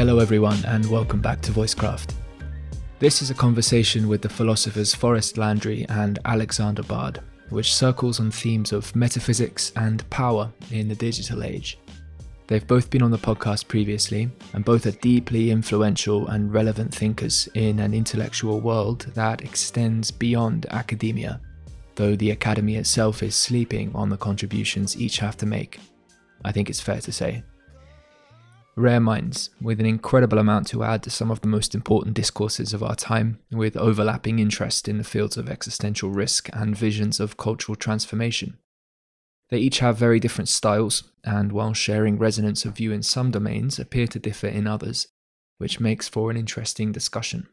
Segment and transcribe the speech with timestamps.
[0.00, 2.14] Hello, everyone, and welcome back to Voicecraft.
[3.00, 7.20] This is a conversation with the philosophers Forrest Landry and Alexander Bard,
[7.50, 11.78] which circles on themes of metaphysics and power in the digital age.
[12.46, 17.46] They've both been on the podcast previously, and both are deeply influential and relevant thinkers
[17.52, 21.42] in an intellectual world that extends beyond academia,
[21.96, 25.78] though the academy itself is sleeping on the contributions each have to make.
[26.42, 27.42] I think it's fair to say.
[28.80, 32.72] Rare minds, with an incredible amount to add to some of the most important discourses
[32.72, 37.36] of our time, with overlapping interest in the fields of existential risk and visions of
[37.36, 38.56] cultural transformation.
[39.50, 43.78] They each have very different styles, and while sharing resonance of view in some domains,
[43.78, 45.08] appear to differ in others,
[45.58, 47.48] which makes for an interesting discussion.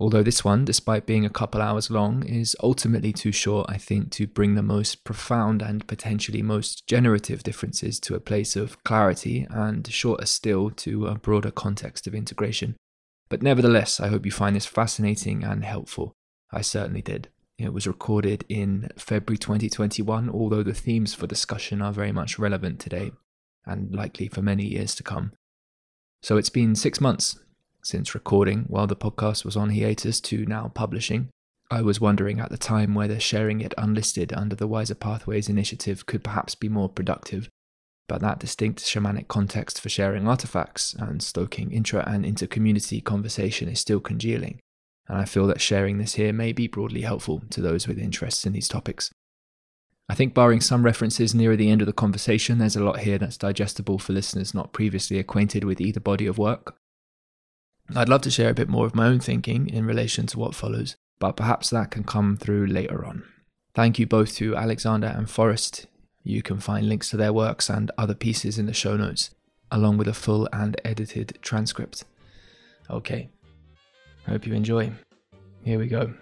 [0.00, 4.12] Although this one, despite being a couple hours long, is ultimately too short, I think,
[4.12, 9.46] to bring the most profound and potentially most generative differences to a place of clarity,
[9.50, 12.76] and shorter still to a broader context of integration.
[13.28, 16.12] But nevertheless, I hope you find this fascinating and helpful.
[16.52, 17.28] I certainly did.
[17.58, 22.78] It was recorded in February 2021, although the themes for discussion are very much relevant
[22.78, 23.10] today
[23.66, 25.32] and likely for many years to come.
[26.22, 27.36] So it's been six months
[27.82, 31.28] since recording while the podcast was on hiatus to now publishing.
[31.70, 36.06] I was wondering at the time whether sharing it unlisted under the Wiser Pathways initiative
[36.06, 37.48] could perhaps be more productive,
[38.08, 43.80] but that distinct shamanic context for sharing artifacts and stoking intra and inter-community conversation is
[43.80, 44.60] still congealing,
[45.08, 48.46] and I feel that sharing this here may be broadly helpful to those with interests
[48.46, 49.10] in these topics.
[50.08, 53.18] I think, barring some references nearer the end of the conversation, there's a lot here
[53.18, 56.76] that's digestible for listeners not previously acquainted with either body of work,
[57.96, 60.54] I'd love to share a bit more of my own thinking in relation to what
[60.54, 63.24] follows, but perhaps that can come through later on.
[63.74, 65.86] Thank you both to Alexander and Forrest.
[66.22, 69.30] You can find links to their works and other pieces in the show notes,
[69.70, 72.04] along with a full and edited transcript.
[72.90, 73.30] Okay,
[74.26, 74.92] hope you enjoy.
[75.64, 76.12] Here we go.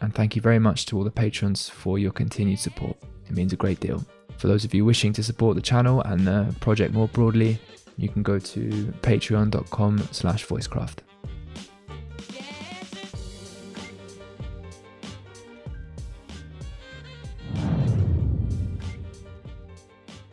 [0.00, 2.96] And thank you very much to all the patrons for your continued support.
[3.26, 4.04] It means a great deal.
[4.36, 7.58] For those of you wishing to support the channel and the project more broadly,
[7.96, 8.68] you can go to
[9.02, 10.98] patreon.com slash voicecraft.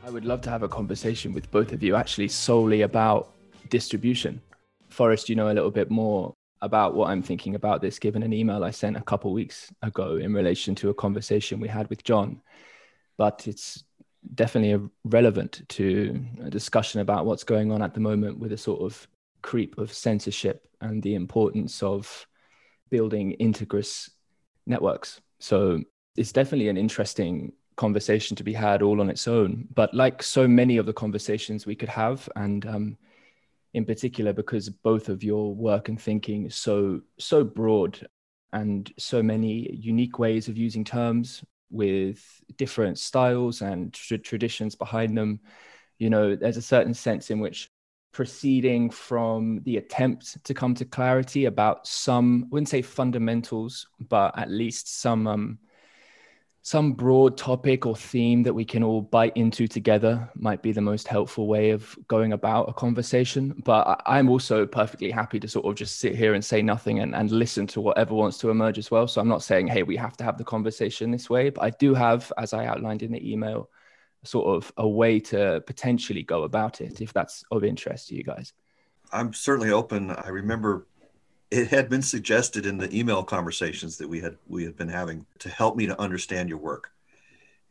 [0.03, 3.33] I would love to have a conversation with both of you actually solely about
[3.69, 4.41] distribution.
[4.89, 8.33] Forrest, you know a little bit more about what I'm thinking about this, given an
[8.33, 12.03] email I sent a couple weeks ago in relation to a conversation we had with
[12.03, 12.41] John.
[13.17, 13.83] But it's
[14.35, 18.81] definitely relevant to a discussion about what's going on at the moment with a sort
[18.81, 19.07] of
[19.41, 22.27] creep of censorship and the importance of
[22.89, 24.09] building integrous
[24.65, 25.21] networks.
[25.39, 25.81] So
[26.15, 29.67] it's definitely an interesting conversation to be had all on its own.
[29.73, 32.97] But like so many of the conversations we could have, and um,
[33.73, 38.05] in particular because both of your work and thinking is so so broad
[38.53, 42.23] and so many unique ways of using terms with
[42.57, 45.39] different styles and tra- traditions behind them.
[45.99, 47.69] You know, there's a certain sense in which
[48.11, 54.37] proceeding from the attempt to come to clarity about some, I wouldn't say fundamentals, but
[54.37, 55.59] at least some um,
[56.63, 60.81] some broad topic or theme that we can all bite into together might be the
[60.81, 63.59] most helpful way of going about a conversation.
[63.65, 67.15] But I'm also perfectly happy to sort of just sit here and say nothing and,
[67.15, 69.07] and listen to whatever wants to emerge as well.
[69.07, 71.71] So I'm not saying, hey, we have to have the conversation this way, but I
[71.71, 73.69] do have, as I outlined in the email,
[74.23, 78.23] sort of a way to potentially go about it if that's of interest to you
[78.23, 78.53] guys.
[79.11, 80.11] I'm certainly open.
[80.11, 80.87] I remember
[81.51, 85.25] it had been suggested in the email conversations that we had we had been having
[85.39, 86.91] to help me to understand your work.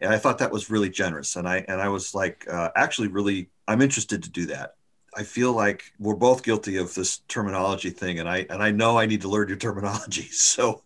[0.01, 1.35] And i thought that was really generous.
[1.37, 4.75] And i and i was like uh, actually really i'm interested to do that.
[5.17, 8.99] I feel like we're both guilty of this terminology thing and i and i know
[8.99, 10.29] i need to learn your terminology.
[10.31, 10.83] So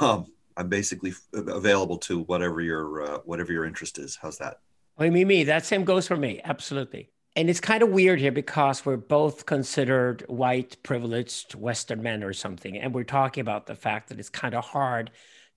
[0.00, 0.26] um,
[0.56, 4.18] i'm basically available to whatever your uh, whatever your interest is.
[4.20, 4.60] How's that?
[4.98, 6.40] I mean, me, that same goes for me.
[6.44, 12.22] Absolutely and it's kind of weird here because we're both considered white, privileged Western men
[12.22, 12.76] or something.
[12.76, 15.10] And we're talking about the fact that it's kind of hard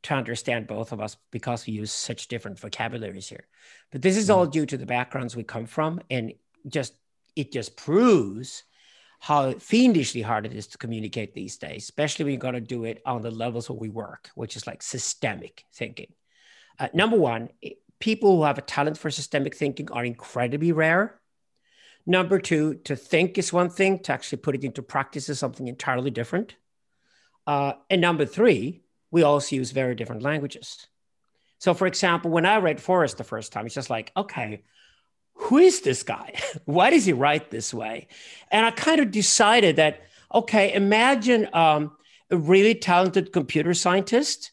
[0.04, 3.48] to understand both of us because we use such different vocabularies here.
[3.92, 4.52] But this is all mm.
[4.52, 6.00] due to the backgrounds we come from.
[6.10, 6.34] And
[6.68, 6.94] just
[7.36, 8.64] it just proves
[9.20, 12.86] how fiendishly hard it is to communicate these days, especially when you're going to do
[12.86, 16.14] it on the levels where we work, which is like systemic thinking.
[16.80, 17.50] Uh, number one,
[18.00, 21.20] people who have a talent for systemic thinking are incredibly rare
[22.06, 25.68] Number two, to think is one thing, to actually put it into practice is something
[25.68, 26.56] entirely different.
[27.48, 30.88] Uh, and number three, we also use very different languages.
[31.58, 34.64] So, for example, when I read Forrest the first time, it's just like, okay,
[35.34, 36.34] who is this guy?
[36.66, 38.08] Why does he write this way?
[38.52, 40.02] And I kind of decided that,
[40.34, 41.96] okay, imagine um,
[42.30, 44.52] a really talented computer scientist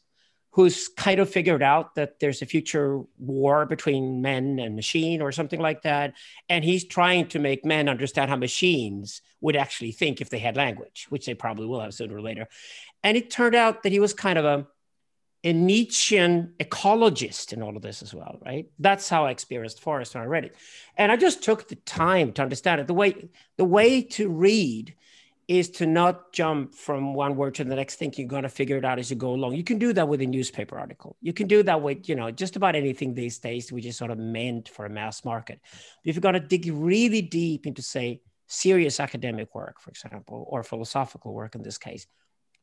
[0.53, 5.33] who's kind of figured out that there's a future war between men and machine or
[5.33, 6.13] something like that.
[6.49, 10.57] And he's trying to make men understand how machines would actually think if they had
[10.57, 12.49] language, which they probably will have sooner or later.
[13.03, 14.67] And it turned out that he was kind of a,
[15.43, 18.67] a Nietzschean ecologist in all of this as well, right?
[18.79, 20.55] That's how I experienced Forrest when I read it.
[20.99, 22.87] And I just took the time to understand it.
[22.87, 24.95] The way, the way to read
[25.49, 28.13] is to not jump from one word to the next thing.
[28.17, 29.55] You're going to figure it out as you go along.
[29.55, 31.17] You can do that with a newspaper article.
[31.21, 34.11] You can do that with you know just about anything these days which is sort
[34.11, 35.61] of meant for a mass market.
[36.05, 40.63] If you're going to dig really deep into say serious academic work for example or
[40.63, 42.07] philosophical work in this case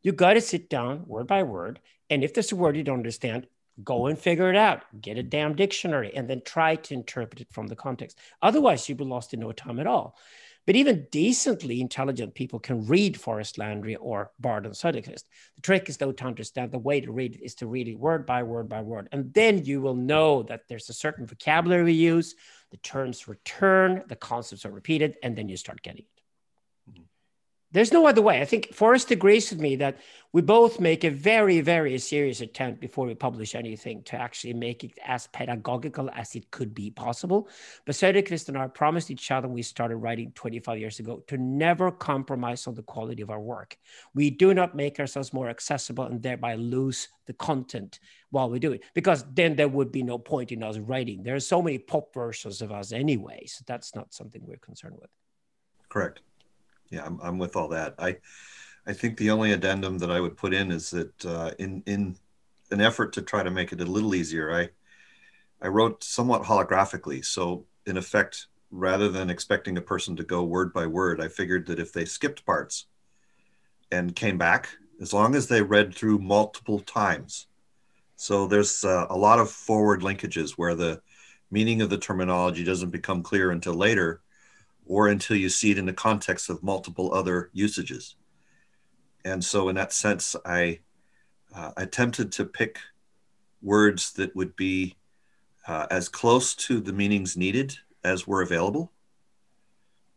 [0.04, 1.80] you got to sit down word by word
[2.12, 3.48] and if there's a word you don't understand
[3.84, 4.84] go and figure it out.
[5.02, 8.18] Get a damn dictionary and then try to interpret it from the context.
[8.42, 10.16] Otherwise you'll be lost in no time at all
[10.66, 15.24] but even decently intelligent people can read Forrest Landry or Bard and Söderqvist.
[15.56, 17.98] The trick is, though, to understand the way to read it is to read it
[17.98, 19.10] word by word by word.
[19.12, 22.36] And then you will know that there's a certain vocabulary we use,
[22.72, 26.19] the terms return, the concepts are repeated, and then you start getting it.
[27.72, 28.42] There's no other way.
[28.42, 30.00] I think Forrest agrees with me that
[30.32, 34.84] we both make a very, very serious attempt before we publish anything to actually make
[34.84, 37.48] it as pedagogical as it could be possible.
[37.86, 41.92] But Söderqvist and I promised each other we started writing 25 years ago to never
[41.92, 43.78] compromise on the quality of our work.
[44.16, 48.00] We do not make ourselves more accessible and thereby lose the content
[48.32, 51.22] while we do it, because then there would be no point in us writing.
[51.22, 54.96] There are so many pop versions of us anyway, so that's not something we're concerned
[55.00, 55.10] with.
[55.90, 56.22] Correct
[56.90, 57.96] yeah, I'm, I'm with all that.
[58.00, 58.18] I,
[58.86, 62.16] I think the only addendum that I would put in is that uh, in in
[62.72, 64.70] an effort to try to make it a little easier, I
[65.62, 67.24] I wrote somewhat holographically.
[67.24, 71.68] So in effect, rather than expecting a person to go word by word, I figured
[71.68, 72.86] that if they skipped parts
[73.92, 74.70] and came back,
[75.02, 77.48] as long as they read through multiple times.
[78.16, 81.02] So there's uh, a lot of forward linkages where the
[81.52, 84.22] meaning of the terminology doesn't become clear until later
[84.90, 88.16] or until you see it in the context of multiple other usages.
[89.24, 90.80] And so, in that sense, I
[91.56, 92.80] uh, attempted to pick
[93.62, 94.98] words that would be
[95.68, 98.92] uh, as close to the meanings needed as were available,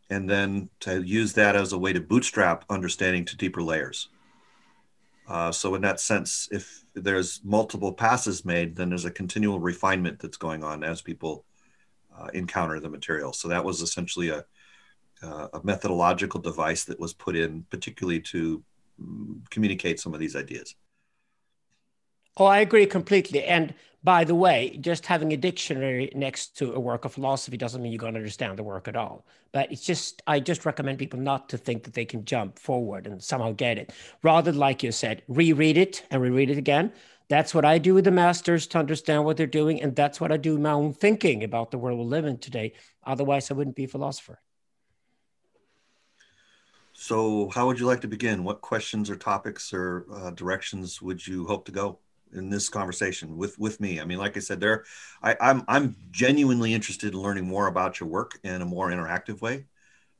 [0.09, 4.09] and then to use that as a way to bootstrap understanding to deeper layers.
[5.27, 10.19] Uh, so, in that sense, if there's multiple passes made, then there's a continual refinement
[10.19, 11.45] that's going on as people
[12.17, 13.33] uh, encounter the material.
[13.33, 14.43] So, that was essentially a
[15.23, 18.63] uh, a methodological device that was put in particularly to
[19.01, 20.75] mm, communicate some of these ideas.
[22.37, 23.43] Oh, I agree completely.
[23.43, 27.81] And by the way, just having a dictionary next to a work of philosophy doesn't
[27.81, 29.25] mean you're going to understand the work at all.
[29.51, 33.05] But it's just, I just recommend people not to think that they can jump forward
[33.05, 33.93] and somehow get it.
[34.23, 36.91] Rather, like you said, reread it and reread it again.
[37.29, 39.81] That's what I do with the masters to understand what they're doing.
[39.81, 42.39] And that's what I do in my own thinking about the world we live in
[42.39, 42.73] today.
[43.05, 44.41] Otherwise, I wouldn't be a philosopher.
[47.03, 48.45] So, how would you like to begin?
[48.45, 51.99] What questions or topics or uh, directions would you hope to go
[52.31, 53.99] in this conversation with with me?
[53.99, 54.85] I mean, like I said, there,
[55.21, 59.41] I, I'm I'm genuinely interested in learning more about your work in a more interactive
[59.41, 59.65] way.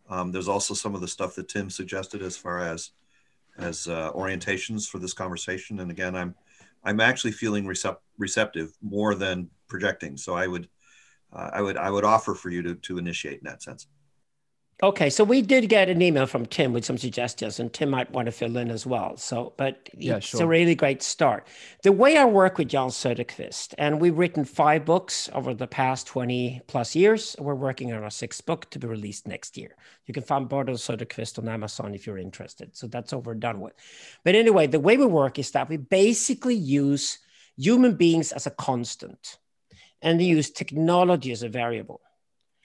[0.09, 2.91] Um, there's also some of the stuff that Tim suggested as far as
[3.57, 5.79] as uh, orientations for this conversation.
[5.79, 6.35] And again, I'm
[6.83, 10.17] I'm actually feeling recept- receptive more than projecting.
[10.17, 10.67] So I would
[11.31, 13.87] uh, I would I would offer for you to to initiate in that sense.
[14.83, 18.11] Okay, so we did get an email from Tim with some suggestions, and Tim might
[18.11, 19.15] want to fill in as well.
[19.15, 20.43] So, but yeah, it's sure.
[20.43, 21.47] a really great start.
[21.83, 26.07] The way I work with Jan Söderqvist, and we've written five books over the past
[26.07, 27.33] 20 plus years.
[27.39, 29.73] We're working on our sixth book to be released next year.
[30.05, 32.75] You can find Bard Söderqvist on Amazon if you're interested.
[32.75, 33.75] So that's over and done with.
[34.25, 37.19] But anyway, the way we work is that we basically use
[37.55, 39.37] human beings as a constant
[40.01, 42.01] and we use technology as a variable.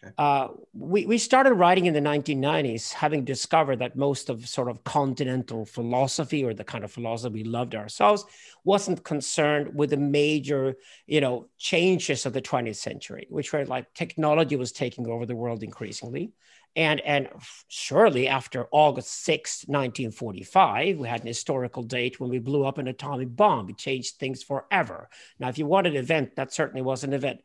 [0.04, 0.14] Okay.
[0.16, 4.84] Uh, we, we started writing in the 1990s, having discovered that most of sort of
[4.84, 8.24] continental philosophy or the kind of philosophy we loved ourselves
[8.64, 10.76] wasn't concerned with the major,
[11.06, 15.34] you know, changes of the 20th century, which were like technology was taking over the
[15.34, 16.32] world increasingly.
[16.76, 17.28] And, and
[17.66, 19.24] surely after August
[19.66, 23.68] 6, 1945, we had an historical date when we blew up an atomic bomb.
[23.68, 25.08] It changed things forever.
[25.40, 27.40] Now, if you want an event, that certainly was an event.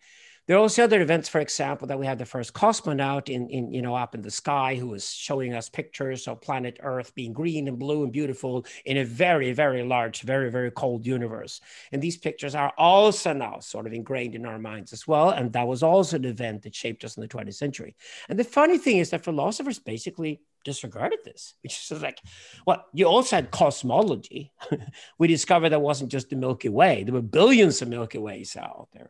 [0.45, 3.71] There are also other events, for example, that we had the first cosmonaut in, in,
[3.71, 7.31] you know, up in the sky who was showing us pictures of planet Earth being
[7.31, 11.61] green and blue and beautiful in a very, very large, very, very cold universe.
[11.93, 15.29] And these pictures are also now sort of ingrained in our minds as well.
[15.29, 17.95] And that was also an event that shaped us in the 20th century.
[18.27, 22.19] And the funny thing is that philosophers basically disregarded this, which is like,
[22.67, 24.51] well, you also had cosmology.
[25.17, 27.03] we discovered that wasn't just the Milky Way.
[27.03, 29.09] There were billions of Milky Ways out there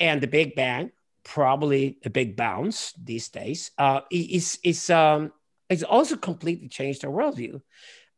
[0.00, 0.90] and the Big Bang,
[1.24, 5.32] probably a big bounce these days, uh, is is um,
[5.68, 7.60] it's also completely changed our worldview.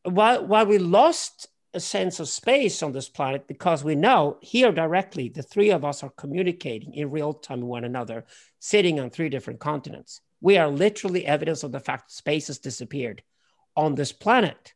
[0.04, 4.70] While while we lost a sense of space on this planet because we know here
[4.70, 8.24] directly the three of us are communicating in real time with one another,
[8.60, 10.20] sitting on three different continents.
[10.40, 13.22] We are literally evidence of the fact that space has disappeared
[13.76, 14.72] on this planet.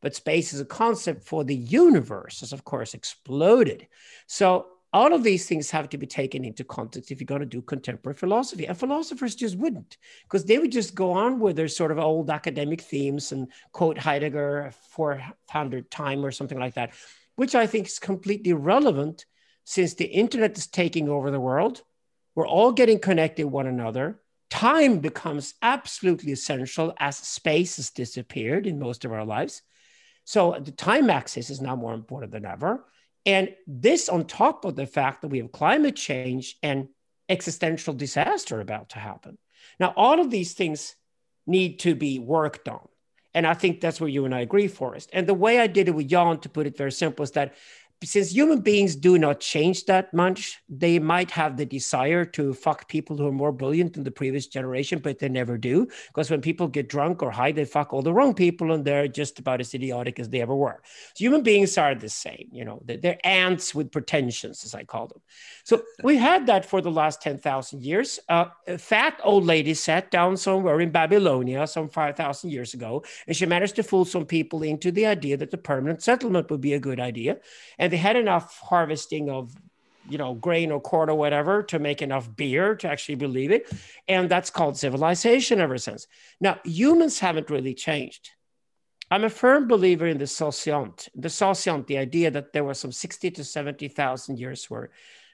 [0.00, 3.88] But space is a concept for the universe has, of course, exploded.
[4.26, 7.46] So all of these things have to be taken into context if you're going to
[7.46, 8.66] do contemporary philosophy.
[8.66, 12.30] And philosophers just wouldn't, because they would just go on with their sort of old
[12.30, 16.94] academic themes and quote Heidegger 400 time or something like that,
[17.36, 19.26] which I think is completely relevant
[19.64, 21.82] since the internet is taking over the world.
[22.34, 24.20] We're all getting connected one another.
[24.48, 29.60] Time becomes absolutely essential as space has disappeared in most of our lives.
[30.24, 32.84] So the time axis is now more important than ever.
[33.28, 36.88] And this on top of the fact that we have climate change and
[37.28, 39.36] existential disaster about to happen.
[39.78, 40.96] Now, all of these things
[41.46, 42.88] need to be worked on.
[43.34, 45.10] And I think that's where you and I agree, Forrest.
[45.12, 47.54] And the way I did it with Jan, to put it very simple, is that
[48.04, 52.88] since human beings do not change that much, they might have the desire to fuck
[52.88, 55.88] people who are more brilliant than the previous generation, but they never do.
[56.06, 59.08] Because when people get drunk or high, they fuck all the wrong people and they're
[59.08, 60.80] just about as idiotic as they ever were.
[61.14, 65.08] So human beings are the same, you know, they're ants with pretensions, as I call
[65.08, 65.20] them.
[65.64, 68.20] So we had that for the last 10,000 years.
[68.28, 73.36] Uh, a fat old lady sat down somewhere in Babylonia some 5,000 years ago, and
[73.36, 76.74] she managed to fool some people into the idea that the permanent settlement would be
[76.74, 77.38] a good idea.
[77.78, 79.54] And they had enough harvesting of
[80.08, 83.70] you know grain or corn or whatever to make enough beer to actually believe it.
[84.06, 86.06] And that's called civilization ever since.
[86.40, 88.30] Now humans haven't really changed.
[89.10, 92.92] I'm a firm believer in the sociant the sociant the idea that there was some
[92.92, 94.90] 60 to 70,000 years where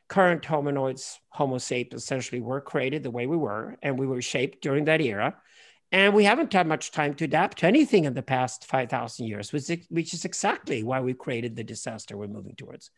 [0.09, 4.63] current hominoids homo sapiens essentially were created the way we were and we were shaped
[4.63, 5.37] during that era
[5.95, 9.53] and we haven't had much time to adapt to anything in the past 5,000 years,
[9.53, 9.71] which,
[10.13, 12.91] is exactly why we created the disaster we're moving towards.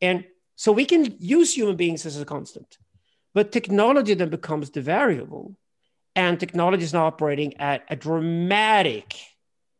[0.00, 0.24] And
[0.56, 2.78] so we can use human beings as a constant,
[3.34, 5.56] but technology then becomes the variable.
[6.16, 9.14] And technology is now operating at a dramatic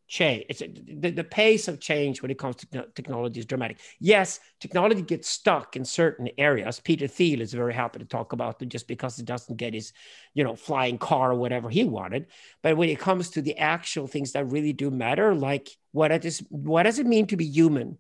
[0.09, 0.45] change.
[0.49, 3.79] It's the, the pace of change when it comes to technology is dramatic.
[4.01, 6.81] Yes, technology gets stuck in certain areas.
[6.81, 9.93] Peter Thiel is very happy to talk about it just because he doesn't get his,
[10.35, 12.27] you know, flying car or whatever he wanted.
[12.63, 16.25] But when it comes to the actual things that really do matter, like what it
[16.25, 17.99] is, what does it mean to be human?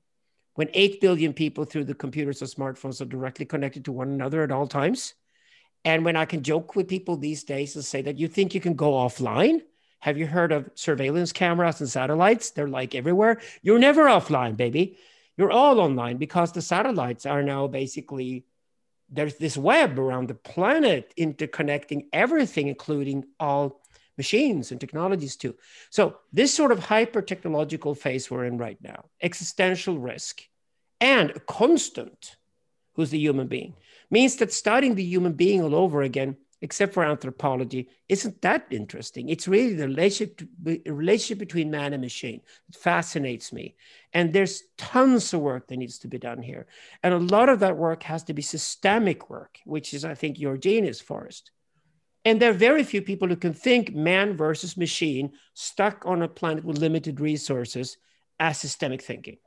[0.54, 4.42] When 8 billion people through the computers or smartphones are directly connected to one another
[4.42, 5.14] at all times.
[5.84, 8.60] And when I can joke with people these days and say that you think you
[8.60, 9.60] can go offline,
[10.00, 12.50] have you heard of surveillance cameras and satellites?
[12.50, 13.40] They're like everywhere.
[13.62, 14.96] You're never offline, baby.
[15.36, 18.44] You're all online because the satellites are now basically
[19.10, 23.80] there's this web around the planet interconnecting everything, including all
[24.16, 25.54] machines and technologies too.
[25.90, 30.42] So this sort of hyper technological phase we're in right now, existential risk
[31.00, 32.36] and a constant
[32.94, 33.74] who's the human being
[34.10, 39.28] means that starting the human being all over again except for anthropology, isn't that interesting?
[39.28, 40.42] It's really the relationship,
[40.86, 42.40] relationship between man and machine.
[42.68, 43.76] It fascinates me.
[44.12, 46.66] And there's tons of work that needs to be done here.
[47.02, 50.38] And a lot of that work has to be systemic work, which is, I think,
[50.38, 51.50] your genius, Forrest.
[52.24, 56.28] And there are very few people who can think man versus machine stuck on a
[56.28, 57.96] planet with limited resources
[58.40, 59.38] as systemic thinking.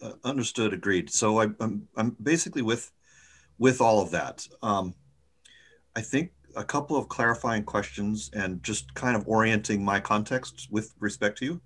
[0.00, 1.10] Uh, understood, agreed.
[1.10, 2.90] So I, I'm, I'm basically with,
[3.58, 4.46] with all of that.
[4.62, 4.94] Um,
[5.96, 10.94] I think a couple of clarifying questions and just kind of orienting my context with
[11.00, 11.60] respect to you.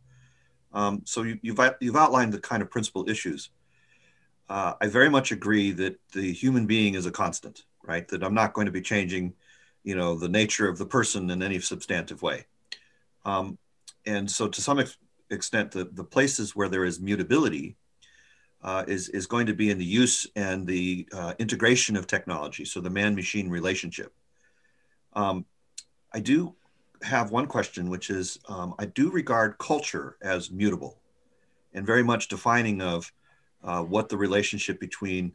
[0.73, 3.51] Um, so you, have you've, outlined the kind of principal issues.
[4.49, 8.07] Uh, I very much agree that the human being is a constant, right?
[8.09, 9.35] That I'm not going to be changing,
[9.83, 12.47] you know, the nature of the person in any substantive way.
[13.25, 13.59] Um,
[14.07, 14.97] and so to some ex-
[15.31, 17.77] extent, the, the places where there is mutability
[18.63, 22.65] uh, is, is going to be in the use and the uh, integration of technology.
[22.65, 24.13] So the man-machine relationship.
[25.13, 25.45] Um,
[26.13, 26.55] I do
[27.03, 31.01] have one question, which is um, I do regard culture as mutable
[31.73, 33.11] and very much defining of
[33.63, 35.33] uh, what the relationship between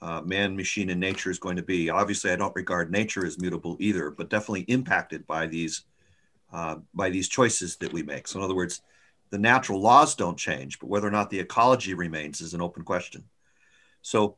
[0.00, 1.90] uh, man, machine, and nature is going to be.
[1.90, 5.84] Obviously, I don't regard nature as mutable either, but definitely impacted by these
[6.52, 8.26] uh, by these choices that we make.
[8.26, 8.80] So, in other words,
[9.30, 12.84] the natural laws don't change, but whether or not the ecology remains is an open
[12.84, 13.24] question.
[14.00, 14.36] So,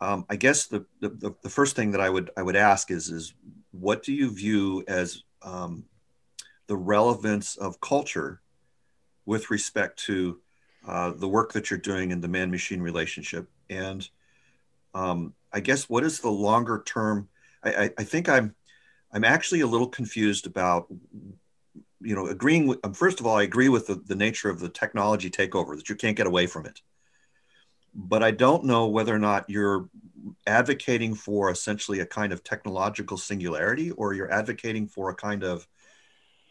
[0.00, 3.08] um, I guess the, the, the first thing that I would I would ask is
[3.08, 3.34] is
[3.72, 5.84] what do you view as um,
[6.66, 8.40] the relevance of culture
[9.26, 10.40] with respect to
[10.86, 14.08] uh, the work that you're doing in the man machine relationship and
[14.94, 17.28] um, I guess what is the longer term?
[17.62, 18.54] I, I, I, think I'm
[19.12, 20.86] I'm actually a little confused about
[22.00, 24.60] you know agreeing with um, first of all I agree with the, the nature of
[24.60, 26.80] the technology takeover that you can't get away from it.
[27.94, 29.88] But I don't know whether or not you're
[30.46, 35.66] advocating for essentially a kind of technological singularity or you're advocating for a kind of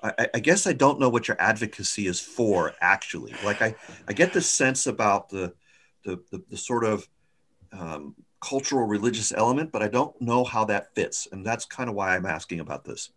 [0.03, 3.33] I, I, guess I don't know what your advocacy is for actually.
[3.43, 3.73] Like I,
[4.07, 5.53] I get this sense about the,
[6.05, 7.07] the, the, the sort of
[7.71, 11.27] um, cultural religious element, but I don't know how that fits.
[11.31, 13.09] And that's kind of why I'm asking about this.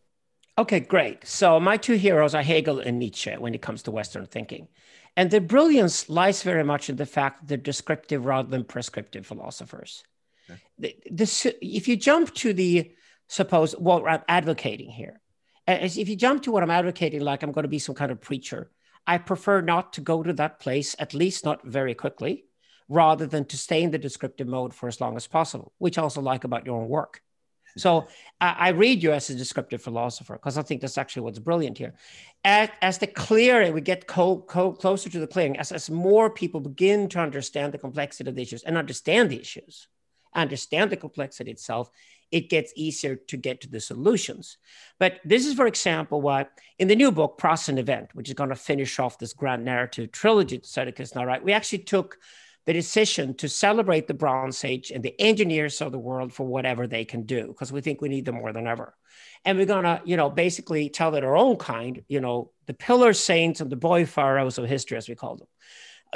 [0.59, 1.27] Okay, great.
[1.27, 4.69] So my two heroes are Hegel and Nietzsche when it comes to Western thinking.
[5.17, 9.27] And their brilliance lies very much in the fact that they're descriptive rather than prescriptive
[9.27, 10.05] philosophers.
[10.79, 12.93] The, the, if you jump to the
[13.29, 15.21] suppose what I'm advocating here,
[15.67, 18.11] as if you jump to what I'm advocating, like I'm going to be some kind
[18.11, 18.71] of preacher,
[19.07, 22.45] I prefer not to go to that place, at least not very quickly,
[22.89, 26.03] rather than to stay in the descriptive mode for as long as possible, which I
[26.03, 27.23] also like about your own work.
[27.77, 28.09] So
[28.41, 31.79] I, I read you as a descriptive philosopher because I think that's actually what's brilliant
[31.79, 31.95] here.
[32.45, 36.31] As, as the clearing, we get co, co, closer to the clearing, as, as more
[36.31, 39.87] people begin to understand the complexity of the issues and understand the issues,
[40.35, 41.91] understand the complexity itself,
[42.31, 44.57] it gets easier to get to the solutions.
[44.99, 46.47] But this is, for example, why
[46.79, 49.65] in the new book, Process and Event, which is going to finish off this grand
[49.65, 51.43] narrative trilogy to Sedicus now, right?
[51.43, 52.19] We actually took
[52.67, 56.87] the decision to celebrate the Bronze Age and the engineers of the world for whatever
[56.87, 58.95] they can do, because we think we need them more than ever.
[59.45, 63.13] And we're gonna, you know, basically tell that our own kind, you know, the pillar
[63.15, 65.49] saints and the boy pharaohs of history, as we call them.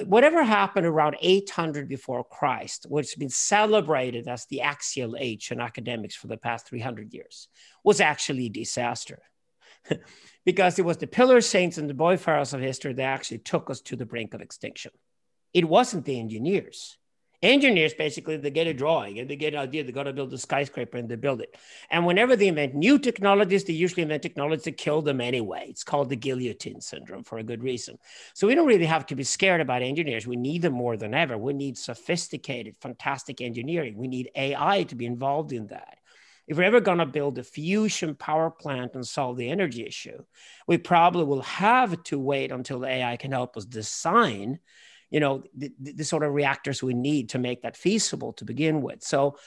[0.03, 5.61] Whatever happened around 800 before Christ, which has been celebrated as the axial age in
[5.61, 7.49] academics for the past 300 years,
[7.85, 9.23] was actually a disaster.
[10.45, 13.71] because it was the pillar saints and the boy pharaohs of history that actually took
[13.71, 14.91] us to the brink of extinction.
[15.53, 16.99] It wasn't the engineers.
[17.45, 19.85] Engineers basically they get a drawing and they get an idea.
[19.85, 21.55] They got to build a skyscraper and they build it.
[21.91, 25.67] And whenever they invent new technologies, they usually invent technologies that kill them anyway.
[25.69, 27.99] It's called the guillotine syndrome for a good reason.
[28.33, 30.27] So we don't really have to be scared about engineers.
[30.27, 31.37] We need them more than ever.
[31.37, 33.99] We need sophisticated, fantastic engineering.
[33.99, 35.99] We need AI to be involved in that.
[36.47, 40.25] If we're ever going to build a fusion power plant and solve the energy issue,
[40.67, 44.61] we probably will have to wait until AI can help us design
[45.15, 48.83] you know the, the, sort of reactors we need to make that feasible to begin
[48.83, 49.01] with.
[49.05, 49.39] So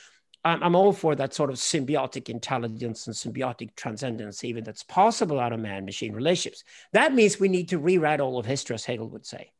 [0.45, 5.41] I'm, I'm all for that sort of symbiotic intelligence and symbiotic transcendence even that's possible
[5.41, 6.63] out of man machine relationships.
[6.93, 9.51] That means we need to rewrite all of history as hegel would say.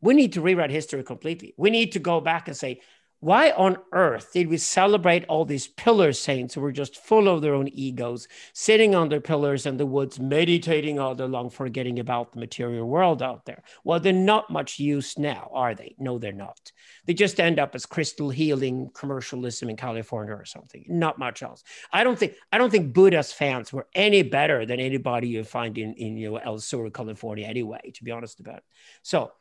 [0.00, 1.54] We need to rewrite history completely.
[1.56, 2.80] We need to go back and say
[3.20, 7.42] why on earth did we celebrate all these pillar saints who were just full of
[7.42, 11.98] their own egos, sitting on their pillars in the woods, meditating all day long, forgetting
[11.98, 13.62] about the material world out there?
[13.84, 15.94] Well, they're not much use now, are they?
[15.98, 16.72] No, they're not.
[17.04, 20.86] They just end up as crystal healing commercialism in California or something.
[20.88, 21.62] Not much else.
[21.92, 25.76] I don't think I don't think Buddha's fans were any better than anybody you find
[25.76, 28.64] in, in you know, El Sur, California, anyway, to be honest about it.
[29.02, 29.32] So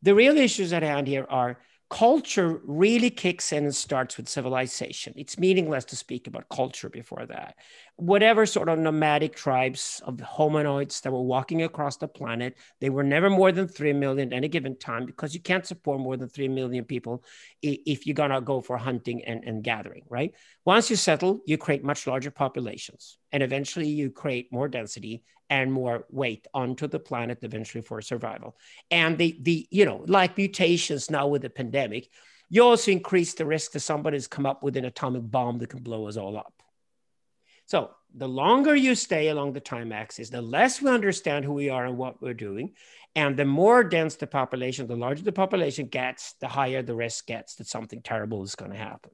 [0.00, 1.58] the real issues at hand here are
[1.90, 5.14] culture really kicks in and starts with civilization.
[5.16, 7.56] It's meaningless to speak about culture before that.
[7.98, 13.02] Whatever sort of nomadic tribes of hominoids that were walking across the planet, they were
[13.02, 16.28] never more than 3 million at any given time because you can't support more than
[16.28, 17.24] 3 million people
[17.60, 20.32] if you're going to go for hunting and, and gathering, right?
[20.64, 25.72] Once you settle, you create much larger populations and eventually you create more density and
[25.72, 28.56] more weight onto the planet eventually for survival.
[28.90, 32.08] And the the you know like mutations now with the pandemic,
[32.48, 35.82] you also increase the risk that somebody's come up with an atomic bomb that can
[35.82, 36.52] blow us all up.
[37.68, 41.68] So the longer you stay along the time axis, the less we understand who we
[41.68, 42.72] are and what we're doing.
[43.14, 47.26] And the more dense the population, the larger the population gets, the higher the risk
[47.26, 49.10] gets that something terrible is going to happen.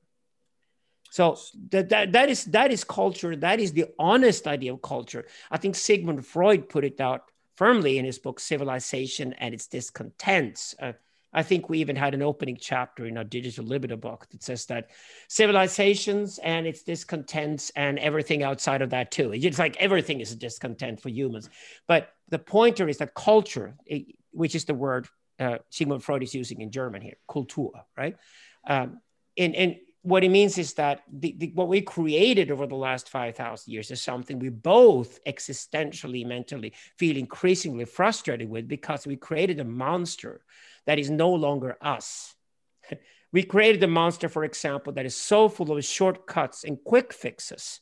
[1.11, 1.37] So
[1.71, 3.35] that, that, that is that is culture.
[3.35, 5.27] That is the honest idea of culture.
[5.51, 7.23] I think Sigmund Freud put it out
[7.57, 10.77] firmly in his book Civilization and its Discontents.
[10.81, 10.93] Uh,
[11.35, 14.67] I think we even had an opening chapter in our digital libido book that says
[14.67, 14.91] that
[15.29, 19.33] civilizations and its discontents and everything outside of that too.
[19.35, 21.51] It's like everything is a discontent for humans.
[21.89, 23.75] But the pointer is that culture,
[24.31, 25.09] which is the word
[25.41, 28.17] uh, Sigmund Freud is using in German here, Kultur, right?
[28.67, 29.01] Um,
[29.37, 33.09] and, and what it means is that the, the, what we created over the last
[33.09, 39.61] 5,000 years is something we both existentially, mentally feel increasingly frustrated with because we created
[39.61, 40.43] a monster
[40.87, 42.35] that is no longer us.
[43.33, 47.81] we created a monster, for example, that is so full of shortcuts and quick fixes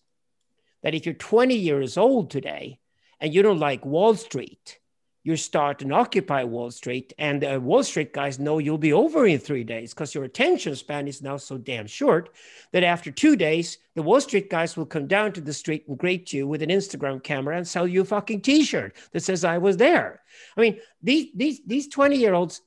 [0.83, 2.81] that if you're 20 years old today
[3.21, 4.79] and you don't like Wall Street,
[5.25, 9.25] you start and occupy Wall Street, and the Wall Street guys know you'll be over
[9.25, 12.31] in three days because your attention span is now so damn short
[12.73, 15.97] that after two days, the Wall Street guys will come down to the street and
[15.97, 19.59] greet you with an Instagram camera and sell you a fucking T-shirt that says "I
[19.59, 20.23] was there."
[20.57, 22.61] I mean, these these these twenty year olds,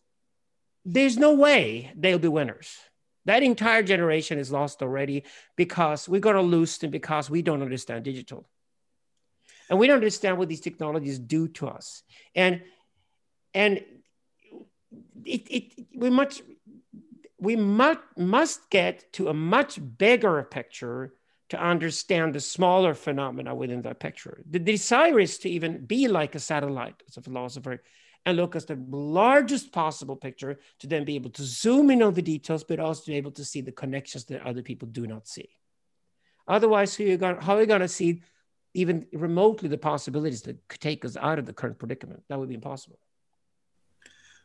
[0.86, 2.78] there's no way they'll be winners.
[3.26, 5.24] That entire generation is lost already
[5.56, 8.48] because we're going to lose them because we don't understand digital.
[9.68, 12.04] And we don't understand what these technologies do to us.
[12.36, 12.62] And
[13.56, 13.84] and
[15.24, 16.44] it, it we much
[17.40, 21.14] we must must get to a much bigger picture
[21.50, 24.44] to understand the smaller phenomena within that picture.
[24.50, 27.82] The desire is to even be like a satellite as a philosopher
[28.26, 32.14] and look at the largest possible picture to then be able to zoom in on
[32.14, 35.08] the details but also to be able to see the connections that other people do
[35.08, 35.50] not see
[36.48, 38.22] otherwise how are you going, to see
[38.76, 42.22] even remotely the possibilities that could take us out of the current predicament.
[42.28, 43.00] That would be impossible.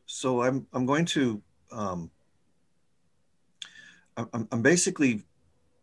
[0.06, 2.10] So I'm I'm going to um,
[4.16, 5.22] I'm, I'm basically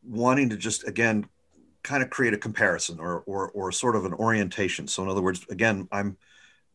[0.04, 1.28] wanting to just again
[1.84, 4.88] kind of create a comparison or, or or sort of an orientation.
[4.88, 6.18] So in other words, again, I'm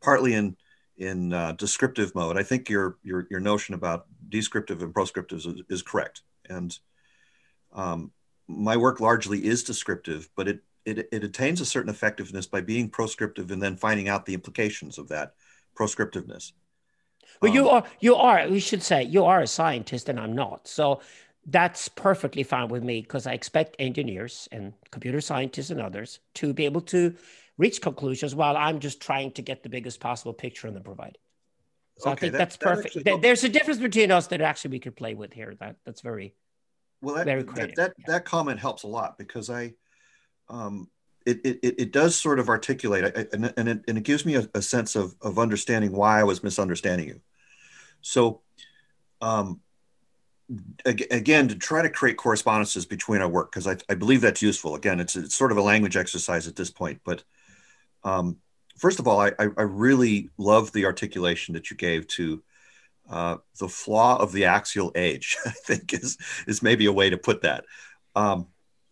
[0.02, 0.56] partly in
[1.02, 2.38] in uh, descriptive mode.
[2.38, 6.78] I think your your your notion about descriptive and proscriptive is, is correct, and
[7.72, 8.12] um,
[8.46, 12.88] my work largely is descriptive, but it it, it attains a certain effectiveness by being
[12.88, 15.34] proscriptive and then finding out the implications of that
[15.74, 16.52] proscriptiveness.
[17.40, 20.34] Well, um, you are you are we should say you are a scientist and I'm
[20.34, 20.68] not.
[20.68, 21.00] So
[21.46, 26.52] that's perfectly fine with me because I expect engineers and computer scientists and others to
[26.52, 27.14] be able to
[27.62, 31.16] reach conclusions while I'm just trying to get the biggest possible picture and then provide.
[31.98, 32.94] So okay, I think that, that's perfect.
[32.94, 35.54] That actually, There's a difference between us that actually we could play with here.
[35.60, 36.34] That that's very
[37.00, 37.14] well.
[37.14, 37.76] That, very creative.
[37.76, 38.04] That that, yeah.
[38.08, 39.74] that comment helps a lot because I
[40.48, 40.88] um,
[41.24, 44.48] it, it, it does sort of articulate and, and, it, and it gives me a,
[44.54, 47.20] a, sense of, of understanding why I was misunderstanding you.
[48.00, 48.40] So,
[49.20, 49.60] um,
[50.84, 54.74] again, to try to create correspondences between our work, because I, I believe that's useful.
[54.74, 57.00] Again, it's, it's sort of a language exercise at this point.
[57.04, 57.22] But
[58.04, 58.38] um,
[58.78, 62.42] first of all, I, I really love the articulation that you gave to
[63.10, 67.18] uh, the flaw of the axial age, I think is, is maybe a way to
[67.18, 67.64] put that.
[68.14, 68.48] Um,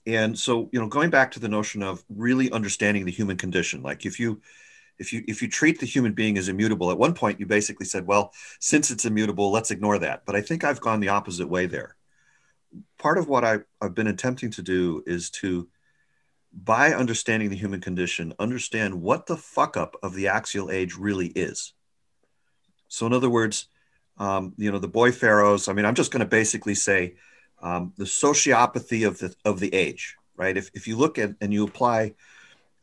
[0.07, 3.83] and so you know going back to the notion of really understanding the human condition
[3.83, 4.41] like if you
[4.99, 7.87] if you if you treat the human being as immutable at one point you basically
[7.87, 11.49] said well since it's immutable let's ignore that but i think i've gone the opposite
[11.49, 11.97] way there
[12.99, 15.69] part of what I, i've been attempting to do is to
[16.53, 21.29] by understanding the human condition understand what the fuck up of the axial age really
[21.29, 21.75] is
[22.89, 23.69] so in other words
[24.19, 27.15] um, you know the boy pharaohs i mean i'm just going to basically say
[27.63, 30.57] um, the sociopathy of the of the age, right?
[30.57, 32.15] If, if you look at and you apply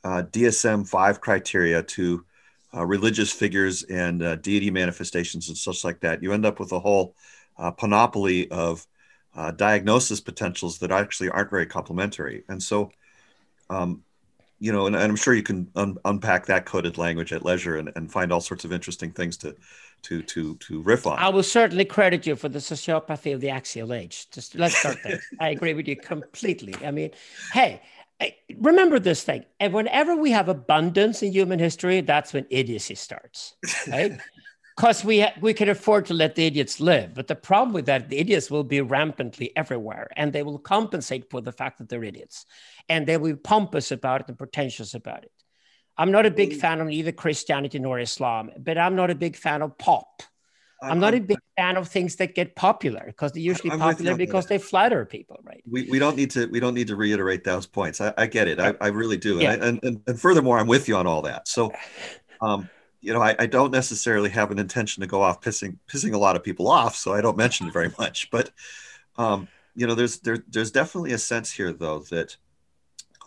[0.03, 2.25] uh, DSM five criteria to
[2.73, 6.71] uh, religious figures and uh, deity manifestations and such like that, you end up with
[6.71, 7.15] a whole
[7.58, 8.86] uh, panoply of
[9.36, 12.43] uh, diagnosis potentials that actually aren't very complementary.
[12.49, 12.91] And so,
[13.69, 14.03] um,
[14.60, 17.77] you know, and, and, I'm sure you can un- unpack that coded language at leisure
[17.77, 19.56] and, and find all sorts of interesting things to
[20.03, 21.19] to to to riff on.
[21.19, 24.30] I will certainly credit you for the sociopathy of the axial age.
[24.32, 25.19] Just let's start there.
[25.39, 26.75] I agree with you completely.
[26.84, 27.12] I mean,
[27.53, 27.82] hey,
[28.58, 29.45] remember this thing.
[29.60, 33.56] And whenever we have abundance in human history, that's when idiocy starts,
[33.88, 34.19] right?
[34.78, 37.88] Because we ha- we can afford to let the idiots live, but the problem with
[37.88, 41.90] that, the idiots will be rampantly everywhere, and they will compensate for the fact that
[41.90, 42.46] they're idiots,
[42.88, 45.32] and they will be pompous about it and pretentious about it.
[45.98, 49.36] I'm not a big fan of either Christianity nor Islam, but I'm not a big
[49.36, 50.22] fan of pop.
[50.80, 54.16] I'm, not a big fan of things that get popular because they're usually I'm popular
[54.16, 55.63] because they flatter people, right?
[55.68, 58.00] We, we don't need to we don't need to reiterate those points.
[58.00, 58.60] I, I get it.
[58.60, 59.40] I, I really do.
[59.40, 59.54] Yeah.
[59.54, 61.48] And, and, and furthermore, I'm with you on all that.
[61.48, 61.74] So,
[62.42, 62.70] um,
[63.01, 66.17] you know, I, I don't necessarily have an intention to go off pissing pissing a
[66.17, 68.29] lot of people off, so I don't mention it very much.
[68.31, 68.51] But
[69.17, 72.38] um, you know, there's there, there's definitely a sense here though that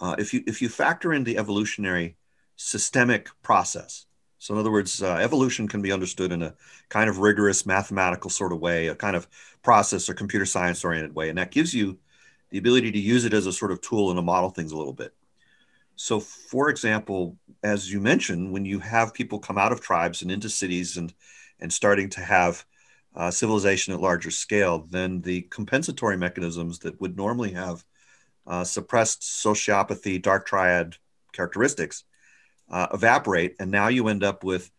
[0.00, 2.16] uh, if you if you factor in the evolutionary
[2.56, 4.06] systemic process.
[4.38, 6.54] So, in other words, uh, evolution can be understood in a
[6.88, 9.28] kind of rigorous mathematical sort of way, a kind of
[9.62, 11.28] process or computer science oriented way.
[11.28, 11.98] And that gives you
[12.48, 14.78] the ability to use it as a sort of tool and to model things a
[14.78, 15.12] little bit.
[16.02, 20.30] So, for example, as you mentioned, when you have people come out of tribes and
[20.30, 21.12] into cities and,
[21.60, 22.64] and starting to have
[23.14, 27.84] uh, civilization at larger scale, then the compensatory mechanisms that would normally have
[28.46, 30.96] uh, suppressed sociopathy, dark triad
[31.34, 32.04] characteristics
[32.70, 33.56] uh, evaporate.
[33.60, 34.70] And now you end up with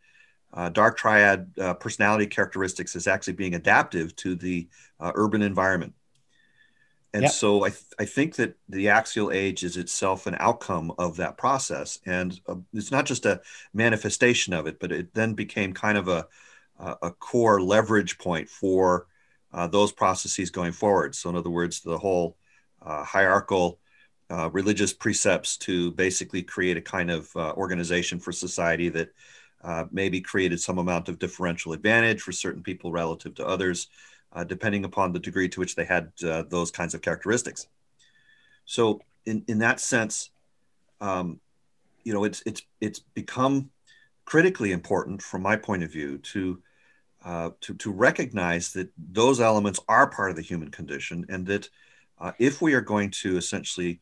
[0.52, 5.94] uh, dark triad uh, personality characteristics as actually being adaptive to the uh, urban environment.
[7.14, 7.32] And yep.
[7.32, 11.38] so I, th- I think that the axial age is itself an outcome of that
[11.38, 12.00] process.
[12.06, 13.42] And uh, it's not just a
[13.74, 16.28] manifestation of it, but it then became kind of a,
[16.80, 19.08] a core leverage point for
[19.54, 21.14] uh, those processes going forward.
[21.14, 22.38] So, in other words, the whole
[22.82, 23.80] uh, hierarchical
[24.30, 29.10] uh, religious precepts to basically create a kind of uh, organization for society that
[29.64, 33.88] uh, maybe created some amount of differential advantage for certain people relative to others,
[34.34, 36.12] uh, depending upon the degree to which they had
[36.50, 37.68] those kinds of characteristics.
[38.66, 40.32] So, in, in that sense,
[41.00, 41.40] um,
[42.04, 43.70] you know, it's it's it's become
[44.26, 46.62] critically important from my point of view to
[47.24, 51.70] uh, to, to recognize that those elements are part of the human condition and that
[52.20, 54.00] uh, if we are going to essentially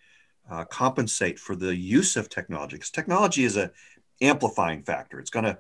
[0.50, 3.72] uh, compensate for the use of technology, because technology is a
[4.22, 5.20] amplifying factor.
[5.20, 5.58] It's going to,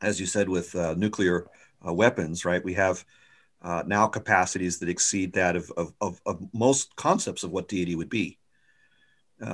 [0.00, 1.46] as you said, with uh, nuclear
[1.86, 2.64] uh, weapons, right?
[2.64, 3.04] We have
[3.62, 8.08] now capacities that exceed that of, of, of, of, most concepts of what deity would
[8.08, 8.38] be.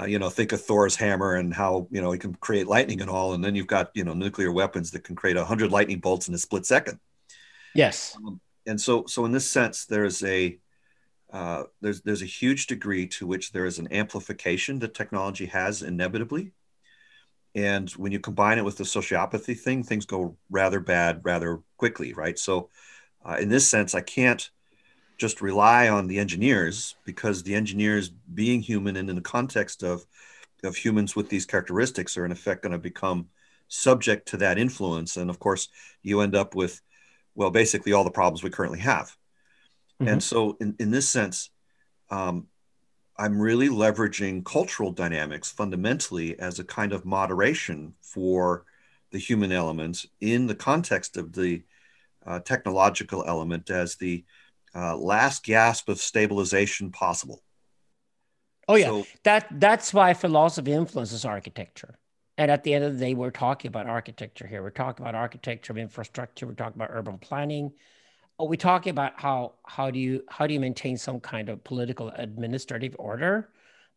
[0.07, 3.11] you know, think of Thor's hammer and how you know he can create lightning and
[3.11, 6.29] all, and then you've got you know nuclear weapons that can create hundred lightning bolts
[6.29, 6.99] in a split second.
[7.75, 8.17] Yes.
[8.17, 10.59] Um, and so, so in this sense, there's a
[11.33, 15.83] uh, there's there's a huge degree to which there is an amplification that technology has
[15.83, 16.53] inevitably,
[17.55, 22.12] and when you combine it with the sociopathy thing, things go rather bad rather quickly,
[22.12, 22.38] right?
[22.38, 22.71] So,
[23.25, 24.51] uh, in this sense, I can't
[25.17, 30.05] just rely on the engineers because the engineers, being human and in the context of
[30.63, 33.29] of humans with these characteristics, are in effect going to become
[33.69, 35.69] subject to that influence, and of course,
[36.03, 36.81] you end up with
[37.35, 39.17] well, basically all the problems we currently have.
[40.01, 40.09] Mm-hmm.
[40.09, 41.51] And so, in, in this sense,
[42.11, 42.47] um,
[43.17, 48.65] I'm really leveraging cultural dynamics fundamentally as a kind of moderation for
[49.13, 51.63] the human elements in the context of the
[52.27, 54.25] uh, technological element as the
[54.75, 57.43] uh, last gasp of stabilization possible.
[58.69, 61.99] Oh yeah, so, that that's why philosophy influences architecture.
[62.37, 64.63] And at the end of the day, we're talking about architecture here.
[64.63, 66.47] We're talking about architecture of infrastructure.
[66.47, 67.73] We're talking about urban planning.
[68.39, 71.63] Are we talking about how how do you how do you maintain some kind of
[71.63, 73.51] political administrative order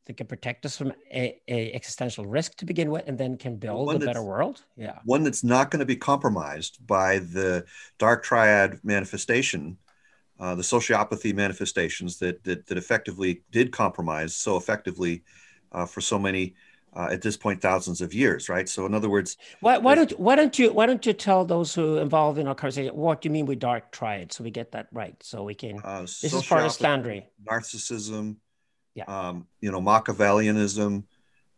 [0.08, 3.58] that can protect us from a, a existential risk to begin with, and then can
[3.58, 4.64] build a better world?
[4.76, 7.66] Yeah, one that's not going to be compromised by the
[8.00, 9.78] dark triad manifestation,
[10.40, 15.24] uh, the sociopathy manifestations that, that that effectively did compromise so effectively
[15.72, 16.56] uh, for so many
[16.98, 18.68] uh, at this point thousands of years, right?
[18.68, 21.74] So in other words, why, why don't why don't you why don't you tell those
[21.76, 24.72] who involved in our conversation what do you mean with dark triad so we get
[24.72, 28.38] that right so we can uh, this is Forrest Landry narcissism,
[28.98, 31.04] yeah, um, you know Machiavellianism,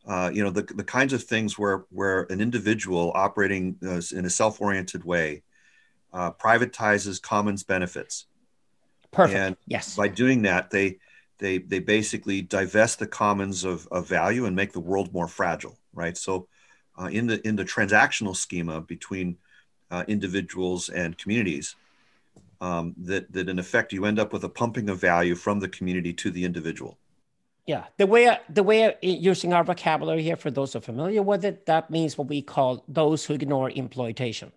[0.05, 4.25] uh, you know the the kinds of things where where an individual operating uh, in
[4.25, 5.41] a self oriented way
[6.13, 8.25] uh, privatizes commons benefits.
[9.11, 9.39] Perfect.
[9.39, 9.95] And yes.
[9.95, 10.99] By doing that, they
[11.39, 15.77] they they basically divest the commons of, of value and make the world more fragile
[15.93, 16.47] right so
[16.99, 19.37] uh, in the in the transactional schema between
[19.89, 21.75] uh, individuals and communities
[22.61, 25.69] um, that that in effect you end up with a pumping of value from the
[25.69, 26.97] community to the individual
[27.69, 28.95] yeah the way the way eh,
[29.31, 32.41] using our vocabulary here for those who are familiar with it that means what we
[32.41, 34.51] call those who ignore exploitation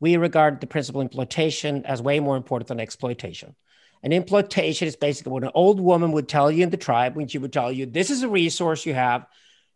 [0.00, 3.54] we regard the principle exploitation as way more important than exploitation
[4.02, 7.28] And implantation is basically what an old woman would tell you in the tribe when
[7.28, 9.26] she would tell you, this is a resource you have.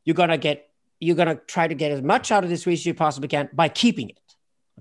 [0.05, 0.67] You're to get,
[0.99, 3.51] you're to try to get as much out of this resource as you possibly can
[3.53, 4.19] by keeping it.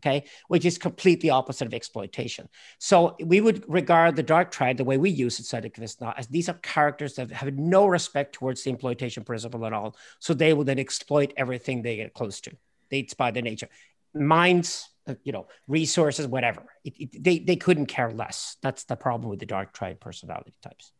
[0.03, 0.25] Okay.
[0.49, 2.49] Which is completely opposite of exploitation.
[2.77, 6.49] So we would regard the dark triad, the way we use it, Söderqvist as these
[6.49, 9.95] are characters that have no respect towards the exploitation principle at all.
[10.19, 12.51] So they will then exploit everything they get close to.
[12.91, 13.69] It's by their nature.
[14.13, 16.65] Minds, uh, you know, resources, whatever.
[16.83, 18.57] It, it, they, they couldn't care less.
[18.61, 20.91] That's the problem with the dark triad personality types.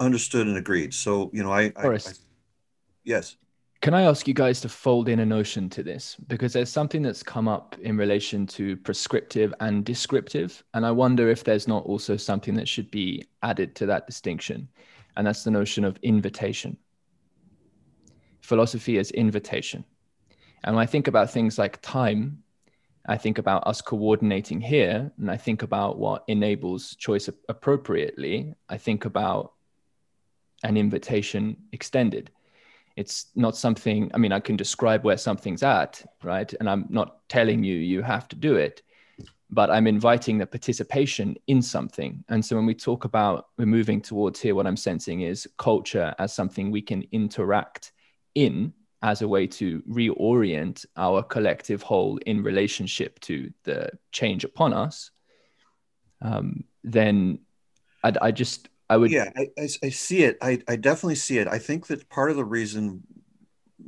[0.00, 0.92] Understood and agreed.
[0.92, 1.98] So, you know, I, I, I
[3.04, 3.36] yes.
[3.80, 6.16] Can I ask you guys to fold in a notion to this?
[6.26, 10.64] Because there's something that's come up in relation to prescriptive and descriptive.
[10.74, 14.68] And I wonder if there's not also something that should be added to that distinction.
[15.16, 16.76] And that's the notion of invitation.
[18.40, 19.84] Philosophy is invitation.
[20.64, 22.42] And when I think about things like time,
[23.06, 28.54] I think about us coordinating here, and I think about what enables choice appropriately.
[28.68, 29.52] I think about
[30.64, 32.30] an invitation extended.
[33.00, 36.50] It's not something, I mean, I can describe where something's at, right?
[36.58, 38.82] And I'm not telling you you have to do it.
[39.50, 42.22] but I'm inviting the participation in something.
[42.28, 46.14] And so when we talk about we're moving towards here, what I'm sensing is culture
[46.18, 47.92] as something we can interact
[48.34, 54.74] in as a way to reorient our collective whole in relationship to the change upon
[54.74, 55.10] us.
[56.20, 57.38] Um, then
[58.02, 61.38] I'd, I just I would yeah I, I, I see it I, I definitely see
[61.38, 63.02] it I think that part of the reason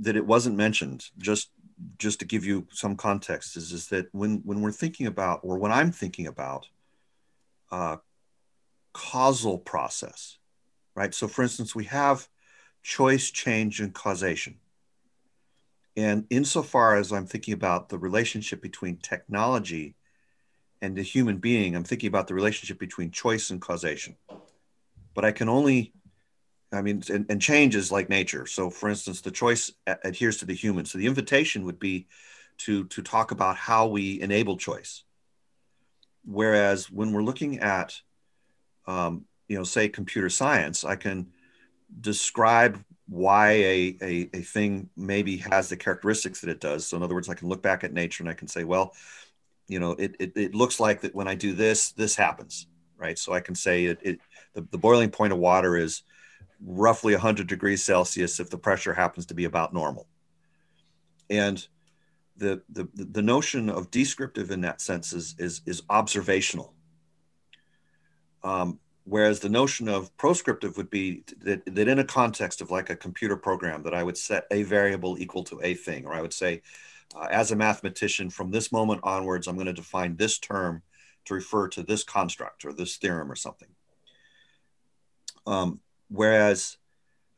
[0.01, 1.51] that it wasn't mentioned just
[1.99, 5.59] just to give you some context is, is that when, when we're thinking about, or
[5.59, 6.67] when I'm thinking about
[7.71, 7.97] uh,
[8.93, 10.39] causal process,
[10.95, 11.15] right?
[11.15, 12.29] So for instance, we have
[12.83, 14.57] choice, change, and causation.
[15.97, 19.97] And insofar as I'm thinking about the relationship between technology
[20.81, 24.17] and the human being, I'm thinking about the relationship between choice and causation.
[25.15, 25.93] But I can only
[26.73, 28.47] I mean, and, and, change is like nature.
[28.47, 30.85] So, for instance, the choice adheres to the human.
[30.85, 32.07] So, the invitation would be
[32.59, 35.03] to to talk about how we enable choice.
[36.25, 38.01] Whereas when we're looking at,
[38.87, 41.33] um, you know, say computer science, I can
[42.01, 46.87] describe why a, a, a thing maybe has the characteristics that it does.
[46.87, 48.95] So, in other words, I can look back at nature and I can say, well,
[49.67, 53.19] you know, it, it, it looks like that when I do this, this happens, right?
[53.19, 54.21] So I can say it, it
[54.55, 56.03] the, the boiling point of water is
[56.65, 60.07] roughly 100 degrees Celsius if the pressure happens to be about normal.
[61.29, 61.67] And
[62.37, 66.75] the, the, the notion of descriptive in that sense is, is, is observational.
[68.43, 72.91] Um, whereas the notion of proscriptive would be that, that in a context of like
[72.91, 76.23] a computer program that I would set a variable equal to a thing, or I
[76.23, 76.63] would say,
[77.15, 80.83] uh, as a mathematician, from this moment onwards, I'm going to define this term
[81.27, 83.69] to refer to this construct or this theorem or something.
[85.47, 86.77] Um, Whereas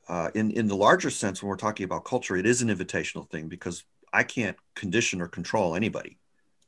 [0.09, 3.29] uh, in, in the larger sense, when we're talking about culture, it is an invitational
[3.29, 6.19] thing because I can't condition or control anybody,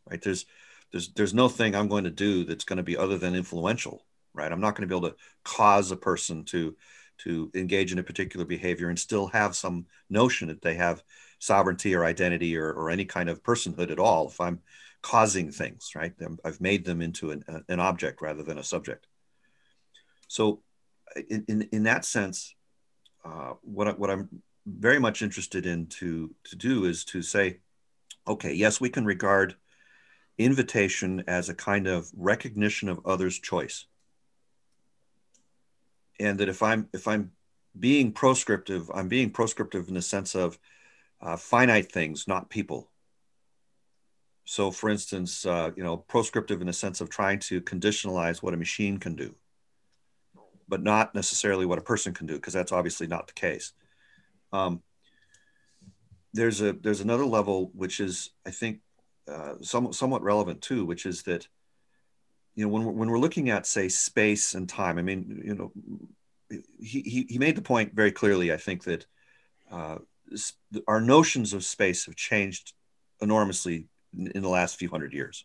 [0.09, 0.21] right?
[0.21, 0.45] There's,
[0.93, 4.05] there's, there's no thing I'm going to do that's going to be other than influential,
[4.35, 4.53] right?
[4.53, 6.77] I'm not going to be able to cause a person to,
[7.19, 11.03] to engage in a particular behavior and still have some notion that they have
[11.39, 14.61] sovereignty or identity or, or any kind of personhood at all if I'm
[15.01, 16.13] causing things, right?
[16.45, 19.07] I've made them into an, an object rather than a subject.
[20.29, 20.63] So
[21.29, 22.55] in, in, that sense,
[23.25, 24.29] uh, what, what I'm
[24.67, 27.59] very much interested in to, to do is to say,
[28.27, 29.55] okay, yes, we can regard
[30.39, 33.87] invitation as a kind of recognition of others' choice.
[36.19, 37.33] And that if I'm if I'm
[37.79, 40.59] being proscriptive, I'm being proscriptive in the sense of
[41.21, 42.89] uh, finite things, not people.
[44.45, 48.55] So, for instance, uh, you know, proscriptive in the sense of trying to conditionalize what
[48.55, 49.35] a machine can do
[50.69, 53.73] but not necessarily what a person can do, because that's obviously not the case.
[54.53, 54.83] Um,
[56.33, 58.81] there's a there's another level which is I think
[59.29, 61.47] uh, somewhat somewhat relevant too, which is that
[62.55, 65.55] you know when we're, when we're looking at say space and time, I mean you
[65.55, 65.73] know
[66.81, 68.53] he he, he made the point very clearly.
[68.53, 69.07] I think that
[69.71, 69.99] uh,
[70.89, 72.73] our notions of space have changed
[73.21, 75.45] enormously in, in the last few hundred years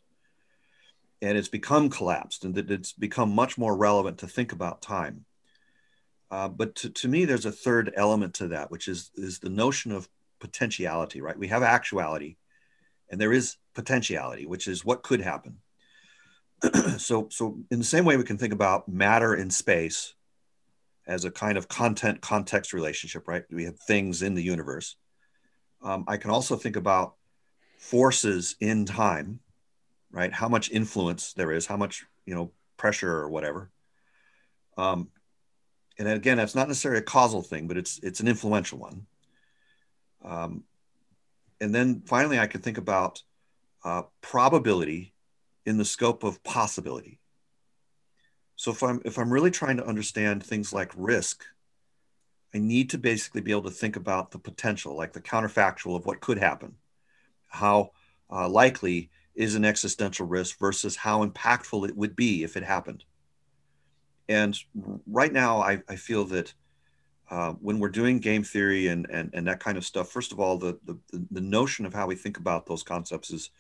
[1.22, 5.26] and it's become collapsed and that it's become much more relevant to think about time.
[6.32, 9.50] Uh, but to, to me, there's a third element to that, which is, is the
[9.50, 10.08] notion of
[10.40, 11.38] potentiality, right?
[11.38, 12.38] We have actuality
[13.10, 15.58] and there is potentiality, which is what could happen.
[16.98, 20.14] so, so in the same way, we can think about matter in space
[21.08, 23.44] as a kind of content context relationship, right?
[23.50, 24.96] We have things in the universe.
[25.82, 27.16] Um, I can also think about
[27.78, 29.40] forces in time
[30.12, 30.34] right?
[30.34, 33.70] How much influence there is, how much you know pressure or whatever.
[34.78, 35.10] Um,
[36.00, 39.06] and again, that's not necessarily a causal thing, but it's it's an influential one.
[40.24, 40.64] Um,
[41.62, 43.22] and then finally, I could think about
[43.84, 45.14] uh, probability
[45.66, 47.20] in the scope of possibility.
[48.56, 51.44] So if I'm if I'm really trying to understand things like risk,
[52.54, 56.06] I need to basically be able to think about the potential, like the counterfactual of
[56.06, 56.76] what could happen,
[57.48, 57.92] how
[58.32, 63.06] uh, likely is an existential risk versus how impactful it would be if it happened.
[64.28, 64.54] And
[65.08, 66.54] right now, I, I feel that
[67.32, 70.42] uh, when we're doing game theory and, and, and that kind of stuff, first of
[70.42, 71.00] all, the, the,
[71.32, 73.52] the notion of how we think about those concepts is,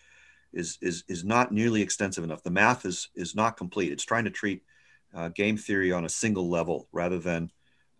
[0.51, 2.43] is, is, is not nearly extensive enough.
[2.43, 3.93] The math is, is not complete.
[3.93, 4.61] It's trying to treat
[5.15, 7.51] uh, game theory on a single level rather than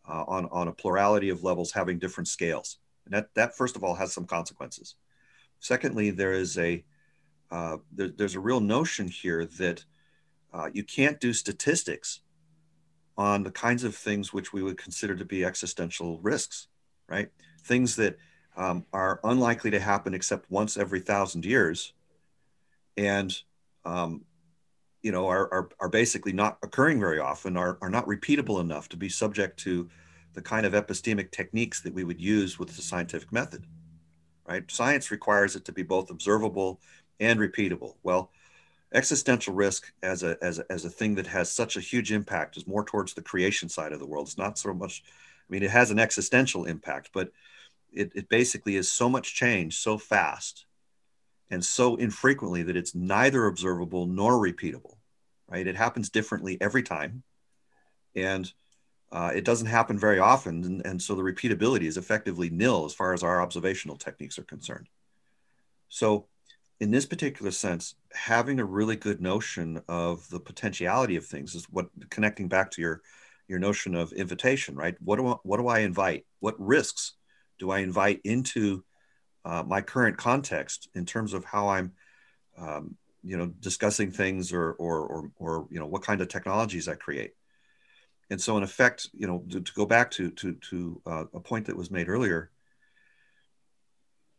[0.05, 2.79] uh, on, on a plurality of levels having different scales.
[3.05, 4.95] And that, that, first of all, has some consequences.
[5.59, 6.83] Secondly, there is a,
[7.51, 9.83] uh, there, there's a real notion here that
[10.53, 12.21] uh, you can't do statistics
[13.17, 16.67] on the kinds of things which we would consider to be existential risks,
[17.07, 17.29] right?
[17.63, 18.17] Things that
[18.55, 21.93] um, are unlikely to happen except once every thousand years,
[22.97, 23.35] and
[23.85, 24.21] um,
[25.01, 28.89] you know, are, are, are basically not occurring very often, are, are not repeatable enough
[28.89, 29.89] to be subject to
[30.33, 33.65] the kind of epistemic techniques that we would use with the scientific method,
[34.47, 34.69] right?
[34.69, 36.81] Science requires it to be both observable
[37.19, 37.95] and repeatable.
[38.03, 38.31] Well,
[38.93, 42.57] existential risk as a, as a, as a thing that has such a huge impact
[42.57, 44.27] is more towards the creation side of the world.
[44.27, 47.31] It's not so much, I mean, it has an existential impact, but
[47.91, 50.65] it, it basically is so much change so fast
[51.51, 54.95] and so infrequently that it's neither observable nor repeatable,
[55.47, 55.67] right?
[55.67, 57.23] It happens differently every time.
[58.15, 58.51] And
[59.11, 60.63] uh, it doesn't happen very often.
[60.63, 64.43] And, and so the repeatability is effectively nil as far as our observational techniques are
[64.43, 64.87] concerned.
[65.89, 66.27] So,
[66.79, 71.65] in this particular sense, having a really good notion of the potentiality of things is
[71.69, 73.01] what connecting back to your
[73.47, 74.95] your notion of invitation, right?
[75.03, 76.25] What do I, what do I invite?
[76.39, 77.13] What risks
[77.57, 78.83] do I invite into
[79.43, 81.93] uh, my current context in terms of how I'm,
[82.57, 86.87] um, you know, discussing things or, or, or, or, you know, what kind of technologies
[86.87, 87.31] I create.
[88.29, 91.39] And so in effect, you know, to, to go back to, to, to uh, a
[91.39, 92.51] point that was made earlier,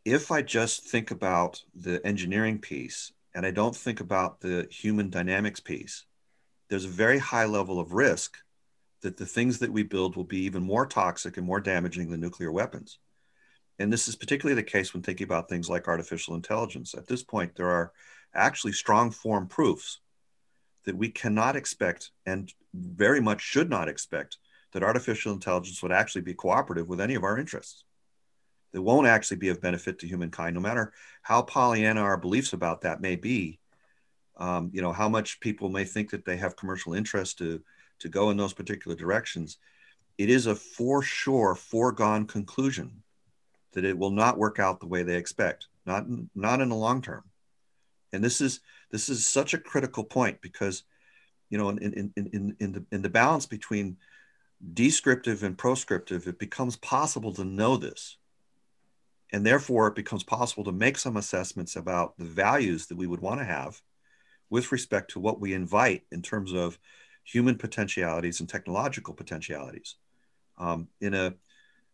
[0.05, 5.09] if I just think about the engineering piece and I don't think about the human
[5.09, 6.05] dynamics piece,
[6.69, 8.37] there's a very high level of risk
[9.01, 12.19] that the things that we build will be even more toxic and more damaging than
[12.19, 12.99] nuclear weapons.
[13.79, 16.93] And this is particularly the case when thinking about things like artificial intelligence.
[16.93, 17.91] At this point, there are
[18.33, 19.99] actually strong form proofs
[20.85, 24.37] that we cannot expect and very much should not expect
[24.71, 27.83] that artificial intelligence would actually be cooperative with any of our interests.
[28.73, 32.81] It won't actually be of benefit to humankind, no matter how Pollyanna our beliefs about
[32.81, 33.59] that may be.
[34.37, 37.61] Um, you know, how much people may think that they have commercial interest to,
[37.99, 39.57] to go in those particular directions.
[40.17, 43.03] It is a for sure foregone conclusion
[43.73, 46.05] that it will not work out the way they expect, not
[46.35, 47.23] not in the long term.
[48.13, 48.59] And this is
[48.91, 50.83] this is such a critical point because,
[51.49, 53.97] you know, in in in in the in the balance between
[54.73, 58.17] descriptive and proscriptive, it becomes possible to know this.
[59.31, 63.21] And therefore, it becomes possible to make some assessments about the values that we would
[63.21, 63.81] want to have
[64.49, 66.77] with respect to what we invite in terms of
[67.23, 69.95] human potentialities and technological potentialities.
[70.57, 71.35] Um, in a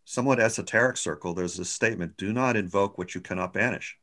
[0.05, 3.97] somewhat esoteric circle, there's this statement do not invoke what you cannot banish.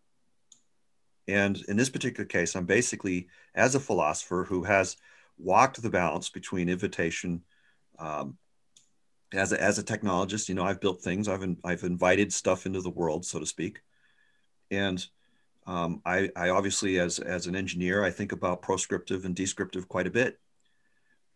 [1.26, 4.96] And in this particular case, I'm basically, as a philosopher who has
[5.38, 7.42] walked the balance between invitation,
[7.98, 8.36] um,
[9.32, 12.66] as, a, as a technologist, you know, I've built things, I've, in, I've invited stuff
[12.66, 13.80] into the world, so to speak.
[14.70, 15.04] And
[15.66, 20.06] um, I, I obviously, as, as an engineer, I think about proscriptive and descriptive quite
[20.06, 20.38] a bit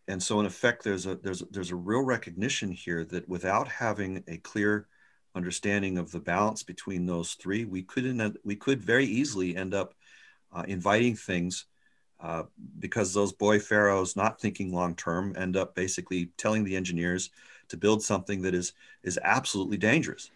[0.08, 4.24] and so in effect there's a there's there's a real recognition here that without having
[4.26, 4.88] a clear
[5.34, 9.74] understanding of the balance between those three we could end, we could very easily end
[9.74, 9.94] up
[10.52, 11.66] uh, inviting things
[12.20, 12.42] uh,
[12.80, 17.30] because those boy pharaohs not thinking long term end up basically telling the engineers
[17.68, 20.30] to build something that is is absolutely dangerous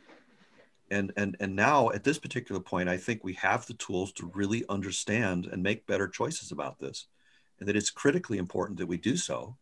[0.91, 4.31] and and and now at this particular point i think we have the tools to
[4.35, 7.07] really understand and make better choices about this
[7.59, 9.57] and that it's critically important that we do so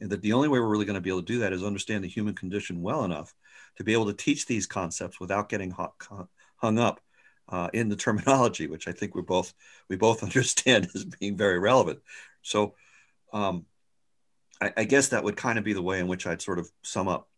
[0.00, 1.62] and that the only way we're really going to be able to do that is
[1.62, 3.34] understand the human condition well enough
[3.76, 5.74] to be able to teach these concepts without getting
[6.56, 7.00] hung up
[7.48, 9.52] uh, in the terminology, which I think we both
[9.88, 12.00] we both understand as being very relevant.
[12.42, 12.74] So,
[13.32, 13.66] um,
[14.64, 16.70] I, I guess that would kind of be the way in which I'd sort of
[16.82, 17.28] sum up.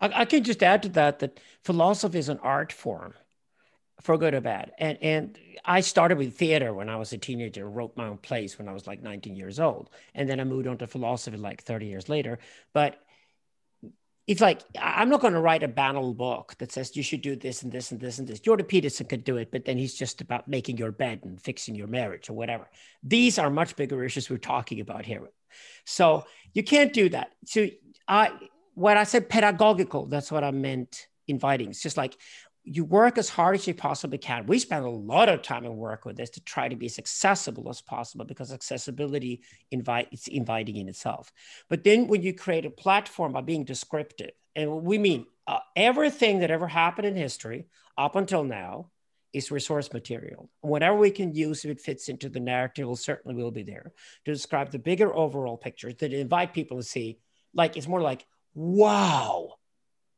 [0.00, 3.14] I, I can just add to that that philosophy is an art form
[4.00, 4.72] for good or bad.
[4.78, 8.58] And and I started with theater when I was a teenager, wrote my own plays
[8.58, 9.90] when I was like 19 years old.
[10.14, 12.38] And then I moved on to philosophy like 30 years later.
[12.72, 13.02] But
[14.26, 17.36] it's like I'm not going to write a banal book that says you should do
[17.36, 18.40] this and this and this and this.
[18.40, 21.74] Jordan Peterson could do it, but then he's just about making your bed and fixing
[21.74, 22.68] your marriage or whatever.
[23.02, 25.22] These are much bigger issues we're talking about here.
[25.84, 27.32] So you can't do that.
[27.46, 27.68] So
[28.06, 28.32] I
[28.74, 31.70] when I said pedagogical, that's what I meant inviting.
[31.70, 32.16] It's just like
[32.64, 34.46] you work as hard as you possibly can.
[34.46, 36.98] We spend a lot of time and work with this to try to be as
[36.98, 41.32] accessible as possible because accessibility invite it's inviting in itself.
[41.68, 46.40] But then when you create a platform by being descriptive, and we mean uh, everything
[46.40, 48.90] that ever happened in history up until now
[49.32, 50.50] is resource material.
[50.60, 53.92] Whatever we can use, if it fits into the narrative, will certainly will be there
[54.24, 57.18] to describe the bigger overall picture that invite people to see.
[57.54, 59.54] Like it's more like, wow,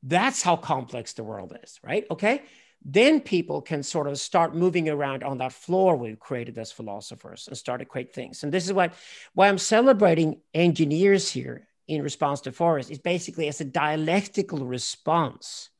[0.03, 2.05] that's how complex the world is, right?
[2.11, 2.43] Okay.
[2.85, 7.47] Then people can sort of start moving around on that floor we've created as philosophers
[7.47, 8.43] and start to create things.
[8.43, 8.95] And this is what
[9.35, 15.71] why I'm celebrating engineers here in response to Forrest is basically as a dialectical response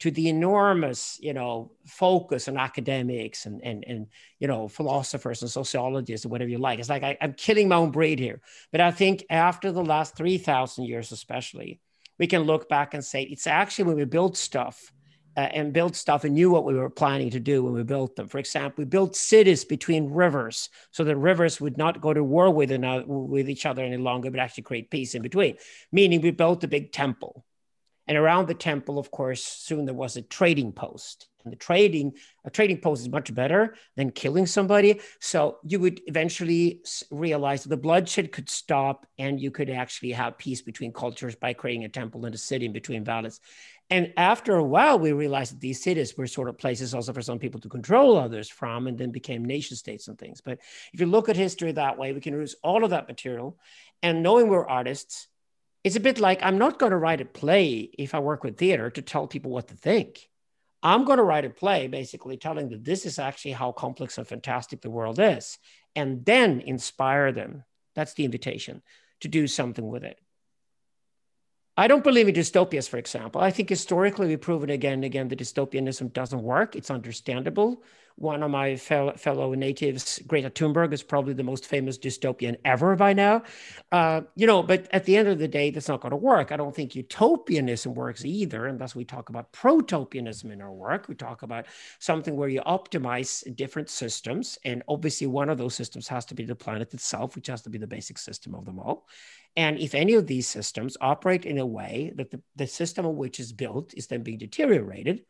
[0.00, 4.08] to the enormous, you know, focus on academics and and and
[4.38, 6.78] you know philosophers and sociologists or whatever you like.
[6.78, 8.40] It's like I, I'm killing my own breed here.
[8.70, 11.80] But I think after the last three thousand years, especially,
[12.18, 14.92] we can look back and say it's actually when we built stuff
[15.36, 18.14] uh, and built stuff and knew what we were planning to do when we built
[18.16, 18.28] them.
[18.28, 22.50] For example, we built cities between rivers so that rivers would not go to war
[22.50, 25.56] with, another, with each other any longer, but actually create peace in between.
[25.90, 27.44] Meaning, we built a big temple.
[28.06, 31.26] And around the temple, of course, soon there was a trading post.
[31.44, 32.14] The trading,
[32.44, 35.00] a trading post is much better than killing somebody.
[35.20, 36.80] So you would eventually
[37.10, 41.84] realize the bloodshed could stop and you could actually have peace between cultures by creating
[41.84, 43.40] a temple and a city in between valleys.
[43.90, 47.20] And after a while, we realized that these cities were sort of places also for
[47.20, 50.40] some people to control others from and then became nation states and things.
[50.40, 50.58] But
[50.92, 53.58] if you look at history that way, we can use all of that material.
[54.02, 55.28] And knowing we're artists,
[55.84, 58.56] it's a bit like I'm not going to write a play if I work with
[58.56, 60.30] theater to tell people what to think.
[60.84, 64.28] I'm going to write a play basically telling that this is actually how complex and
[64.28, 65.58] fantastic the world is,
[65.96, 67.64] and then inspire them.
[67.94, 68.82] That's the invitation
[69.20, 70.18] to do something with it.
[71.76, 73.40] I don't believe in dystopias, for example.
[73.40, 76.76] I think historically we've proven again and again that dystopianism doesn't work.
[76.76, 77.82] It's understandable
[78.16, 82.94] one of my fellow, fellow natives, Greta Thunberg, is probably the most famous dystopian ever
[82.94, 83.42] by now.
[83.90, 86.52] Uh, you know, but at the end of the day, that's not going to work.
[86.52, 88.66] I don't think utopianism works either.
[88.66, 91.08] And thus we talk about protopianism in our work.
[91.08, 91.66] We talk about
[91.98, 94.58] something where you optimize different systems.
[94.64, 97.70] And obviously, one of those systems has to be the planet itself, which has to
[97.70, 99.08] be the basic system of them all.
[99.56, 103.38] And if any of these systems operate in a way that the, the system which
[103.40, 105.24] is built is then being deteriorated,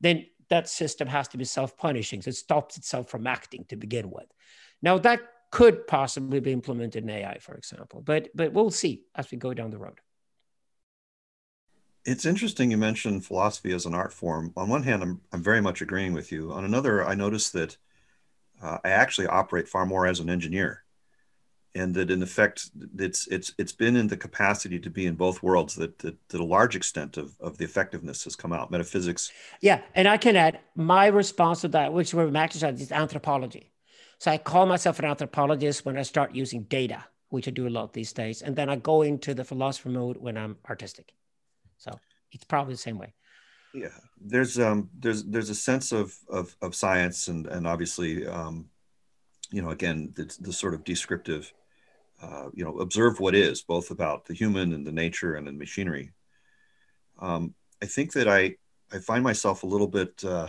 [0.00, 2.22] then that system has to be self-punishing.
[2.22, 4.26] So it stops itself from acting to begin with.
[4.82, 5.20] Now that
[5.50, 9.54] could possibly be implemented in AI, for example, but but we'll see as we go
[9.54, 10.00] down the road.
[12.04, 14.52] It's interesting you mentioned philosophy as an art form.
[14.56, 16.52] On one hand, I'm, I'm very much agreeing with you.
[16.52, 17.76] On another, I noticed that
[18.62, 20.84] uh, I actually operate far more as an engineer
[21.74, 25.42] and that in effect it's it's it's been in the capacity to be in both
[25.42, 28.70] worlds that that, that a large extent of, of the effectiveness has come out.
[28.70, 29.30] Metaphysics.
[29.60, 33.72] Yeah and i can add my response to that which we're matches is anthropology.
[34.18, 37.70] So i call myself an anthropologist when i start using data which i do a
[37.70, 41.12] lot these days and then i go into the philosopher mode when i'm artistic.
[41.76, 41.92] So
[42.32, 43.14] it's probably the same way.
[43.74, 43.88] Yeah
[44.20, 48.66] there's um there's there's a sense of of, of science and and obviously um
[49.50, 51.52] you know again the, the sort of descriptive
[52.20, 55.52] uh, you know, observe what is, both about the human and the nature and the
[55.52, 56.12] machinery.
[57.20, 58.56] Um, I think that I
[58.92, 60.48] I find myself a little bit uh,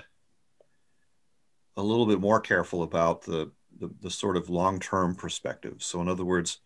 [1.77, 5.83] a little bit more careful about the the, the sort of long term perspective.
[5.83, 6.59] So, in other words,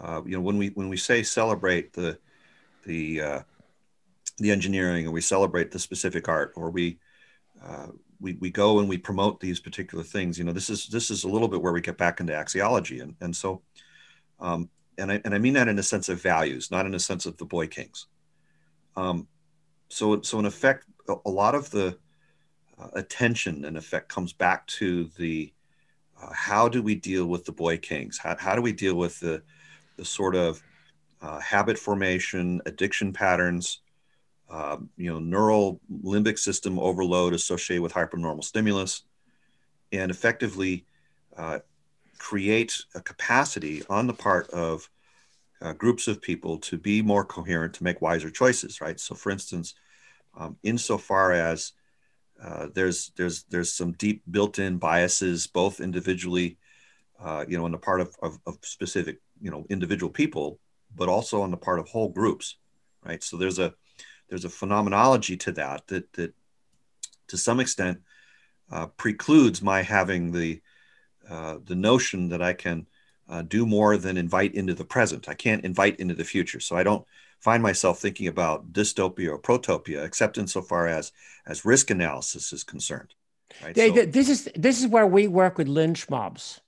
[0.00, 2.18] uh, you know, when we when we say celebrate the
[2.84, 3.40] the uh,
[4.38, 6.98] the engineering, or we celebrate the specific art, or we
[7.64, 7.88] uh,
[8.22, 10.38] we, we go and we promote these particular things.
[10.38, 13.02] You know, this is this is a little bit where we get back into axiology,
[13.02, 13.62] and and so
[14.42, 17.00] um, and, I, and I mean that in a sense of values, not in a
[17.00, 18.06] sense of the boy kings.
[18.96, 19.28] Um,
[19.88, 21.96] so, so in effect, a, lot of the
[22.78, 25.52] uh, attention in effect comes back to the
[26.20, 28.18] uh, how do we deal with the boy kings?
[28.18, 29.42] How, how do we deal with the,
[29.96, 30.62] the sort of
[31.20, 33.80] uh, habit formation, addiction patterns,
[34.52, 39.04] um, you know, neural limbic system overload associated with hypernormal stimulus,
[39.92, 40.84] and effectively
[41.36, 41.58] uh,
[42.18, 44.88] create a capacity on the part of
[45.62, 49.00] uh, groups of people to be more coherent, to make wiser choices, right?
[49.00, 49.74] So, for instance,
[50.36, 51.72] um, insofar as
[52.42, 56.58] uh, there's there's there's some deep built-in biases, both individually,
[57.20, 60.58] uh, you know, on the part of, of, of, specific, you know, individual people,
[60.94, 62.56] but also on the part of whole groups,
[63.04, 63.22] right?
[63.22, 63.72] So there's a
[64.32, 66.32] there's a phenomenology to that that that
[67.28, 68.00] to some extent
[68.70, 70.62] uh, precludes my having the
[71.28, 72.86] uh, the notion that I can
[73.28, 75.28] uh, do more than invite into the present.
[75.28, 76.60] I can't invite into the future.
[76.60, 77.04] So I don't
[77.40, 81.12] find myself thinking about dystopia or protopia, except insofar as
[81.44, 83.12] as risk analysis is concerned.
[83.62, 83.76] Right?
[83.76, 86.62] so, this is this is where we work with lynch mobs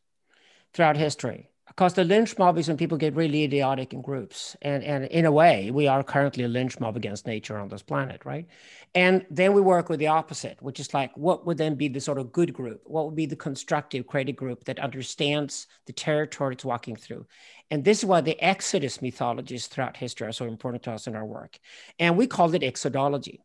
[0.74, 4.56] throughout history because the lynch mob is when people get really idiotic in groups.
[4.62, 7.82] And and in a way we are currently a lynch mob against nature on this
[7.82, 8.46] planet right?
[8.94, 12.00] And then we work with the opposite which is like what would then be the
[12.00, 12.82] sort of good group?
[12.84, 17.26] What would be the constructive creative group that understands the territory it's walking through?
[17.70, 21.16] And this is why the exodus mythologies throughout history are so important to us in
[21.16, 21.58] our work.
[21.98, 23.40] And we call it exodology.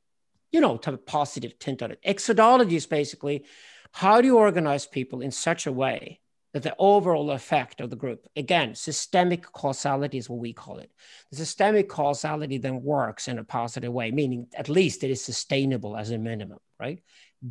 [0.51, 1.99] You know to have a positive tint on it.
[2.05, 3.45] Exodology is basically
[3.91, 6.19] how do you organize people in such a way
[6.53, 10.91] the overall effect of the group, again, systemic causality is what we call it.
[11.29, 15.95] The systemic causality then works in a positive way, meaning at least it is sustainable
[15.95, 17.01] as a minimum, right?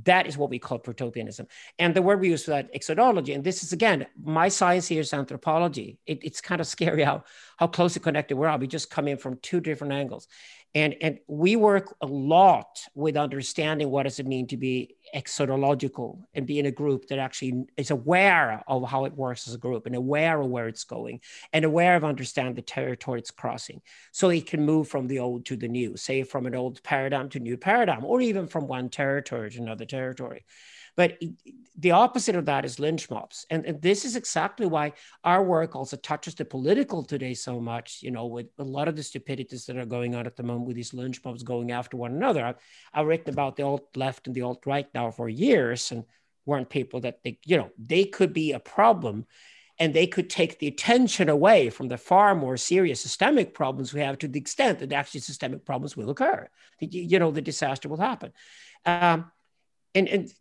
[0.04, 1.46] That is what we call protopianism.
[1.78, 5.00] And the word we use for that, exodology, and this is again, my science here
[5.00, 5.98] is anthropology.
[6.04, 7.24] It, it's kind of scary how,
[7.56, 8.58] how closely connected we are.
[8.58, 10.26] We just come in from two different angles.
[10.74, 16.22] And, and we work a lot with understanding what does it mean to be exodological
[16.34, 19.58] and be in a group that actually is aware of how it works as a
[19.58, 21.20] group and aware of where it's going
[21.52, 23.80] and aware of understand the territory it's crossing.
[24.12, 27.28] So it can move from the old to the new say from an old paradigm
[27.30, 30.44] to new paradigm or even from one territory to another territory
[30.98, 31.16] but
[31.78, 33.46] the opposite of that is lynch mobs.
[33.50, 38.00] And, and, this is exactly why our work also touches the political today so much,
[38.02, 40.66] you know, with a lot of the stupidities that are going on at the moment
[40.66, 42.44] with these lynch mobs going after one another.
[42.44, 42.56] I've,
[42.92, 46.02] I've written about the alt left and the alt right now for years and
[46.46, 49.24] weren't people that they, you know, they could be a problem
[49.78, 54.00] and they could take the attention away from the far more serious systemic problems we
[54.00, 56.48] have to the extent that actually systemic problems will occur.
[56.80, 58.32] You know, the disaster will happen.
[58.84, 59.30] Um,
[59.94, 60.32] and, and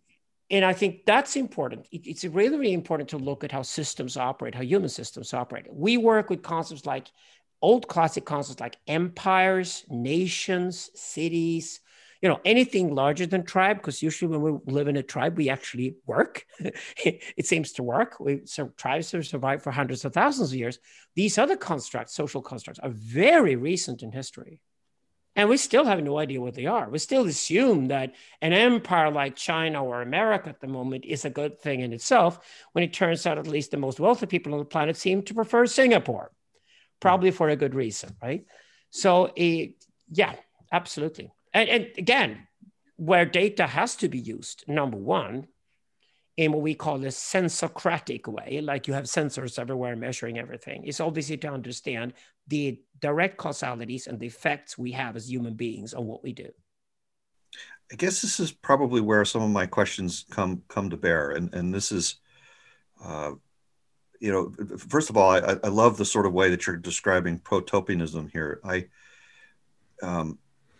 [0.49, 1.87] and I think that's important.
[1.91, 5.65] it's really, really important to look at how systems operate, how human systems operate.
[5.69, 7.11] We work with concepts like
[7.61, 11.81] old classic concepts like empires, nations, cities,
[12.21, 15.49] you know, anything larger than tribe, because usually when we live in a tribe, we
[15.49, 16.45] actually work.
[16.59, 18.19] it seems to work.
[18.19, 20.79] We so tribes have survived for hundreds of thousands of years.
[21.15, 24.61] These other constructs, social constructs, are very recent in history.
[25.37, 26.89] And we still have no idea what they are.
[26.89, 31.29] We still assume that an empire like China or America at the moment is a
[31.29, 32.39] good thing in itself,
[32.71, 35.35] when it turns out at least the most wealthy people on the planet seem to
[35.35, 36.31] prefer Singapore,
[36.99, 38.45] probably for a good reason, right?
[38.89, 39.67] So, uh,
[40.09, 40.33] yeah,
[40.71, 41.31] absolutely.
[41.53, 42.47] And, and again,
[42.95, 45.47] where data has to be used, number one,
[46.35, 50.99] in what we call a sensocratic way, like you have sensors everywhere measuring everything, is
[50.99, 52.13] obviously to understand
[52.47, 56.49] the direct causalities and the effects we have as human beings on what we do.
[57.91, 61.53] I guess this is probably where some of my questions come come to bear, and
[61.53, 62.15] and this is,
[63.03, 63.31] uh,
[64.19, 67.39] you know, first of all, I, I love the sort of way that you're describing
[67.39, 68.59] protopianism here.
[68.63, 68.87] I,
[70.01, 70.37] um,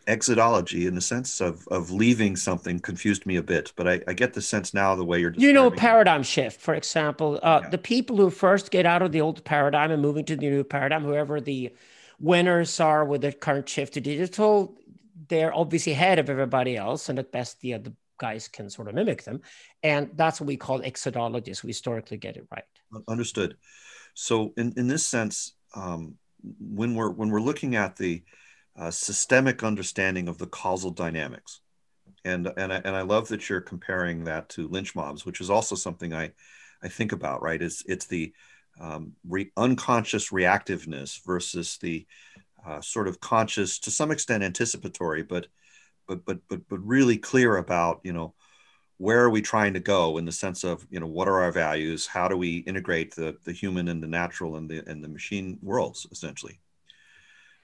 [0.08, 4.14] exodology in the sense of of leaving something confused me a bit but i, I
[4.14, 7.70] get the sense now the way you're you know paradigm shift for example uh, yeah.
[7.70, 10.64] the people who first get out of the old paradigm and moving to the new
[10.64, 11.74] paradigm whoever the
[12.20, 14.78] winners are with the current shift to digital
[15.28, 18.96] they're obviously ahead of everybody else and at best the other guys can sort of
[18.96, 19.42] mimic them.
[19.84, 21.64] And that's what we call exodologists.
[21.64, 22.64] We historically get it right.
[23.08, 23.58] Understood.
[24.14, 26.16] So in, in this sense um,
[26.60, 28.24] when we're when we're looking at the
[28.78, 31.62] uh, systemic understanding of the causal dynamics.
[32.24, 35.50] And, and, I, and I love that you're comparing that to lynch mobs, which is
[35.50, 36.32] also something I,
[36.84, 37.62] I think about, right?
[37.62, 38.34] It's, it's the
[38.80, 42.06] um, re- unconscious reactiveness versus the
[42.66, 45.48] uh, sort of conscious, to some extent anticipatory, but,
[46.08, 48.34] but, but, but, but really clear about, you know,
[48.98, 51.52] where are we trying to go in the sense of, you know, what are our
[51.52, 52.08] values?
[52.08, 55.60] How do we integrate the, the human and the natural and the, and the machine
[55.62, 56.60] worlds, essentially?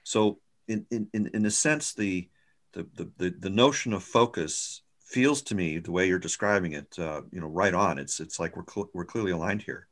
[0.04, 0.38] So
[0.68, 2.28] in, in, in a sense, the,
[2.72, 2.86] the,
[3.18, 7.40] the, the notion of focus feels to me the way you're describing it, uh, you
[7.40, 7.98] know, right on.
[7.98, 9.86] It's, it's like we're, cl- we're clearly aligned here.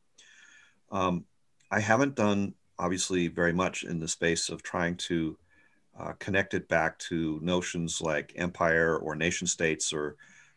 [0.91, 1.25] Um,
[1.70, 5.39] I haven't done obviously very much in the space of trying to
[5.99, 10.16] uh, connect it back to notions like empire or nation states or,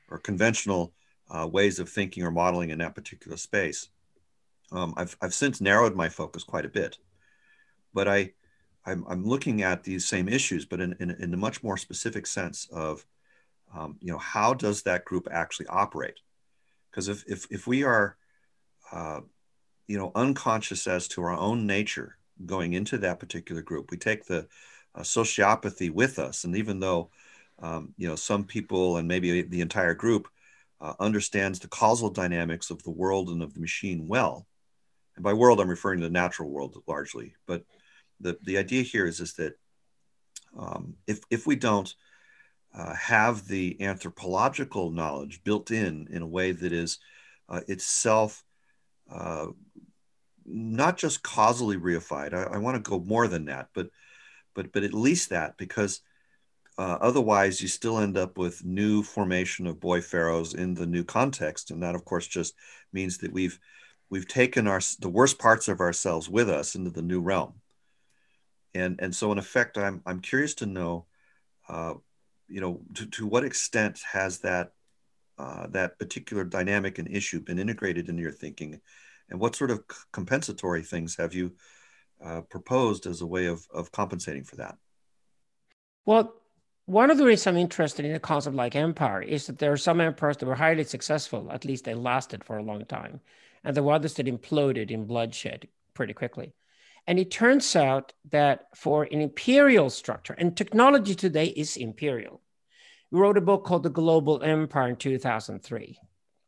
[0.10, 0.94] or conventional
[1.30, 3.90] uh, ways of thinking or modeling in that particular space.
[4.72, 6.98] Um, I've, I've since narrowed my focus quite a bit,
[7.94, 8.32] but I,
[8.86, 12.28] I'm, I'm looking at these same issues, but in, in, in a much more specific
[12.28, 13.06] sense of,
[13.76, 16.20] um, you know, how does that group actually operate?
[16.90, 18.16] Because if, if, if we are,
[18.92, 19.22] uh,
[19.88, 24.26] you know, unconscious as to our own nature going into that particular group, we take
[24.26, 24.48] the
[24.94, 26.44] uh, sociopathy with us.
[26.44, 27.10] And even though,
[27.60, 30.28] um, you know, some people and maybe the entire group
[30.80, 34.46] uh, understands the causal dynamics of the world and of the machine well,
[35.16, 37.64] and by world, I'm referring to the natural world largely, but
[38.20, 39.54] the, the idea here is, is that
[40.58, 41.94] um, if, if we don't
[42.74, 47.00] uh, have the anthropological knowledge built in in a way that is
[47.50, 48.44] uh, itself
[49.10, 49.48] uh,
[50.46, 53.88] not just causally reified, I, I want to go more than that, but,
[54.54, 56.02] but, but at least that, because
[56.78, 61.04] uh, otherwise you still end up with new formation of boy pharaohs in the new
[61.04, 61.72] context.
[61.72, 62.54] And that of course just
[62.92, 63.58] means that we've,
[64.10, 67.54] we've taken our, the worst parts of ourselves with us into the new realm
[68.76, 71.08] and and so in effect i'm i'm curious to know
[71.70, 71.96] uh,
[72.48, 74.74] you know to, to what extent has that
[75.38, 78.82] uh, that particular dynamic and issue been integrated into your thinking
[79.30, 81.56] And what sort of compensatory things have you
[82.24, 84.78] uh, proposed as a way of, of compensating for that?
[86.06, 86.34] Well,
[86.86, 89.78] one of the reasons I'm interested in a concept like empire is that there are
[89.78, 93.22] some empires that were highly successful, at least they lasted for a long time,
[93.64, 96.54] and there were others that imploded in bloodshed pretty quickly.
[97.08, 102.42] And it turns out that for an imperial structure, and technology today is imperial.
[103.12, 106.00] We wrote a book called The Global Empire in 2003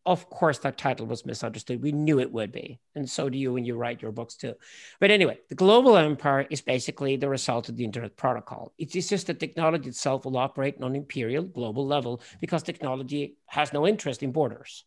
[0.07, 1.83] of course that title was misunderstood.
[1.83, 2.79] We knew it would be.
[2.95, 4.53] And so do you when you write your books too.
[5.01, 8.73] But anyway the global empire is basically the result of the internet protocol.
[8.77, 13.85] It's just that technology itself will operate on imperial global level because technology has no
[13.85, 14.85] interest in borders.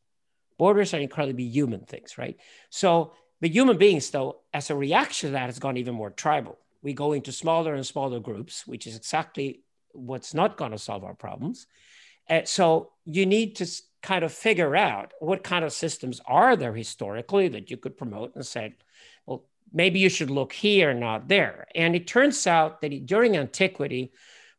[0.59, 2.39] Borders are incredibly human things right?
[2.71, 6.59] So the human beings though as a reaction to that has gone even more tribal
[6.83, 9.61] we go into smaller and smaller groups which is exactly
[9.93, 11.67] what's not going to solve our problems
[12.29, 13.67] uh, so you need to
[14.03, 18.35] kind of figure out what kind of systems are there historically that you could promote
[18.35, 18.75] and say,
[19.27, 21.67] well, maybe you should look here, not there.
[21.75, 24.13] And it turns out that during antiquity,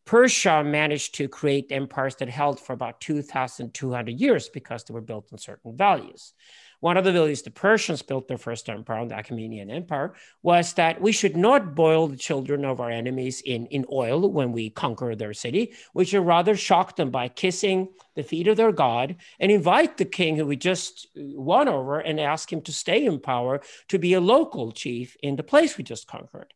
[0.05, 5.29] Persia managed to create empires that held for about 2,200 years because they were built
[5.31, 6.33] on certain values.
[6.81, 10.99] One of the values the Persians built their first empire, the Achaemenid Empire, was that
[10.99, 15.15] we should not boil the children of our enemies in, in oil when we conquer
[15.15, 15.73] their city.
[15.93, 20.05] We should rather shock them by kissing the feet of their god and invite the
[20.05, 23.99] king who we just uh, won over and ask him to stay in power to
[23.99, 26.51] be a local chief in the place we just conquered.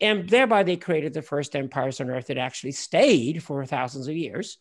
[0.00, 4.16] And thereby they created the first empires on earth that actually stayed for thousands of
[4.16, 4.58] years.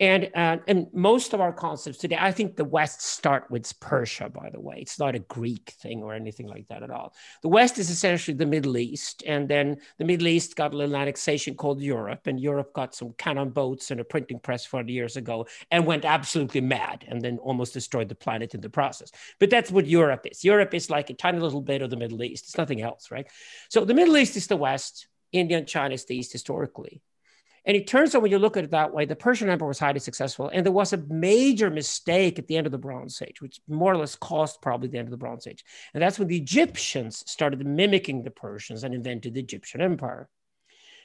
[0.00, 4.28] And, uh, and most of our concepts today, I think the West start with Persia,
[4.28, 4.76] by the way.
[4.78, 7.14] It's not a Greek thing or anything like that at all.
[7.42, 9.24] The West is essentially the Middle East.
[9.26, 12.28] And then the Middle East got a little annexation called Europe.
[12.28, 16.04] And Europe got some cannon boats and a printing press 40 years ago and went
[16.04, 19.10] absolutely mad and then almost destroyed the planet in the process.
[19.40, 20.44] But that's what Europe is.
[20.44, 22.44] Europe is like a tiny little bit of the Middle East.
[22.44, 23.26] It's nothing else, right?
[23.68, 25.08] So the Middle East is the West.
[25.32, 27.02] India and China is the East historically.
[27.68, 29.78] And it turns out when you look at it that way, the Persian Empire was
[29.78, 30.48] highly successful.
[30.48, 33.92] And there was a major mistake at the end of the Bronze Age, which more
[33.92, 35.62] or less caused probably the end of the Bronze Age.
[35.92, 40.30] And that's when the Egyptians started mimicking the Persians and invented the Egyptian Empire.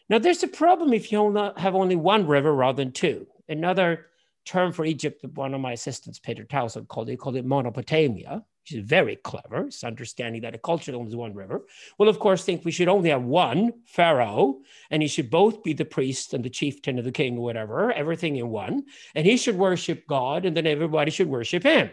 [0.09, 3.28] Now, there's a problem if you have only one river rather than two.
[3.49, 4.05] Another
[4.45, 8.43] term for Egypt, that one of my assistants, Peter Townsend, called it, called it Monopotamia.
[8.64, 9.68] She's very clever.
[9.68, 11.66] It's understanding that a culture owns one river.
[11.97, 15.74] Will, of course, think we should only have one pharaoh, and he should both be
[15.74, 18.84] the priest and the chieftain of the king or whatever, everything in one.
[19.16, 21.89] And he should worship God, and then everybody should worship him.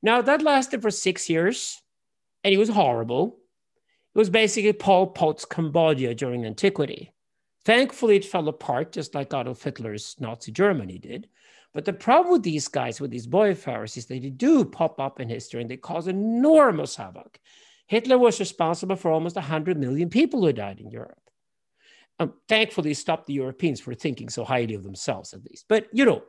[0.00, 1.82] Now, that lasted for six years,
[2.44, 3.38] and it was horrible.
[4.14, 7.12] It was basically Pol Pot's Cambodia during antiquity.
[7.64, 11.28] Thankfully, it fell apart, just like Adolf Hitler's Nazi Germany did.
[11.76, 15.20] But the problem with these guys, with these boy pharaohs, is they do pop up
[15.20, 17.38] in history and they cause enormous havoc.
[17.86, 21.20] Hitler was responsible for almost 100 million people who died in Europe.
[22.18, 25.66] Um, thankfully, stopped the Europeans for thinking so highly of themselves, at least.
[25.68, 26.22] But, you know,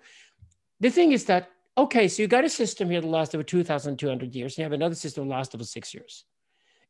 [0.82, 4.36] the thing is that, okay, so you got a system here that lasts over 2,200
[4.36, 6.26] years, and you have another system that lasts over six years.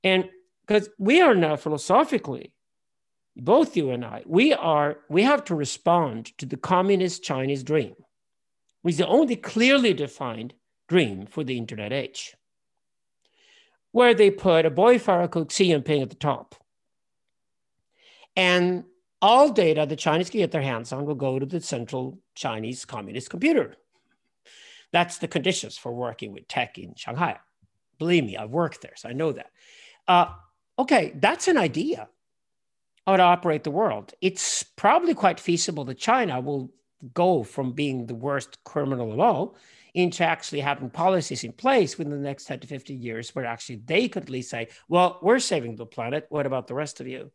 [0.04, 0.32] And
[0.66, 2.54] because we are now philosophically,
[3.36, 7.94] both you and I, we are, we have to respond to the communist Chinese dream
[8.86, 10.54] is the only clearly defined
[10.88, 12.36] dream for the internet age,
[13.92, 16.56] where they put a boy Xi Jinping at the top.
[18.36, 18.86] And
[19.22, 22.86] all data the Chinese can get their hands on will go to the central Chinese
[22.86, 23.76] communist computer.
[24.92, 27.38] That's the conditions for working with tech in Shanghai.
[28.00, 29.52] Believe me, I've worked there, so I know that.
[30.08, 30.28] Uh,
[30.80, 32.08] okay, that's an idea
[33.06, 34.14] how to operate the world.
[34.22, 36.72] It's probably quite feasible that China will
[37.14, 39.58] go from being the worst criminal of all
[39.94, 43.82] into actually having policies in place within the next 10 to 50 years where actually
[43.86, 46.26] they could at least say, well, we're saving the planet.
[46.30, 47.32] What about the rest of you?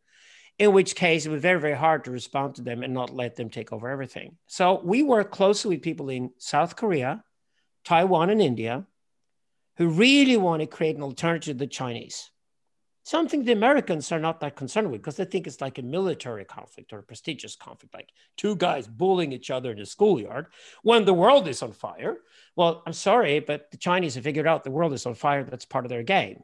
[0.59, 3.13] In which case, it would be very, very hard to respond to them and not
[3.13, 4.37] let them take over everything.
[4.47, 7.23] So we work closely with people in South Korea,
[7.83, 8.85] Taiwan, and India
[9.77, 12.29] who really want to create an alternative to the Chinese
[13.03, 16.45] something the Americans are not that concerned with because they think it's like a military
[16.45, 20.47] conflict or a prestigious conflict, like two guys bullying each other in a schoolyard
[20.81, 22.17] when the world is on fire.
[22.55, 25.43] Well, I'm sorry, but the Chinese have figured out the world is on fire.
[25.43, 26.43] That's part of their game.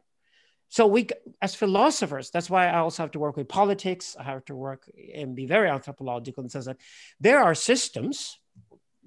[0.67, 1.07] So we,
[1.41, 4.15] as philosophers, that's why I also have to work with politics.
[4.19, 4.83] I have to work
[5.15, 6.77] and be very anthropological the sense that
[7.19, 8.37] there are systems.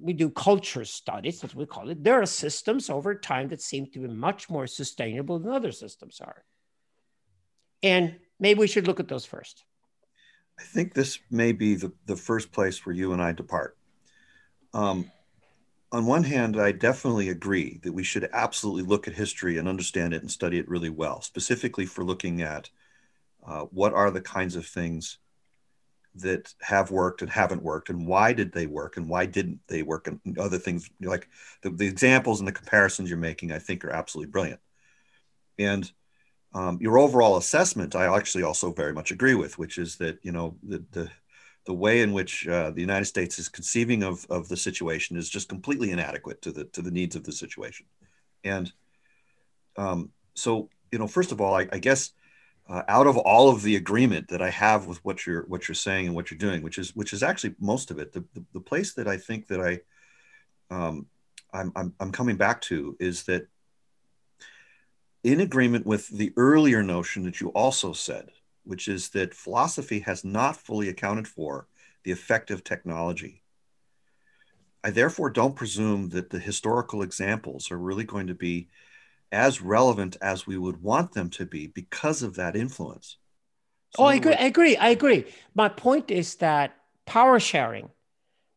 [0.00, 2.02] We do culture studies, what we call it.
[2.02, 6.20] There are systems over time that seem to be much more sustainable than other systems
[6.20, 6.44] are.
[7.82, 9.64] And maybe we should look at those first.
[10.58, 13.76] I think this may be the, the first place where you and I depart.
[14.74, 15.10] Um,
[15.90, 20.14] on one hand, I definitely agree that we should absolutely look at history and understand
[20.14, 22.70] it and study it really well, specifically for looking at
[23.46, 25.18] uh, what are the kinds of things
[26.14, 29.82] that have worked and haven't worked and why did they work and why didn't they
[29.82, 31.28] work and other things like
[31.62, 34.60] the, the examples and the comparisons you're making i think are absolutely brilliant
[35.58, 35.90] and
[36.54, 40.32] um, your overall assessment i actually also very much agree with which is that you
[40.32, 41.08] know the the,
[41.66, 45.28] the way in which uh, the united states is conceiving of, of the situation is
[45.28, 47.86] just completely inadequate to the to the needs of the situation
[48.44, 48.72] and
[49.76, 52.12] um, so you know first of all i, I guess
[52.68, 55.74] uh, out of all of the agreement that I have with what you're what you're
[55.74, 58.12] saying and what you're doing, which is which is actually most of it.
[58.12, 59.80] The, the, the place that I think that I
[60.74, 61.06] um,
[61.52, 63.46] I'm, I'm, I'm coming back to is that
[65.24, 68.30] in agreement with the earlier notion that you also said,
[68.64, 71.66] which is that philosophy has not fully accounted for
[72.04, 73.42] the effect of technology.
[74.84, 78.68] I therefore don't presume that the historical examples are really going to be
[79.30, 83.16] as relevant as we would want them to be because of that influence.
[83.94, 84.34] So oh, I agree.
[84.34, 84.76] I agree.
[84.76, 85.24] I agree.
[85.54, 86.74] My point is that
[87.06, 87.90] power sharing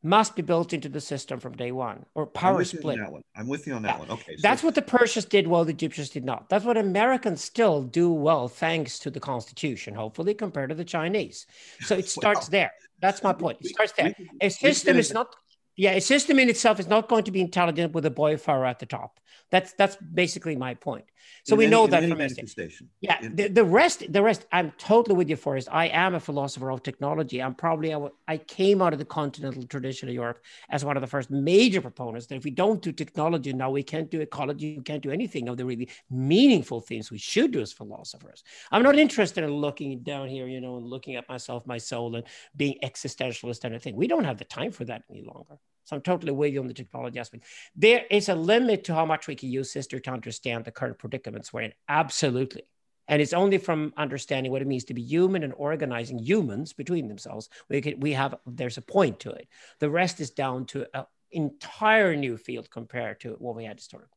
[0.06, 2.99] must be built into the system from day one, or power split.
[3.36, 3.99] I'm with you on that yeah.
[3.99, 4.12] one.
[4.12, 4.41] Okay, so.
[4.41, 5.66] that's what the Persians did well.
[5.66, 6.47] The Egyptians did not.
[6.47, 9.95] That's what Americans still do well, thanks to the Constitution.
[9.95, 11.47] Hopefully, compared to the Chinese.
[11.82, 12.72] So it starts well, there.
[13.01, 13.58] That's my point.
[13.62, 14.16] It starts there.
[14.41, 15.36] a system is not
[15.76, 18.69] yeah, a system in itself is not going to be intelligent with a boy pharaoh
[18.69, 19.19] at the top.
[19.51, 21.05] That's that's basically my point.
[21.43, 22.89] So in we any, know that from manifestation.
[23.01, 25.67] Yeah, in, the, the rest, the rest, I'm totally with you, Forrest.
[25.71, 27.41] I am a philosopher of technology.
[27.41, 27.95] I'm probably
[28.28, 31.82] I came out of the continental tradition of Europe as one of the first major
[31.82, 35.11] proponents that if we don't do technology now, we can't do ecology, we can't do
[35.11, 38.43] anything of the really meaningful things we should do as philosophers.
[38.71, 42.15] I'm not interested in looking down here, you know, and looking at myself, my soul,
[42.15, 43.95] and being existentialist and anything.
[43.95, 45.59] We don't have the time for that any longer.
[45.86, 47.45] So I'm totally with you on the technology aspect.
[47.75, 50.97] There is a limit to how much we can use sister to understand the current
[50.97, 51.73] predicaments we're in.
[51.88, 52.63] Absolutely.
[53.07, 57.07] And it's only from understanding what it means to be human and organizing humans between
[57.07, 57.49] themselves.
[57.69, 59.47] We can, we have there's a point to it.
[59.79, 64.09] The rest is down to an entire new field compared to what we had historically.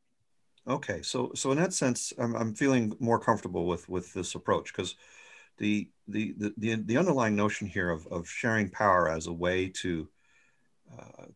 [0.66, 4.72] Okay, so so in that sense, I'm, I'm feeling more comfortable with with this approach
[4.72, 4.96] because
[5.58, 10.08] the, the the the underlying notion here of of sharing power as a way to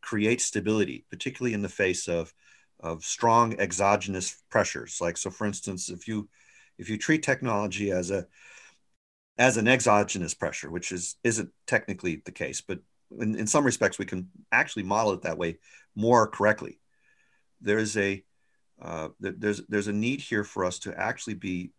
[0.01, 2.33] create stability, particularly in the face of,
[2.81, 4.99] of strong exogenous pressures.
[5.01, 6.29] Like, so for instance, if you,
[6.79, 8.27] if you treat technology as a,
[9.39, 12.81] as an exogenous pressure, which is, isn't technically the case, but
[13.21, 15.59] in, in some respects, we can actually model it that way
[15.95, 16.81] more correctly.
[17.61, 18.25] There is a,
[18.81, 21.71] uh, there's, there's a need here for us to actually be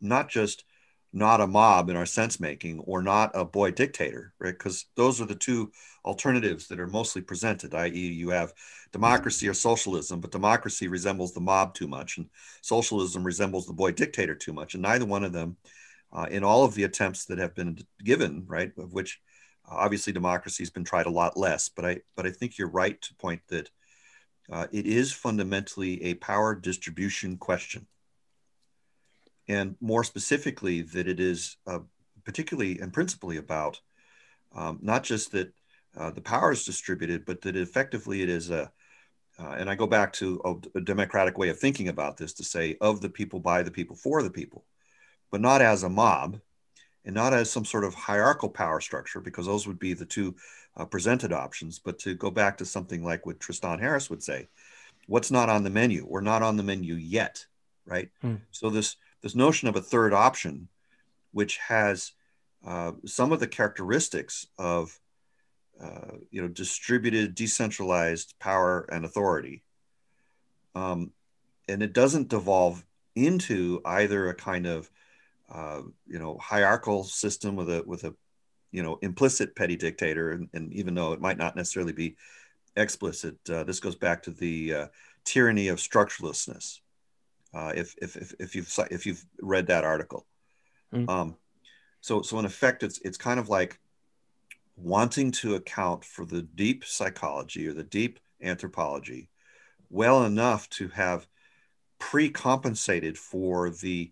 [0.00, 0.64] not just
[1.12, 4.52] not a mob in our sense making or not a boy dictator, right?
[4.56, 5.70] Because those are the two
[6.04, 8.52] alternatives that are mostly presented, i.e., you have
[8.92, 12.28] democracy or socialism, but democracy resembles the mob too much, and
[12.62, 14.74] socialism resembles the boy dictator too much.
[14.74, 15.56] And neither one of them,
[16.12, 19.20] uh, in all of the attempts that have been given, right, of which
[19.70, 22.68] uh, obviously democracy has been tried a lot less, but I, but I think you're
[22.68, 23.70] right to point that
[24.50, 27.86] uh, it is fundamentally a power distribution question
[29.48, 31.80] and more specifically that it is uh,
[32.24, 33.80] particularly and principally about
[34.54, 35.52] um, not just that
[35.96, 38.70] uh, the power is distributed, but that effectively it is a,
[39.38, 42.44] uh, and I go back to a, a, democratic way of thinking about this to
[42.44, 44.64] say of the people, by the people, for the people,
[45.30, 46.40] but not as a mob
[47.04, 50.34] and not as some sort of hierarchical power structure, because those would be the two
[50.76, 54.48] uh, presented options, but to go back to something like what Tristan Harris would say,
[55.06, 56.06] what's not on the menu?
[56.08, 57.44] We're not on the menu yet,
[57.86, 58.10] right?
[58.20, 58.36] Hmm.
[58.50, 60.68] So this this notion of a third option,
[61.32, 62.12] which has
[62.66, 64.98] uh, some of the characteristics of
[65.80, 69.62] uh, you know distributed, decentralized power and authority,
[70.74, 71.12] um,
[71.68, 74.90] and it doesn't devolve into either a kind of
[75.50, 78.14] uh, you know hierarchical system with a with a
[78.70, 82.16] you know implicit petty dictator, and, and even though it might not necessarily be
[82.76, 84.86] explicit, uh, this goes back to the uh,
[85.24, 86.80] tyranny of structurelessness
[87.54, 90.26] uh, if, if, if, if, you've, if you've read that article.
[90.92, 91.08] Mm.
[91.08, 91.36] Um,
[92.00, 93.78] so, so in effect, it's, it's kind of like
[94.76, 99.28] wanting to account for the deep psychology or the deep anthropology
[99.92, 101.26] well enough to have
[101.98, 104.10] pre-compensated for the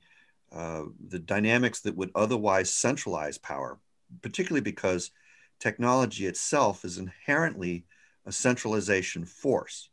[0.53, 3.79] uh, the dynamics that would otherwise centralize power,
[4.21, 5.13] particularly because
[5.61, 7.85] technology itself is inherently
[8.27, 9.91] a centralization force,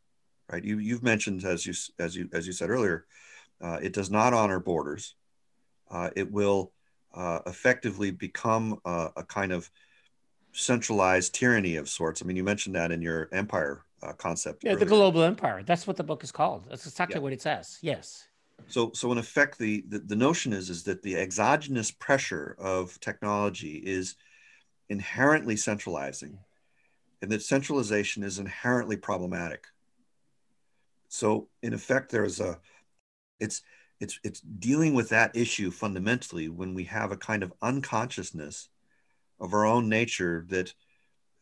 [0.51, 0.63] right?
[0.63, 3.05] You, you've mentioned, as you as you as you said earlier,
[3.61, 5.15] uh, it does not honor borders.
[5.89, 6.71] Uh, it will
[7.13, 9.71] uh, effectively become a, a, kind of
[10.51, 12.21] centralized tyranny of sorts.
[12.21, 14.63] I mean, you mentioned that in your empire uh, concept.
[14.63, 15.63] Yeah, the global empire.
[15.63, 16.65] That's what the book is called.
[16.69, 17.21] That's exactly yeah.
[17.21, 17.79] what it says.
[17.81, 18.27] Yes.
[18.67, 22.99] So, so in effect, the, the the notion is is that the exogenous pressure of
[22.99, 24.15] technology is
[24.89, 26.39] inherently centralizing,
[27.21, 29.67] and that centralization is inherently problematic.
[31.07, 32.59] So, in effect, there's a
[33.39, 33.61] it's
[33.99, 38.69] it's it's dealing with that issue fundamentally when we have a kind of unconsciousness
[39.39, 40.73] of our own nature that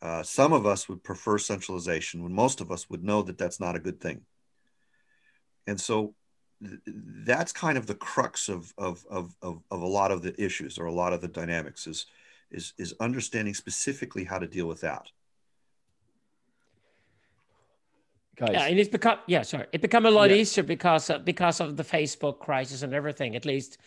[0.01, 3.59] uh, some of us would prefer centralization when most of us would know that that's
[3.59, 4.21] not a good thing.
[5.67, 6.13] And so
[6.61, 10.39] th- that's kind of the crux of, of, of, of, of a lot of the
[10.41, 12.05] issues or a lot of the dynamics is,
[12.51, 15.07] is, is understanding specifically how to deal with that.
[18.35, 18.49] Guys.
[18.51, 20.37] Yeah, and it's become yeah, sorry, it become a lot yeah.
[20.37, 23.35] easier because of, because of the Facebook crisis and everything.
[23.35, 23.77] At least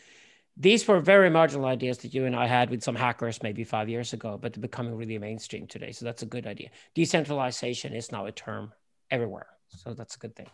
[0.56, 3.88] these were very marginal ideas that you and I had with some hackers maybe five
[3.88, 5.92] years ago, but they're becoming really mainstream today.
[5.92, 6.70] So that's a good idea.
[6.94, 8.72] Decentralization is now a term
[9.10, 9.46] everywhere.
[9.68, 10.48] So that's a good thing.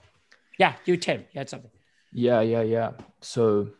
[0.58, 1.70] Yeah, you, Tim, you had something.
[2.12, 2.90] Yeah, yeah, yeah.
[3.20, 3.70] So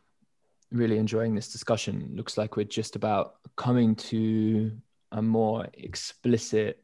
[0.73, 2.11] really enjoying this discussion.
[2.15, 4.73] Looks like we're just about coming to
[5.13, 6.83] a more explicit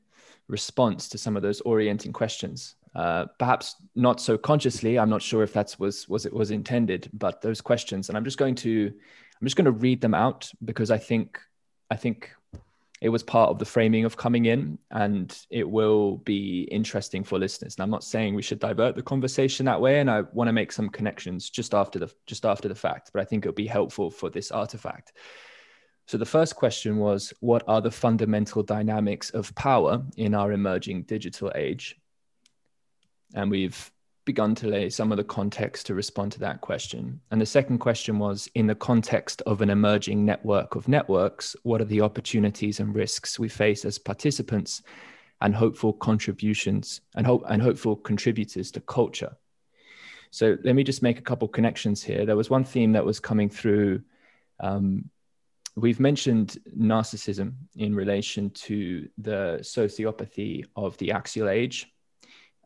[0.49, 2.75] response to some of those orienting questions.
[2.95, 4.99] Uh, perhaps not so consciously.
[4.99, 8.25] I'm not sure if that's was was it was intended, but those questions, and I'm
[8.25, 8.93] just going to
[9.41, 11.39] I'm just going to read them out because I think
[11.91, 12.31] I think
[13.01, 17.39] it was part of the framing of coming in and it will be interesting for
[17.39, 17.77] listeners.
[17.77, 20.53] And I'm not saying we should divert the conversation that way and I want to
[20.53, 23.67] make some connections just after the just after the fact, but I think it'll be
[23.67, 25.13] helpful for this artifact.
[26.09, 31.05] So the first question was what are the fundamental dynamics of power in our emerging
[31.05, 32.00] digital age?
[33.35, 33.91] And we've
[34.25, 37.21] begun to lay some of the context to respond to that question.
[37.31, 41.81] And the second question was in the context of an emerging network of networks, what
[41.81, 44.83] are the opportunities and risks we face as participants
[45.41, 49.37] and hopeful contributions and hope and hopeful contributors to culture?
[50.31, 52.25] So let me just make a couple connections here.
[52.25, 54.03] There was one theme that was coming through.
[54.61, 55.11] Um,
[55.75, 61.89] we've mentioned narcissism in relation to the sociopathy of the axial age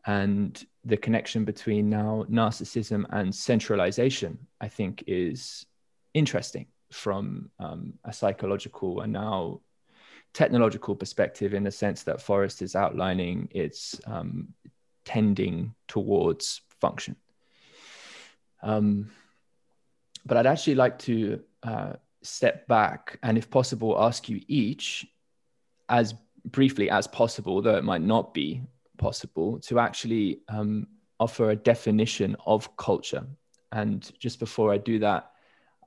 [0.05, 5.65] and the connection between now narcissism and centralization, I think, is
[6.13, 9.61] interesting from um, a psychological and now
[10.33, 14.53] technological perspective, in the sense that Forrest is outlining its um,
[15.05, 17.15] tending towards function.
[18.61, 19.11] Um,
[20.25, 25.05] but I'd actually like to uh, step back and, if possible, ask you each,
[25.87, 28.61] as briefly as possible, though it might not be
[28.97, 30.87] possible to actually um,
[31.19, 33.25] offer a definition of culture.
[33.71, 35.31] And just before I do that,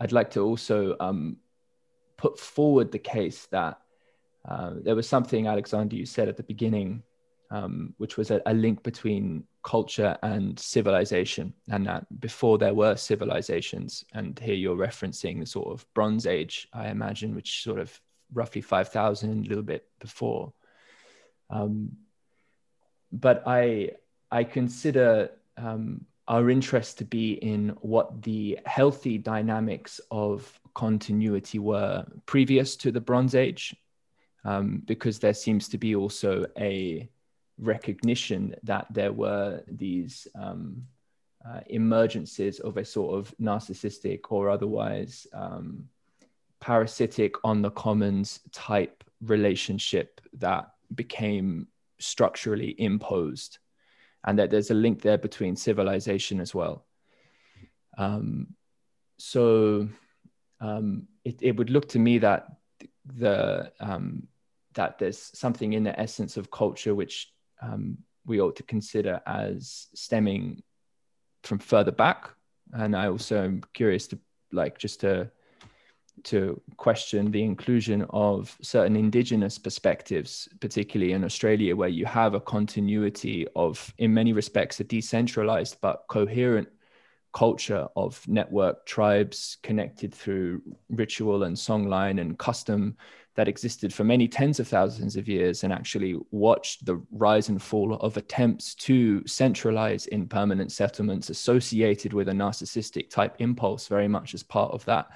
[0.00, 1.38] I'd like to also um,
[2.16, 3.78] put forward the case that
[4.48, 7.02] uh, there was something, Alexander, you said at the beginning,
[7.50, 12.94] um, which was a, a, link between culture and civilization, and that before there were
[12.94, 17.98] civilizations, and here you're referencing the sort of Bronze Age, I imagine, which sort of
[18.32, 20.52] roughly 5,000, a little bit before.
[21.50, 21.92] Um,
[23.12, 23.92] but I
[24.30, 32.04] I consider um, our interest to be in what the healthy dynamics of continuity were
[32.26, 33.74] previous to the Bronze Age,
[34.44, 37.08] um, because there seems to be also a
[37.58, 40.86] recognition that there were these um,
[41.46, 45.88] uh, emergences of a sort of narcissistic or otherwise um,
[46.60, 51.66] parasitic on the commons type relationship that became
[51.98, 53.58] structurally imposed,
[54.24, 56.86] and that there's a link there between civilization as well.
[57.96, 58.54] Um,
[59.18, 59.88] so
[60.60, 62.46] um, it, it would look to me that
[63.04, 64.28] the um,
[64.74, 69.88] that there's something in the essence of culture which um, we ought to consider as
[69.94, 70.62] stemming
[71.42, 72.30] from further back.
[72.72, 74.18] And I also am curious to
[74.52, 75.30] like just to
[76.24, 82.40] to question the inclusion of certain indigenous perspectives, particularly in Australia, where you have a
[82.40, 86.68] continuity of, in many respects, a decentralized but coherent
[87.32, 92.96] culture of network tribes connected through ritual and songline and custom
[93.38, 97.62] that existed for many tens of thousands of years and actually watched the rise and
[97.62, 104.08] fall of attempts to centralize in permanent settlements associated with a narcissistic type impulse very
[104.08, 105.06] much as part of that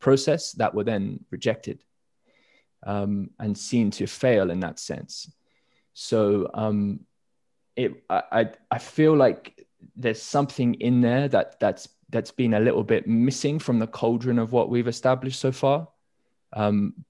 [0.00, 1.84] process that were then rejected
[2.86, 5.30] um, and seen to fail in that sense.
[5.92, 7.00] So um,
[7.76, 12.82] it, I, I feel like there's something in there that that's that's been a little
[12.82, 15.88] bit missing from the cauldron of what we've established so far.
[16.52, 17.04] Um,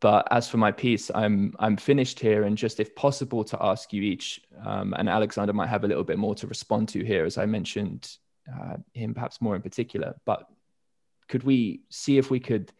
[0.00, 3.92] but as for my piece, I'm I'm finished here, and just if possible to ask
[3.92, 7.24] you each, um, and Alexander might have a little bit more to respond to here,
[7.24, 8.16] as I mentioned
[8.52, 10.14] uh, him perhaps more in particular.
[10.26, 10.48] But
[11.28, 12.72] could we see if we could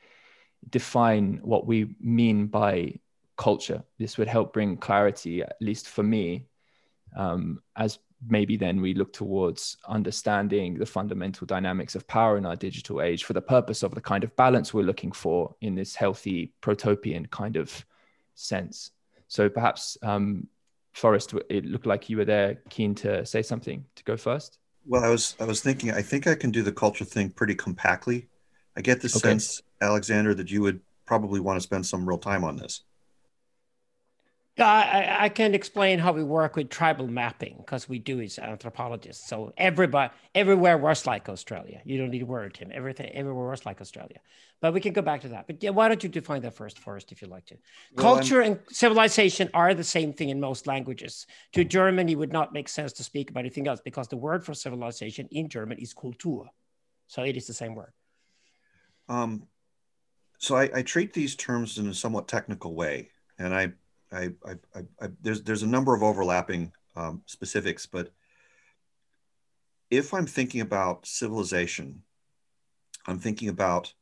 [0.69, 2.95] define what we mean by
[3.37, 3.83] culture?
[3.99, 6.47] This would help bring clarity, at least for me,
[7.17, 12.57] um, as maybe then we look towards understanding the fundamental dynamics of power in our
[12.57, 15.95] digital age for the purpose of the kind of balance we're looking for in this
[15.95, 17.85] healthy protopian kind of
[18.35, 18.91] sense.
[19.29, 20.49] So perhaps, um,
[20.93, 24.59] Forrest, it looked like you were there keen to say something to go first.
[24.87, 27.55] Well, I was I was thinking I think I can do the culture thing pretty
[27.55, 28.29] compactly.
[28.77, 29.19] I get the okay.
[29.19, 32.83] sense, Alexander, that you would probably want to spend some real time on this.
[34.59, 39.29] I, I can explain how we work with tribal mapping because we do as anthropologists.
[39.29, 41.83] So everybody, everywhere works like Australia.
[41.85, 42.71] You don't need to worry, Tim.
[42.73, 44.19] Everything, everywhere works like Australia.
[44.63, 45.47] But we can go back to that.
[45.47, 47.57] But yeah, why don't you define that first, first, if you like to?
[47.95, 48.53] Well, Culture I'm...
[48.53, 51.27] and civilization are the same thing in most languages.
[51.53, 54.43] To German, it would not make sense to speak about anything else because the word
[54.43, 56.47] for civilization in German is Kultur.
[57.09, 57.93] So it is the same word.
[59.09, 59.47] Um,
[60.39, 63.73] so I, I treat these terms in a somewhat technical way, and I
[64.13, 68.13] I, I, I, there's there's a number of overlapping um, specifics, but
[69.91, 72.03] if I'm thinking about civilization,
[73.07, 73.93] I'm thinking about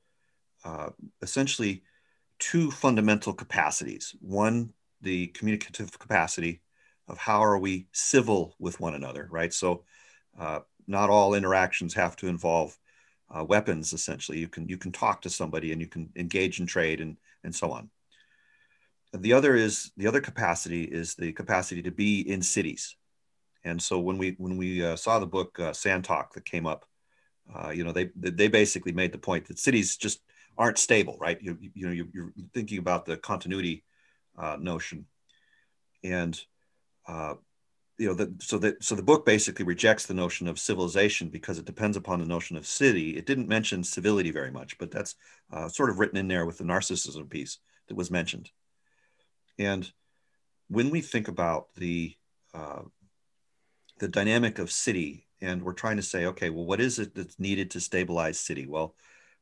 [0.64, 0.90] uh,
[1.20, 1.82] essentially
[2.38, 4.14] two fundamental capacities.
[4.20, 6.62] One, the communicative capacity
[7.09, 9.52] of how are we civil with one another, right?
[9.52, 9.84] So,
[10.38, 12.76] uh, not all interactions have to involve
[13.30, 13.92] uh, weapons.
[13.92, 17.16] Essentially, you can you can talk to somebody and you can engage in trade and
[17.42, 17.90] and so on.
[19.12, 22.96] The other is the other capacity is the capacity to be in cities.
[23.64, 26.66] And so when we when we uh, saw the book uh, sand talk that came
[26.66, 26.84] up
[27.54, 30.20] uh, you know they they basically made the point that cities just
[30.56, 31.40] aren't stable right?
[31.42, 33.84] You, you know you're, you're thinking about the continuity
[34.38, 35.06] uh, notion.
[36.02, 36.38] And
[37.06, 37.34] uh,
[37.99, 41.59] you know the, so that so the book basically rejects the notion of civilization because
[41.59, 45.14] it depends upon the notion of city it didn't mention civility very much but that's
[45.53, 48.51] uh, sort of written in there with the narcissism piece that was mentioned
[49.59, 49.92] and
[50.68, 52.16] when we think about the
[52.53, 52.82] uh,
[53.99, 57.38] the dynamic of city, and we're trying to say, okay, well, what is it that's
[57.38, 58.66] needed to stabilize city?
[58.66, 58.95] Well,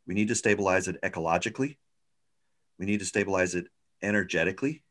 [0.07, 1.79] we need to stabilize it ecologically.
[2.79, 3.69] We need to stabilize it
[4.03, 4.83] energetically,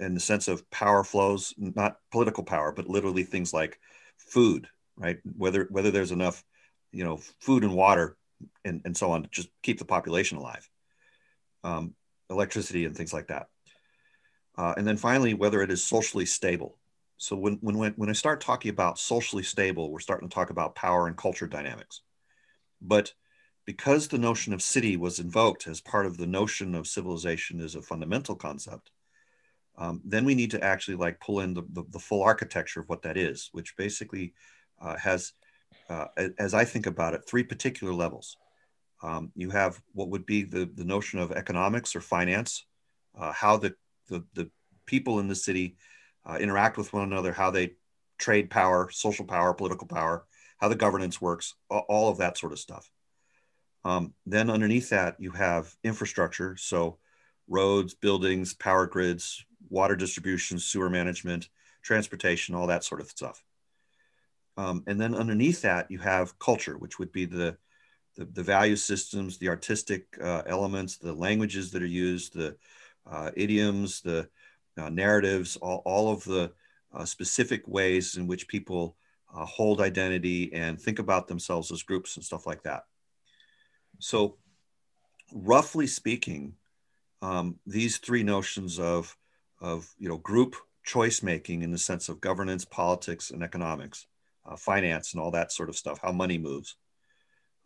[0.00, 3.78] in the sense of power flows, not political power, but literally things like
[4.18, 5.18] food, right?
[5.36, 6.44] Whether whether there's enough,
[6.92, 8.16] you know, food and water,
[8.64, 10.68] and, and so on, to just keep the population alive.
[11.64, 11.94] Um,
[12.30, 13.48] electricity and things like that.
[14.58, 16.78] Uh, and then finally, whether it is socially stable.
[17.18, 20.74] So when, when, when I start talking about socially stable, we're starting to talk about
[20.74, 22.02] power and culture dynamics.
[22.80, 23.12] But
[23.64, 27.74] because the notion of city was invoked as part of the notion of civilization as
[27.74, 28.90] a fundamental concept,
[29.78, 32.88] um, then we need to actually like pull in the, the, the, full architecture of
[32.88, 34.32] what that is, which basically
[34.80, 35.32] uh, has,
[35.90, 36.06] uh,
[36.38, 38.36] as I think about it, three particular levels.
[39.02, 42.64] Um, you have what would be the, the notion of economics or finance,
[43.18, 43.74] uh, how the
[44.08, 44.50] the, the
[44.86, 45.76] people in the city
[46.24, 47.74] uh, interact with one another, how they
[48.18, 50.24] trade power, social power, political power,
[50.58, 52.90] how the governance works, all of that sort of stuff.
[53.84, 56.56] Um, then underneath that, you have infrastructure.
[56.56, 56.98] So
[57.48, 61.48] roads, buildings, power grids, water distribution, sewer management,
[61.82, 63.44] transportation, all that sort of stuff.
[64.56, 67.56] Um, and then underneath that, you have culture, which would be the,
[68.16, 72.56] the, the value systems, the artistic uh, elements, the languages that are used, the,
[73.10, 74.28] uh, idioms, the
[74.78, 76.52] uh, narratives, all, all of the
[76.92, 78.96] uh, specific ways in which people
[79.34, 82.84] uh, hold identity and think about themselves as groups and stuff like that.
[83.98, 84.36] So,
[85.32, 86.54] roughly speaking,
[87.22, 89.16] um, these three notions of,
[89.60, 94.06] of you know, group choice making in the sense of governance, politics, and economics,
[94.44, 96.76] uh, finance, and all that sort of stuff, how money moves.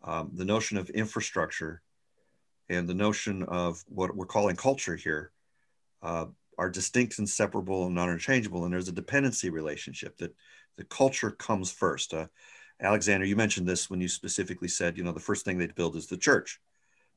[0.03, 1.81] Um, the notion of infrastructure
[2.69, 5.31] and the notion of what we're calling culture here
[6.01, 6.25] uh,
[6.57, 10.33] are distinct and separable and non-interchangeable and there's a dependency relationship that
[10.77, 12.27] the culture comes first uh,
[12.79, 15.95] alexander you mentioned this when you specifically said you know the first thing they build
[15.95, 16.59] is the church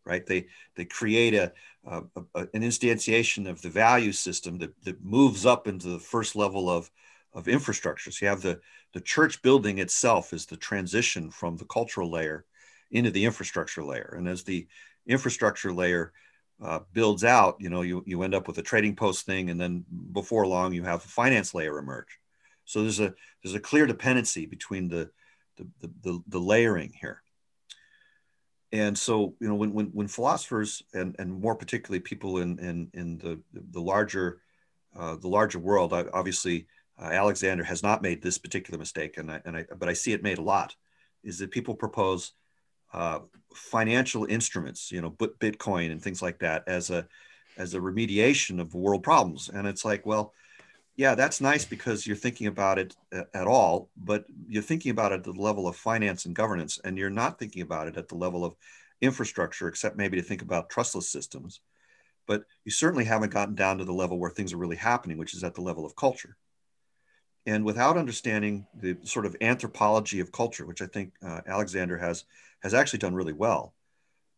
[0.04, 1.52] right they they create a,
[1.86, 6.36] a, a, an instantiation of the value system that, that moves up into the first
[6.36, 6.90] level of
[7.32, 8.60] of infrastructure so you have the
[8.92, 12.44] the church building itself is the transition from the cultural layer
[12.90, 14.66] into the infrastructure layer and as the
[15.06, 16.12] infrastructure layer
[16.62, 19.60] uh, builds out, you know, you, you end up with a trading post thing, and
[19.60, 22.18] then before long you have a finance layer emerge.
[22.64, 23.12] So there's a
[23.42, 25.10] there's a clear dependency between the
[25.56, 27.22] the, the, the, the layering here.
[28.74, 32.90] And so you know when when, when philosophers and and more particularly people in in
[32.92, 33.40] in the
[33.70, 34.40] the larger
[34.96, 36.66] uh, the larger world obviously
[37.00, 40.12] uh, Alexander has not made this particular mistake and I, and I but I see
[40.12, 40.74] it made a lot
[41.22, 42.32] is that people propose
[42.92, 43.20] uh,
[43.54, 47.06] financial instruments you know Bitcoin and things like that as a
[47.56, 49.48] as a remediation of world problems.
[49.48, 50.32] And it's like well
[50.96, 55.16] yeah that's nice because you're thinking about it at all but you're thinking about it
[55.16, 58.14] at the level of finance and governance and you're not thinking about it at the
[58.14, 58.54] level of
[59.04, 61.60] infrastructure except maybe to think about trustless systems.
[62.26, 65.34] But you certainly haven't gotten down to the level where things are really happening which
[65.34, 66.36] is at the level of culture.
[67.46, 72.24] And without understanding the sort of anthropology of culture which i think uh, alexander has
[72.62, 73.74] has actually done really well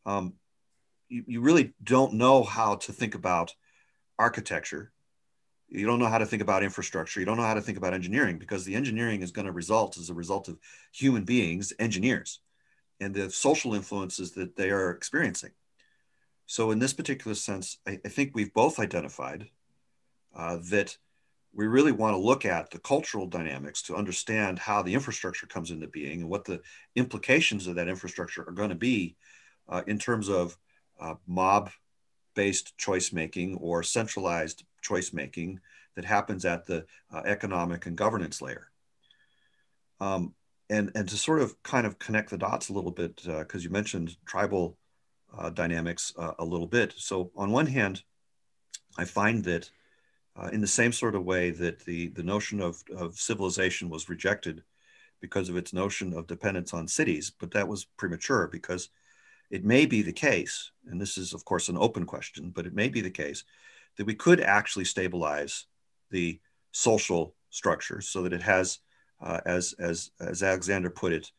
[0.07, 0.35] um,
[1.09, 3.55] you, you really don't know how to think about
[4.19, 4.91] architecture
[5.69, 7.95] you don't know how to think about infrastructure you don't know how to think about
[7.95, 10.59] engineering because the engineering is going to result as a result of
[10.93, 12.41] human beings engineers
[13.01, 15.51] and the social influences that they are experiencing.
[16.47, 19.49] So in this particular sense i, I think we've both identified
[20.35, 20.97] uh, that
[21.53, 25.71] we really want to look at the cultural dynamics to understand how the infrastructure comes
[25.71, 26.61] into being and what the
[26.95, 29.17] implications of that infrastructure are going to be
[29.69, 30.57] uh, in terms of
[31.01, 31.71] uh, mob
[32.37, 35.59] based choice making or centralized choice making
[35.97, 38.71] that happens at the uh, economic and governance layer.
[40.01, 40.35] Um,
[40.71, 43.65] and, and to sort of kind of connect the dots a little bit, because uh,
[43.65, 44.77] you mentioned tribal
[45.37, 46.95] uh, dynamics uh, a little bit.
[46.97, 48.03] So, on one hand,
[48.99, 49.71] I find that
[50.37, 54.09] uh, in the same sort of way that the, the notion of, of civilization was
[54.09, 54.63] rejected
[55.21, 58.91] because of its notion of dependence on cities, but that was premature because
[59.51, 62.75] it may be the case, and this is, of course, an open question, but it
[62.75, 63.45] may be the case
[63.97, 65.67] that we could actually stabilize
[66.11, 66.41] the
[66.73, 68.81] social structure so that it has,
[69.21, 71.31] uh, as, as, as Alexander put it,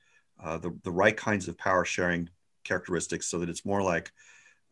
[0.44, 2.30] uh, the, the right kinds of power sharing
[2.64, 4.12] characteristics so that it's more like,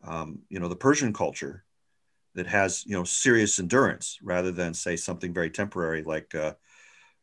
[0.04, 1.64] um, you know, the Persian culture
[2.34, 6.52] that has, you know, serious endurance rather than say something very temporary like, uh,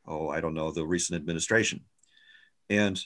[0.07, 1.81] oh, I don't know, the recent administration.
[2.69, 2.99] And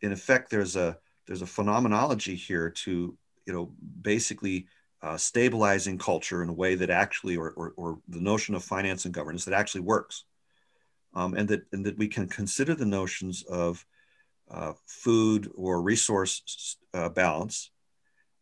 [0.00, 3.72] in effect, there's a, there's a phenomenology here to, you know,
[4.02, 4.66] basically
[5.02, 9.04] uh, stabilizing culture in a way that actually, or, or, or, the notion of finance
[9.04, 10.24] and governance that actually works.
[11.12, 13.84] Um, and, that, and that we can consider the notions of
[14.50, 17.70] uh, food or resource uh, balance,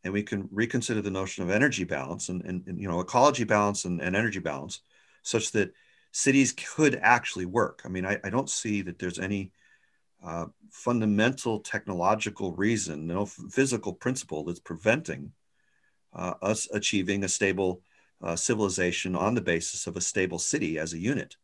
[0.05, 3.45] and we can reconsider the notion of energy balance and, and, and you know, ecology
[3.45, 4.81] balance and, and, energy balance
[5.23, 5.73] such that
[6.13, 7.83] cities could actually work.
[7.85, 9.53] I mean, I, I don't see that there's any
[10.25, 15.33] uh, fundamental technological reason, no physical principle that's preventing
[16.15, 17.83] uh, us achieving a stable
[18.23, 21.37] uh, civilization on the basis of a stable city as a unit.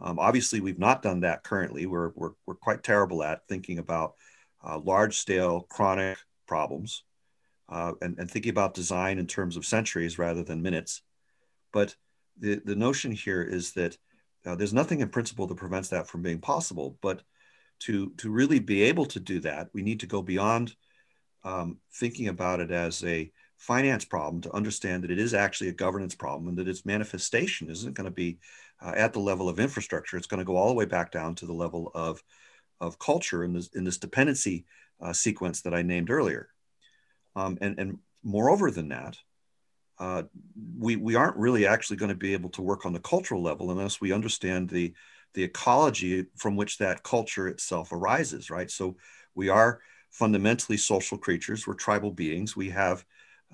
[0.00, 1.86] Um, obviously, we've not done that currently.
[1.86, 4.14] We're, we're, we're quite terrible at thinking about
[4.66, 7.04] uh, large scale chronic problems
[7.68, 11.02] uh, and, and thinking about design in terms of centuries rather than minutes.
[11.72, 11.94] But
[12.38, 13.96] the, the notion here is that
[14.44, 16.98] uh, there's nothing in principle that prevents that from being possible.
[17.00, 17.22] But
[17.84, 20.74] to, to really be able to do that, we need to go beyond
[21.44, 25.72] um, thinking about it as a finance problem to understand that it is actually a
[25.72, 28.38] governance problem and that its manifestation isn't going to be
[28.82, 30.16] uh, at the level of infrastructure.
[30.16, 32.22] It's going to go all the way back down to the level of,
[32.80, 34.64] of culture in this, in this dependency
[35.00, 36.48] uh, sequence that I named earlier.
[37.36, 39.18] Um, and, and moreover than that,
[39.98, 40.22] uh,
[40.78, 43.70] we, we aren't really actually going to be able to work on the cultural level
[43.70, 44.94] unless we understand the,
[45.34, 48.70] the ecology from which that culture itself arises, right?
[48.70, 48.96] So
[49.34, 49.80] we are
[50.10, 51.66] fundamentally social creatures.
[51.66, 52.56] We're tribal beings.
[52.56, 53.04] We have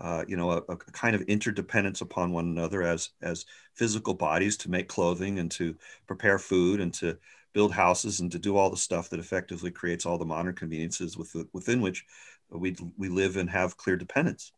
[0.00, 3.44] uh, you know, a, a, kind of interdependence upon one another as as
[3.74, 5.76] physical bodies to make clothing and to
[6.06, 7.18] prepare food and to
[7.52, 11.18] build houses and to do all the stuff that effectively creates all the modern conveniences
[11.18, 12.06] with, within which
[12.50, 14.52] we we live and have clear dependence.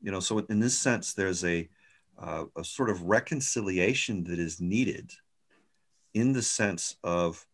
[0.00, 1.68] You know, so in this sense, there's a
[2.18, 5.12] uh, a sort of reconciliation that is needed
[6.14, 7.46] in the sense of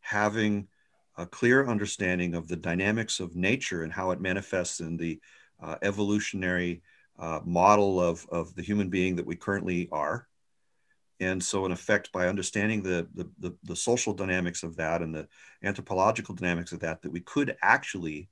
[0.00, 0.68] having
[1.16, 5.20] a clear understanding of the dynamics of nature and how it manifests in the
[5.62, 6.82] uh, evolutionary
[7.18, 10.26] uh, model of, of the human being that we currently are.
[11.20, 15.14] And so, in effect, by understanding the, the, the, the social dynamics of that and
[15.14, 15.28] the
[15.62, 18.28] anthropological dynamics of that, that we could actually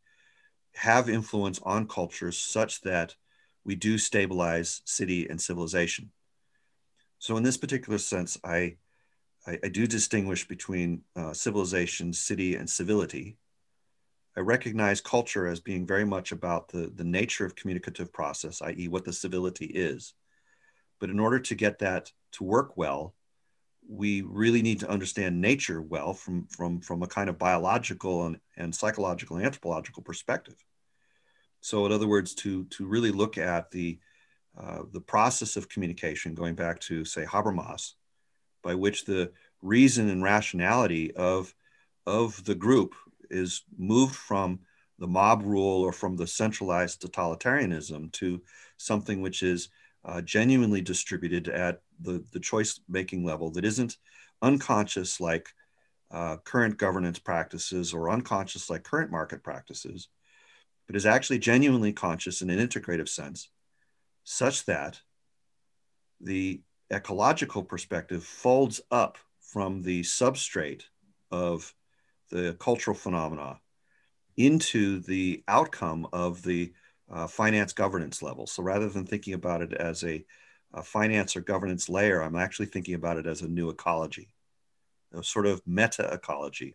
[0.74, 3.14] have influence on cultures such that
[3.64, 6.10] we do stabilize city and civilization.
[7.18, 8.76] So, in this particular sense, I,
[9.46, 13.36] I, I do distinguish between uh, civilization, city, and civility.
[14.36, 18.88] I recognize culture as being very much about the, the nature of communicative process, i.e.,
[18.88, 20.14] what the civility is.
[21.00, 23.14] But in order to get that to work well,
[23.88, 28.38] we really need to understand nature well from, from, from a kind of biological and,
[28.56, 30.54] and psychological and anthropological perspective.
[31.60, 33.98] So, in other words, to, to really look at the,
[34.58, 37.94] uh, the process of communication, going back to, say, Habermas,
[38.62, 41.54] by which the reason and rationality of,
[42.06, 42.94] of the group
[43.30, 44.60] is moved from
[44.98, 48.40] the mob rule or from the centralized totalitarianism to
[48.76, 49.68] something which is
[50.04, 53.96] uh, genuinely distributed at the, the choice making level that isn't
[54.42, 55.48] unconscious like
[56.10, 60.08] uh, current governance practices or unconscious like current market practices,
[60.86, 63.48] but is actually genuinely conscious in an integrative sense,
[64.24, 65.00] such that
[66.20, 66.60] the
[66.92, 70.82] ecological perspective folds up from the substrate
[71.30, 71.74] of
[72.30, 73.60] the cultural phenomena
[74.36, 76.72] into the outcome of the
[77.10, 78.46] uh, finance governance level.
[78.46, 80.24] So rather than thinking about it as a,
[80.72, 84.32] a, finance or governance layer, I'm actually thinking about it as a new ecology,
[85.12, 86.74] a sort of meta ecology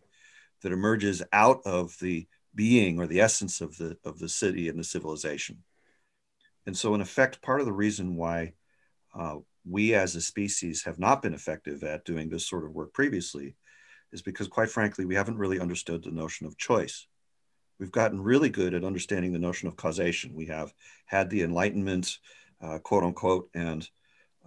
[0.62, 4.78] that emerges out of the being or the essence of the of the city and
[4.78, 5.62] the civilization.
[6.66, 8.54] And so, in effect, part of the reason why
[9.14, 12.92] uh, we as a species have not been effective at doing this sort of work
[12.92, 13.56] previously
[14.12, 17.06] is because, quite frankly, we haven't really understood the notion of choice
[17.78, 20.34] we've gotten really good at understanding the notion of causation.
[20.34, 20.72] We have
[21.06, 22.18] had the Enlightenment,
[22.60, 23.88] uh, quote unquote, and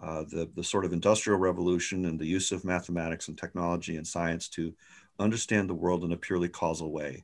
[0.01, 4.05] uh, the, the sort of industrial revolution and the use of mathematics and technology and
[4.05, 4.73] science to
[5.19, 7.23] understand the world in a purely causal way.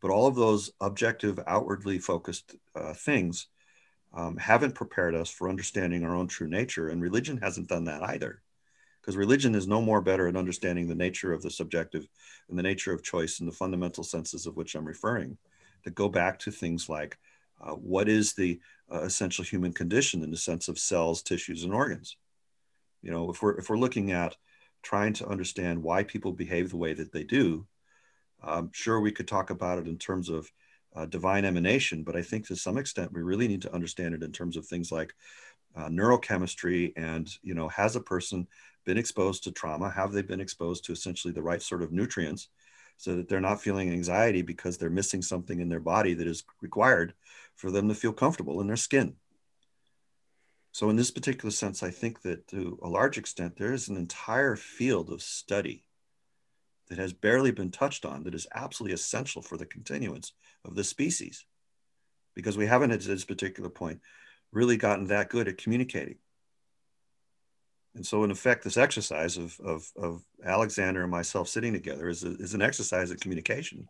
[0.00, 3.48] But all of those objective, outwardly focused uh, things
[4.16, 8.02] um, haven't prepared us for understanding our own true nature, and religion hasn't done that
[8.02, 8.42] either
[9.06, 12.08] because religion is no more better at understanding the nature of the subjective
[12.48, 15.38] and the nature of choice and the fundamental senses of which I'm referring
[15.84, 17.16] that go back to things like
[17.60, 18.58] uh, what is the
[18.92, 22.16] uh, essential human condition in the sense of cells, tissues, and organs.
[23.00, 24.36] You know, if we're if we're looking at
[24.82, 27.64] trying to understand why people behave the way that they do,
[28.42, 30.50] um, sure we could talk about it in terms of
[30.96, 34.22] uh, divine emanation, but I think to some extent we really need to understand it
[34.22, 35.14] in terms of things like
[35.76, 38.46] uh, neurochemistry and you know has a person
[38.84, 39.90] been exposed to trauma?
[39.90, 42.48] Have they been exposed to essentially the right sort of nutrients
[42.96, 46.44] so that they're not feeling anxiety because they're missing something in their body that is
[46.62, 47.12] required
[47.54, 49.14] for them to feel comfortable in their skin?
[50.72, 53.96] So, in this particular sense, I think that to a large extent, there is an
[53.96, 55.85] entire field of study
[56.88, 60.32] that has barely been touched on that is absolutely essential for the continuance
[60.64, 61.44] of the species
[62.34, 64.00] because we haven't at this particular point
[64.52, 66.16] really gotten that good at communicating
[67.96, 72.24] and so, in effect, this exercise of, of, of Alexander and myself sitting together is,
[72.24, 73.88] a, is an exercise of communication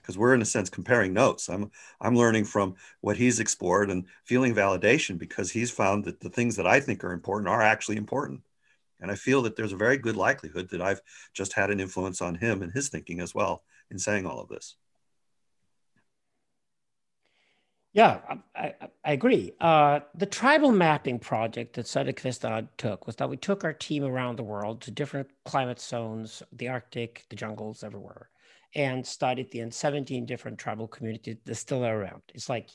[0.00, 1.48] because we're, in a sense, comparing notes.
[1.48, 1.70] I'm,
[2.00, 6.54] I'm learning from what he's explored and feeling validation because he's found that the things
[6.54, 8.42] that I think are important are actually important.
[9.00, 11.00] And I feel that there's a very good likelihood that I've
[11.32, 14.48] just had an influence on him and his thinking as well in saying all of
[14.48, 14.76] this.
[17.94, 18.20] Yeah,
[18.54, 19.52] I, I agree.
[19.60, 24.36] Uh, the tribal mapping project that Söderqvist took was that we took our team around
[24.36, 28.28] the world to different climate zones, the Arctic, the jungles, everywhere,
[28.74, 32.22] and studied the 17 different tribal communities that still are around.
[32.34, 32.68] It's like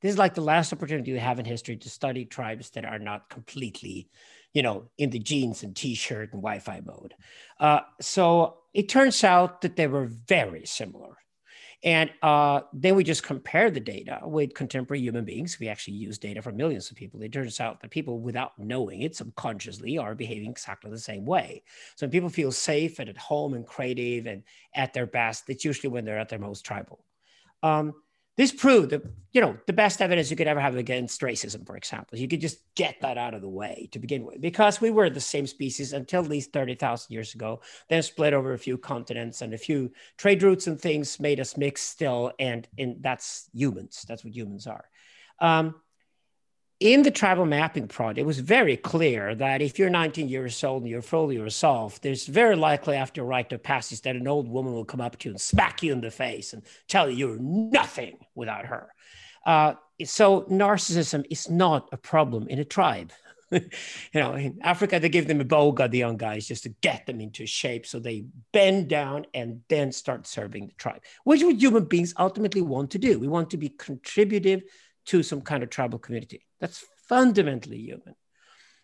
[0.00, 2.98] this is like the last opportunity we have in history to study tribes that are
[2.98, 4.08] not completely,
[4.52, 7.14] you know, in the jeans and t-shirt and Wi-Fi mode.
[7.58, 11.16] Uh, so it turns out that they were very similar
[11.82, 15.58] and uh, then we just compare the data with contemporary human beings.
[15.58, 17.22] We actually use data from millions of people.
[17.22, 21.62] It turns out that people, without knowing it subconsciously, are behaving exactly the same way.
[21.96, 24.42] So when people feel safe and at home and creative and
[24.74, 27.02] at their best, it's usually when they're at their most tribal.
[27.62, 27.94] Um,
[28.40, 29.02] this proved that
[29.32, 32.40] you know the best evidence you could ever have against racism for example you could
[32.40, 35.46] just get that out of the way to begin with because we were the same
[35.46, 37.60] species until at least 30,000 years ago
[37.90, 41.58] then split over a few continents and a few trade routes and things made us
[41.58, 44.04] mix still and and that's humans.
[44.08, 44.88] That's what humans are.
[45.38, 45.74] Um,
[46.80, 50.82] in the tribal mapping project, it was very clear that if you're 19 years old
[50.82, 54.48] and you're fully yourself, there's very likely after a rite of passage that an old
[54.48, 57.16] woman will come up to you and smack you in the face and tell you
[57.16, 58.88] you're nothing without her.
[59.44, 59.74] Uh,
[60.04, 63.12] so narcissism is not a problem in a tribe.
[63.50, 63.60] you
[64.14, 67.20] know, in Africa, they give them a boga, the young guys, just to get them
[67.20, 67.84] into shape.
[67.84, 72.62] So they bend down and then start serving the tribe, which what human beings ultimately
[72.62, 73.18] want to do.
[73.18, 74.62] We want to be contributive
[75.10, 76.46] to some kind of tribal community.
[76.60, 78.14] That's fundamentally human.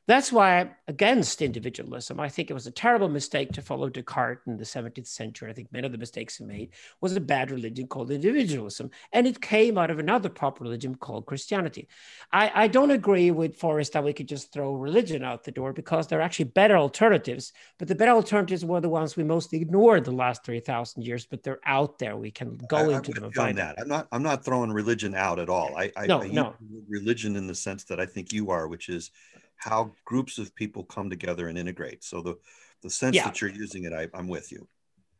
[0.06, 2.20] That's why I'm against individualism.
[2.20, 5.50] I think it was a terrible mistake to follow Descartes in the 17th century.
[5.50, 6.70] I think many of the mistakes he made
[7.00, 11.26] was a bad religion called individualism, and it came out of another pop religion called
[11.26, 11.88] Christianity.
[12.32, 15.72] I, I don't agree with Forrest that we could just throw religion out the door
[15.72, 19.60] because there are actually better alternatives, but the better alternatives were the ones we mostly
[19.60, 22.16] ignored the last 3,000 years, but they're out there.
[22.16, 23.74] We can go I, into them and find that.
[23.80, 25.76] I'm not, I'm not throwing religion out at all.
[25.76, 26.54] I, I, no, I no.
[26.88, 29.10] religion in the sense that I think you are, which is
[29.56, 32.04] how groups of people come together and integrate.
[32.04, 32.36] So the
[32.82, 33.24] the sense Yeah.
[33.24, 34.68] that you're using it, I, I'm with you.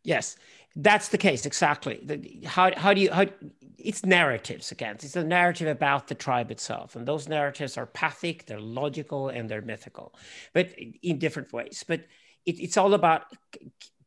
[0.05, 0.37] Yes,
[0.77, 2.01] that's the case exactly.
[2.05, 3.27] The- How how do you how
[3.79, 4.97] it's narratives again.
[4.97, 9.49] It's a narrative about the tribe itself, and those narratives are pathic, they're logical, and
[9.49, 10.15] they're mythical,
[10.53, 10.71] but
[11.03, 11.85] in different ways.
[11.87, 12.01] But
[12.45, 13.25] it, it's all about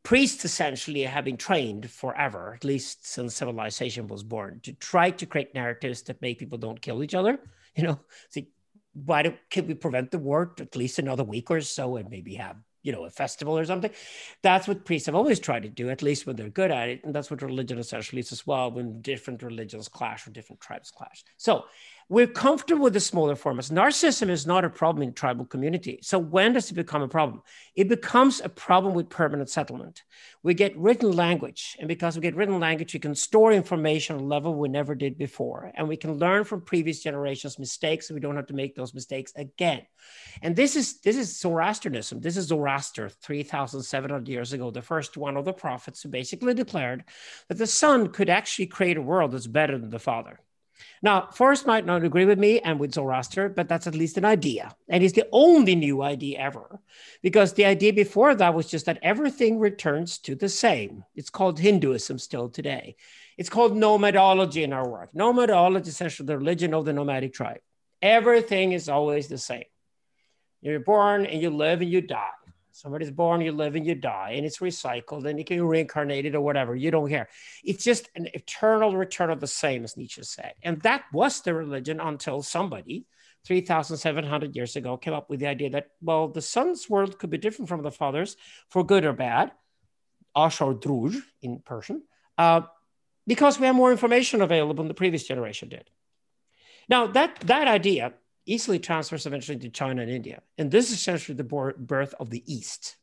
[0.02, 5.26] priests essentially have been trained forever, at least since civilization was born, to try to
[5.26, 7.38] create narratives that make people don't kill each other.
[7.76, 8.00] You know,
[8.30, 8.48] see,
[8.92, 12.34] why don't can we prevent the war at least another week or so, and maybe
[12.34, 13.90] have you know a festival or something?
[14.42, 17.04] That's what priests have always tried to do, at least when they're good at it.
[17.04, 20.90] And that's what religion essentially is as well, when different religions clash or different tribes
[20.90, 21.24] clash.
[21.36, 21.64] So
[22.10, 23.70] we're comfortable with the smaller formats.
[23.70, 26.00] Narcissism is not a problem in tribal community.
[26.02, 27.40] So when does it become a problem?
[27.76, 30.02] It becomes a problem with permanent settlement.
[30.42, 34.22] We get written language, and because we get written language, we can store information on
[34.22, 38.14] a level we never did before, and we can learn from previous generations' mistakes, so
[38.14, 39.82] we don't have to make those mistakes again.
[40.42, 42.20] And this is this is Zoroastrianism.
[42.20, 46.02] This is Zoroaster, three thousand seven hundred years ago, the first one of the prophets
[46.02, 47.04] who basically declared
[47.48, 50.40] that the son could actually create a world that's better than the father.
[51.02, 54.24] Now, Forrest might not agree with me and with Zoroaster, but that's at least an
[54.24, 54.74] idea.
[54.88, 56.80] And it's the only new idea ever,
[57.22, 61.04] because the idea before that was just that everything returns to the same.
[61.14, 62.96] It's called Hinduism still today.
[63.38, 65.12] It's called nomadology in our work.
[65.14, 67.60] Nomadology is essentially the religion of the nomadic tribe.
[68.02, 69.64] Everything is always the same.
[70.60, 72.28] You're born and you live and you die.
[72.72, 76.34] Somebody's born, you live and you die, and it's recycled, and you can reincarnate it
[76.34, 76.76] or whatever.
[76.76, 77.28] You don't care.
[77.64, 80.54] It's just an eternal return of the same, as Nietzsche said.
[80.62, 83.06] And that was the religion until somebody
[83.46, 87.38] 3,700 years ago came up with the idea that, well, the son's world could be
[87.38, 88.36] different from the father's
[88.68, 89.52] for good or bad,
[90.36, 92.02] Ash or Druj in Persian,
[92.38, 92.62] uh,
[93.26, 95.90] because we have more information available than the previous generation did.
[96.88, 98.14] Now, that, that idea
[98.46, 100.42] easily transfers eventually to China and India.
[100.58, 101.44] And this is essentially the
[101.78, 102.96] birth of the East.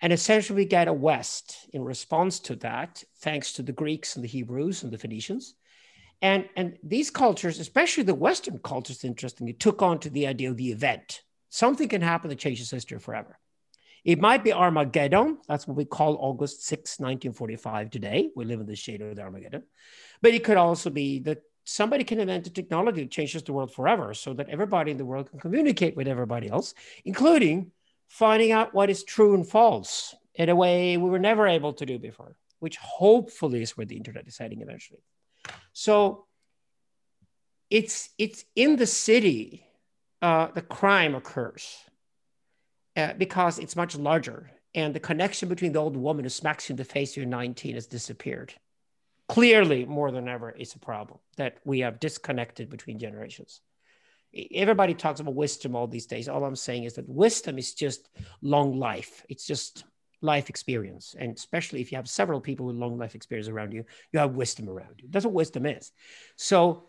[0.00, 4.24] And essentially, we get a West in response to that, thanks to the Greeks and
[4.24, 5.54] the Hebrews and the Phoenicians.
[6.22, 10.56] And, and these cultures, especially the Western cultures, interestingly, took on to the idea of
[10.56, 11.22] the event.
[11.48, 13.38] Something can happen that changes history forever.
[14.04, 15.38] It might be Armageddon.
[15.48, 18.30] That's what we call August 6, 1945 today.
[18.34, 19.64] We live in the shade of the Armageddon.
[20.22, 23.70] But it could also be that somebody can invent a technology that changes the world
[23.70, 26.72] forever so that everybody in the world can communicate with everybody else,
[27.04, 27.70] including
[28.08, 31.84] finding out what is true and false in a way we were never able to
[31.84, 35.02] do before, which hopefully is where the internet is heading eventually.
[35.74, 36.24] So
[37.68, 39.66] it's it's in the city
[40.22, 41.76] uh, the crime occurs
[42.96, 46.72] uh, because it's much larger, and the connection between the old woman who smacks you
[46.72, 48.54] in the face when you're 19 has disappeared.
[49.28, 53.60] Clearly, more than ever, it's a problem that we have disconnected between generations.
[54.54, 56.28] Everybody talks about wisdom all these days.
[56.28, 58.08] All I'm saying is that wisdom is just
[58.42, 59.24] long life.
[59.28, 59.84] It's just
[60.20, 61.14] life experience.
[61.18, 64.34] And especially if you have several people with long life experience around you, you have
[64.34, 65.08] wisdom around you.
[65.10, 65.92] That's what wisdom is.
[66.36, 66.87] So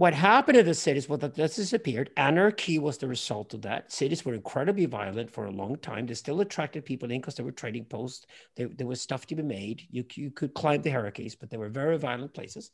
[0.00, 2.08] what happened in the cities was that this disappeared.
[2.16, 3.92] Anarchy was the result of that.
[3.92, 6.06] Cities were incredibly violent for a long time.
[6.06, 8.24] They still attracted people in because they were trading posts.
[8.56, 9.82] There, there was stuff to be made.
[9.90, 12.70] You, you could climb the hierarchies, but they were very violent places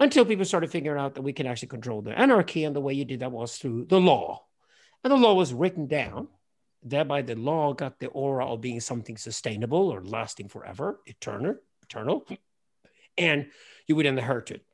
[0.00, 2.64] until people started figuring out that we can actually control the anarchy.
[2.64, 4.46] And the way you did that was through the law.
[5.04, 6.28] And the law was written down.
[6.82, 12.26] Thereby, the law got the aura of being something sustainable or lasting forever, eternal, eternal.
[13.18, 13.50] And
[13.86, 14.64] you would inherit it.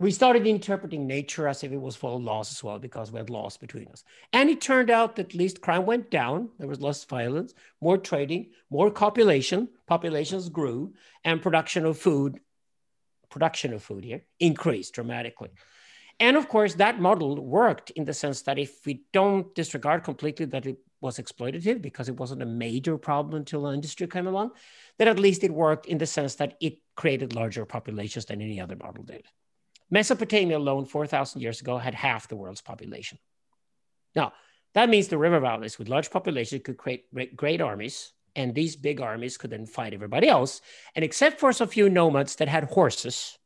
[0.00, 3.18] We started interpreting nature as if it was full of laws as well, because we
[3.18, 4.02] had laws between us.
[4.32, 6.48] And it turned out that at least crime went down.
[6.58, 7.52] There was less violence,
[7.82, 9.68] more trading, more copulation.
[9.86, 12.40] Populations grew, and production of food
[13.28, 15.50] production of food here increased dramatically.
[16.18, 20.46] And of course, that model worked in the sense that if we don't disregard completely
[20.46, 24.50] that it was exploitative because it wasn't a major problem until industry came along,
[24.98, 28.60] then at least it worked in the sense that it created larger populations than any
[28.60, 29.24] other model did.
[29.90, 33.18] Mesopotamia alone, 4,000 years ago, had half the world's population.
[34.14, 34.32] Now,
[34.74, 37.04] that means the river valleys with large populations could create
[37.36, 40.60] great, armies and these big armies could then fight everybody else.
[40.94, 43.36] And except for some few nomads that had horses,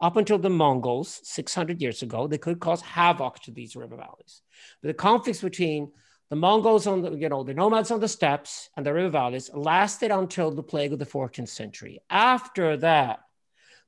[0.00, 4.42] up until the Mongols 600 years ago, they could cause havoc to these river valleys.
[4.82, 5.90] But the conflicts between
[6.30, 9.50] the Mongols on the, you know, the nomads on the steppes and the river valleys
[9.54, 12.00] lasted until the plague of the 14th century.
[12.10, 13.20] After that,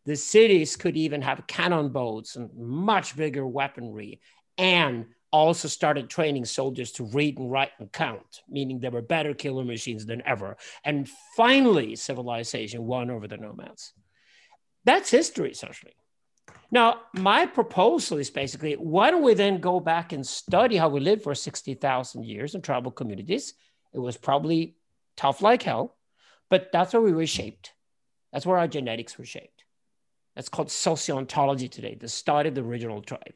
[0.07, 4.21] the cities could even have cannon boats and much bigger weaponry
[4.59, 9.35] and also started training soldiers to read and write and count, meaning they were better
[9.35, 10.57] killer machines than ever.
[10.85, 13.93] And finally, civilization won over the nomads.
[14.85, 15.93] That's history, essentially.
[16.73, 21.01] Now, my proposal is basically why don't we then go back and study how we
[21.01, 23.55] lived for 60,000 years in tribal communities?
[23.93, 24.77] It was probably
[25.17, 25.97] tough like hell,
[26.49, 27.73] but that's where we were shaped.
[28.33, 29.60] That's where our genetics were shaped.
[30.35, 33.35] That's called sociontology today, the study of the original tribe.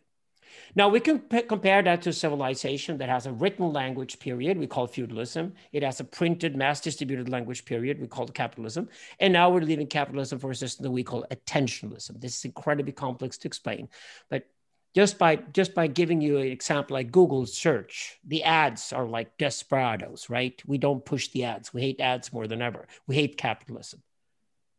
[0.76, 4.86] Now we can compare that to civilization that has a written language period we call
[4.86, 5.54] feudalism.
[5.72, 8.88] It has a printed mass distributed language period we call capitalism.
[9.20, 12.20] And now we're leaving capitalism for a system that we call attentionalism.
[12.20, 13.88] This is incredibly complex to explain,
[14.28, 14.46] but
[14.94, 19.36] just by just by giving you an example like Google search, the ads are like
[19.38, 20.62] desperados, right?
[20.66, 21.74] We don't push the ads.
[21.74, 22.86] We hate ads more than ever.
[23.08, 24.02] We hate capitalism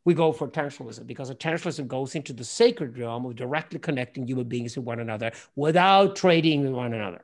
[0.06, 4.48] we go for attentionalism because attentionalism goes into the sacred realm of directly connecting human
[4.48, 7.22] beings with one another without trading with one another.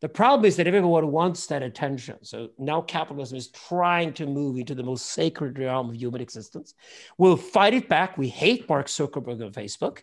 [0.00, 2.16] The problem is that everyone wants that attention.
[2.22, 6.74] So now capitalism is trying to move into the most sacred realm of human existence.
[7.16, 8.18] We'll fight it back.
[8.18, 10.00] We hate Mark Zuckerberg on Facebook.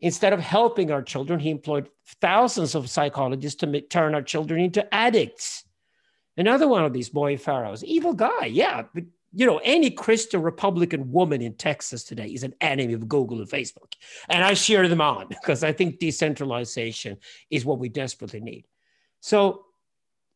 [0.00, 1.88] Instead of helping our children, he employed
[2.20, 5.64] thousands of psychologists to make, turn our children into addicts.
[6.36, 9.04] Another one of these boy pharaohs, evil guy, yeah, but
[9.34, 13.48] you know, any Christian Republican woman in Texas today is an enemy of Google and
[13.48, 13.94] Facebook.
[14.28, 17.16] And I cheer them on because I think decentralization
[17.50, 18.66] is what we desperately need.
[19.20, 19.64] So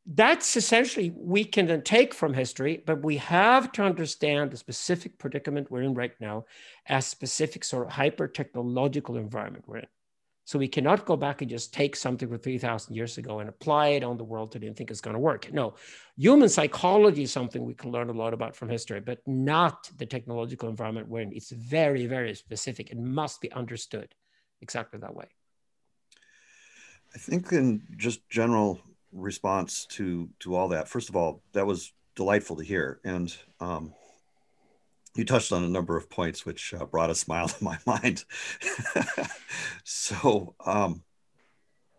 [0.07, 5.19] that's essentially we can then take from history, but we have to understand the specific
[5.19, 6.45] predicament we're in right now
[6.87, 9.87] as specific sort of hyper technological environment we're in.
[10.47, 13.89] So we cannot go back and just take something from 3,000 years ago and apply
[13.89, 15.53] it on the world today and think it's going to work.
[15.53, 15.75] No,
[16.17, 20.07] human psychology is something we can learn a lot about from history, but not the
[20.07, 21.33] technological environment we're in.
[21.33, 24.15] It's very, very specific and must be understood
[24.63, 25.27] exactly that way.
[27.13, 28.81] I think in just general
[29.13, 33.01] response to to all that, first of all, that was delightful to hear.
[33.05, 33.95] And um,
[35.19, 38.25] you touched on a number of points which uh, brought a smile to my mind.
[39.85, 41.03] so um,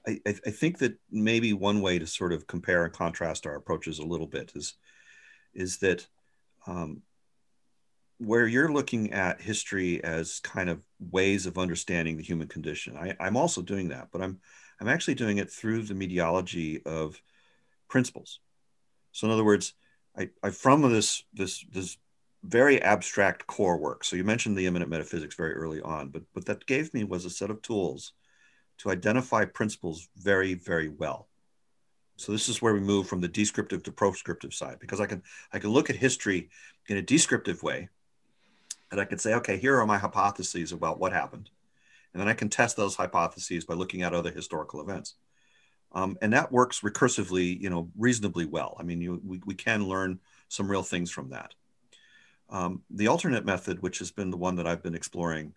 [0.08, 4.00] I, I, think that maybe one way to sort of compare and contrast our approaches
[4.00, 4.76] a little bit is
[5.54, 6.08] is that
[6.66, 7.02] um,
[8.20, 12.98] where you're looking at history as kind of ways of understanding the human condition.
[12.98, 14.40] I, I'm also doing that, but I'm
[14.80, 17.22] I'm actually doing it through the mediology of
[17.90, 18.40] principles.
[19.12, 19.74] So in other words,
[20.18, 21.98] I, I from this this this
[22.44, 24.04] very abstract core work.
[24.04, 27.26] So you mentioned the immanent metaphysics very early on, but what that gave me was
[27.26, 28.14] a set of tools
[28.80, 31.28] to identify principles very, very well.
[32.16, 35.22] So this is where we move from the descriptive to proscriptive side, because I can
[35.54, 36.50] I can look at history
[36.88, 37.90] in a descriptive way,
[38.92, 41.52] and I can say, okay, here are my hypotheses about what happened,
[42.14, 45.16] and then I can test those hypotheses by looking at other historical events,
[45.92, 48.76] um, and that works recursively, you know, reasonably well.
[48.80, 50.20] I mean, you, we we can learn
[50.50, 51.54] some real things from that.
[52.50, 55.54] Um, the alternate method, which has been the one that I've been exploring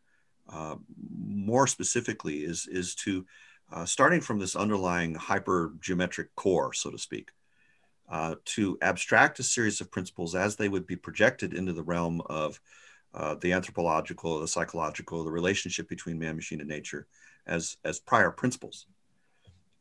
[0.48, 0.76] uh,
[1.24, 3.24] more specifically, is, is to
[3.72, 7.30] uh, starting from this underlying hypergeometric core, so to speak,
[8.08, 12.20] uh, to abstract a series of principles as they would be projected into the realm
[12.26, 12.60] of
[13.14, 17.06] uh, the anthropological, the psychological, the relationship between man, machine, and nature
[17.46, 18.86] as, as prior principles.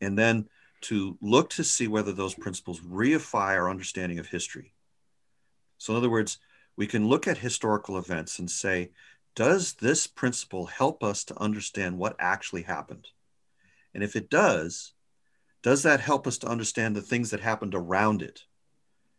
[0.02, 0.48] And then
[0.82, 4.74] to look to see whether those principles reify our understanding of history.
[5.78, 6.38] So, in other words,
[6.80, 8.90] we can look at historical events and say,
[9.36, 13.06] does this principle help us to understand what actually happened?
[13.94, 14.94] And if it does,
[15.62, 18.44] does that help us to understand the things that happened around it?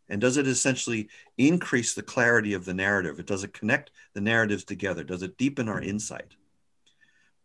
[0.09, 3.27] And does it essentially increase the clarity of the narrative?
[3.27, 5.05] Does it connect the narratives together?
[5.05, 6.37] Does it deepen our insight?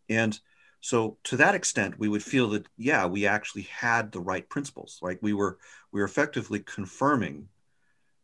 [0.07, 0.39] And
[0.79, 4.97] so to that extent, we would feel that, yeah, we actually had the right principles,
[5.01, 5.21] right?
[5.21, 5.57] We were,
[5.91, 7.49] we were effectively confirming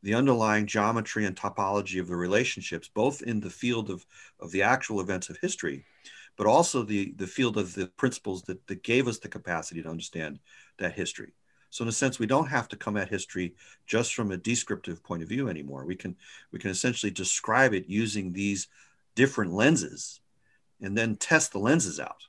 [0.04, 4.06] the underlying geometry and topology of the relationships, both in the field of,
[4.40, 5.86] of the actual events of history,
[6.38, 9.90] but also the, the field of the principles that, that gave us the capacity to
[9.90, 10.40] understand
[10.78, 11.34] that history.
[11.70, 13.56] So in a sense, we don't have to come at history
[13.88, 15.86] just from a descriptive point of view anymore.
[15.86, 16.18] We can
[16.52, 18.68] we can essentially describe it using these
[19.16, 20.20] different lenses
[20.82, 22.28] and then test the lenses out.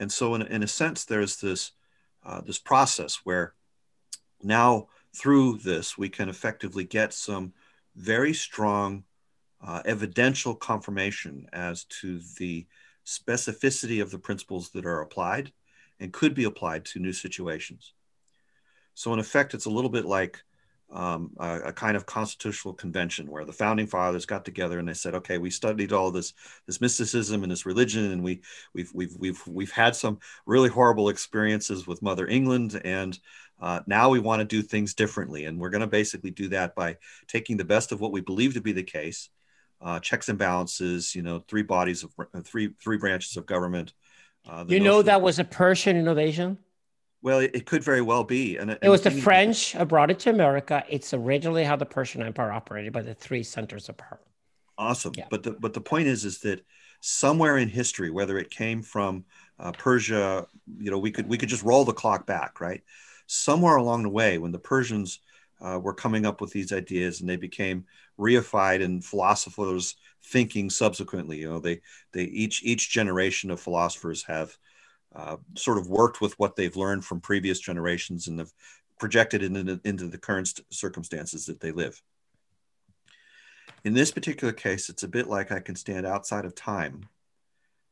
[0.00, 1.72] And so in, in a sense, there's this
[2.24, 3.54] uh, this process where
[4.42, 4.88] now
[5.18, 7.52] through this, we can effectively get some
[7.96, 9.04] very strong
[9.60, 12.66] uh, evidential confirmation as to the
[13.04, 15.52] specificity of the principles that are applied
[15.98, 17.92] and could be applied to new situations.
[18.94, 20.42] So, in effect, it's a little bit like
[20.90, 24.94] um, a, a, kind of constitutional convention where the founding fathers got together and they
[24.94, 26.32] said, "Okay, we studied all this
[26.66, 28.40] this mysticism and this religion, and we
[28.72, 33.18] we've we've we've we've had some really horrible experiences with Mother England, and
[33.60, 36.74] uh, now we want to do things differently, and we're going to basically do that
[36.74, 39.30] by taking the best of what we believe to be the case,
[39.80, 43.92] uh, checks and balances, you know, three bodies of uh, three three branches of government."
[44.48, 46.58] Uh, you know that was a Persian innovation.
[47.20, 48.58] Well, it, it could very well be.
[48.58, 50.84] And, and it was the French who brought it to America.
[50.88, 54.20] It's originally how the Persian Empire operated by the three centers of power.
[54.76, 55.12] Awesome.
[55.16, 55.26] Yeah.
[55.28, 56.64] But the but the point is is that
[57.00, 59.24] somewhere in history, whether it came from
[59.58, 60.46] uh, Persia,
[60.78, 62.82] you know, we could we could just roll the clock back, right?
[63.28, 65.20] Somewhere along the way, when the Persians
[65.60, 67.84] uh, were coming up with these ideas and they became
[68.18, 71.82] reified in philosophers' thinking subsequently, you know, they
[72.12, 74.56] they each each generation of philosophers have
[75.14, 78.52] uh, sort of worked with what they've learned from previous generations and have
[78.98, 82.00] projected it into, into the current circumstances that they live.
[83.84, 87.08] In this particular case, it's a bit like I can stand outside of time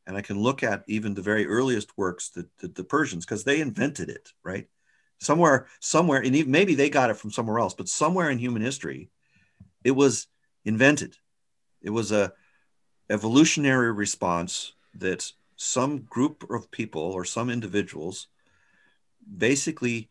[0.07, 3.43] and I can look at even the very earliest works that, that the Persians, because
[3.43, 4.67] they invented it, right?
[5.19, 8.61] Somewhere, somewhere, and even, maybe they got it from somewhere else, but somewhere in human
[8.61, 9.09] history,
[9.83, 10.27] it was
[10.63, 11.17] invented.
[11.81, 12.33] It was a
[13.09, 18.27] evolutionary response that some group of people or some individuals
[19.37, 20.09] basically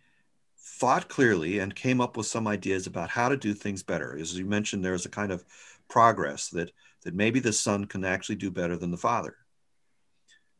[0.59, 4.16] thought clearly and came up with some ideas about how to do things better.
[4.19, 5.45] As you mentioned, there's a kind of
[5.89, 6.73] progress that
[7.05, 9.37] that maybe the son can actually do better than the father.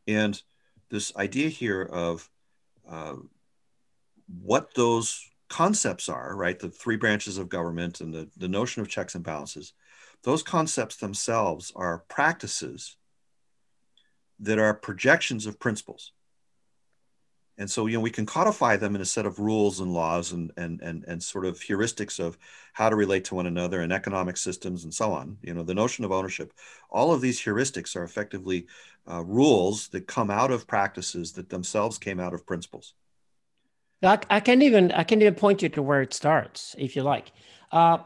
[0.07, 0.41] And
[0.91, 2.31] this idea here of
[2.89, 3.17] uh,
[4.29, 6.59] what those concepts are, right?
[6.59, 9.73] The three branches of government and the, the notion of checks and balances,
[10.23, 12.97] those concepts themselves are practices
[14.41, 16.13] that are projections of principles.
[17.59, 20.33] And so, you know, we can codify them in a set of rules and laws
[20.33, 22.37] and, and, and, and sort of heuristics of
[22.75, 25.39] how to relate to one another and economic systems and so on.
[25.41, 26.53] You know, the notion of ownership,
[26.91, 28.67] all of these heuristics are effectively
[29.11, 32.93] uh, rules that come out of practices that themselves came out of principles.
[34.03, 37.03] I, I can even I can't even point you to where it starts, if you
[37.03, 37.33] like.
[37.73, 37.99] Uh,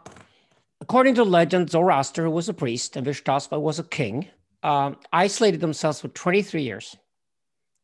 [0.81, 4.29] according to legend, Zoroaster was a priest and Vishtaspa was a king
[4.63, 6.97] um, isolated themselves for 23 years,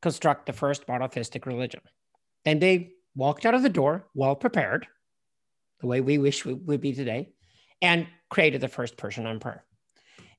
[0.02, 1.80] construct the first monotheistic religion.
[2.44, 4.86] Then they walked out of the door well prepared,
[5.80, 7.30] the way we wish we would be today,
[7.82, 9.64] and created the first Persian empire.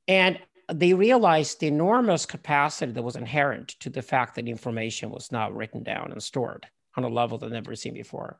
[0.07, 0.39] And
[0.71, 5.49] they realized the enormous capacity that was inherent to the fact that information was now
[5.49, 6.67] written down and stored
[6.97, 8.39] on a level that never seen before.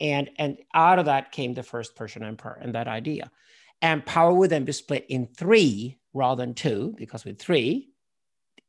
[0.00, 3.30] And, and out of that came the first Persian empire and that idea.
[3.82, 7.90] And power would then be split in three rather than two, because with three,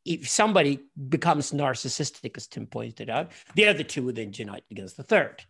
[0.06, 0.80] if somebody
[1.10, 5.44] becomes narcissistic, as Tim pointed out, the other two would then unite against the third.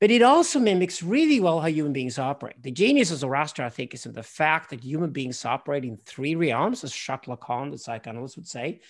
[0.00, 2.60] But it also mimics really well how human beings operate.
[2.62, 5.96] The genius of Zoroaster, I think, is in the fact that human beings operate in
[5.96, 8.80] three realms, as Jacques Lacan, the psychoanalyst, would say.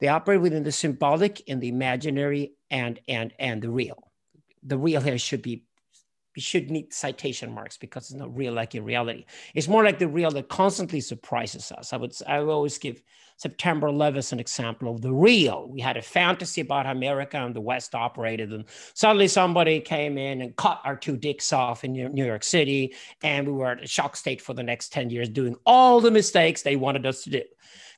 [0.00, 4.10] They operate within the symbolic and the imaginary and and and the real.
[4.62, 5.64] The real here should be
[6.36, 9.24] should need citation marks because it's not real like in reality.
[9.54, 11.92] It's more like the real that constantly surprises us.
[11.92, 13.02] I would I would always give
[13.36, 15.66] September 11th as an example of the real.
[15.68, 20.18] We had a fantasy about how America and the West operated, and suddenly somebody came
[20.18, 23.82] in and cut our two dicks off in New York City, and we were at
[23.82, 27.22] a shock state for the next 10 years, doing all the mistakes they wanted us
[27.24, 27.42] to do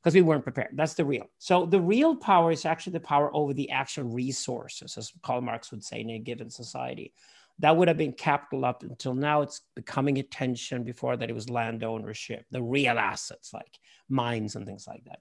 [0.02, 0.70] because we weren't prepared.
[0.74, 1.26] That's the real.
[1.38, 5.70] So the real power is actually the power over the actual resources, as Karl Marx
[5.70, 7.12] would say in a given society
[7.58, 11.50] that would have been capital up until now it's becoming attention before that it was
[11.50, 15.20] land ownership the real assets like mines and things like that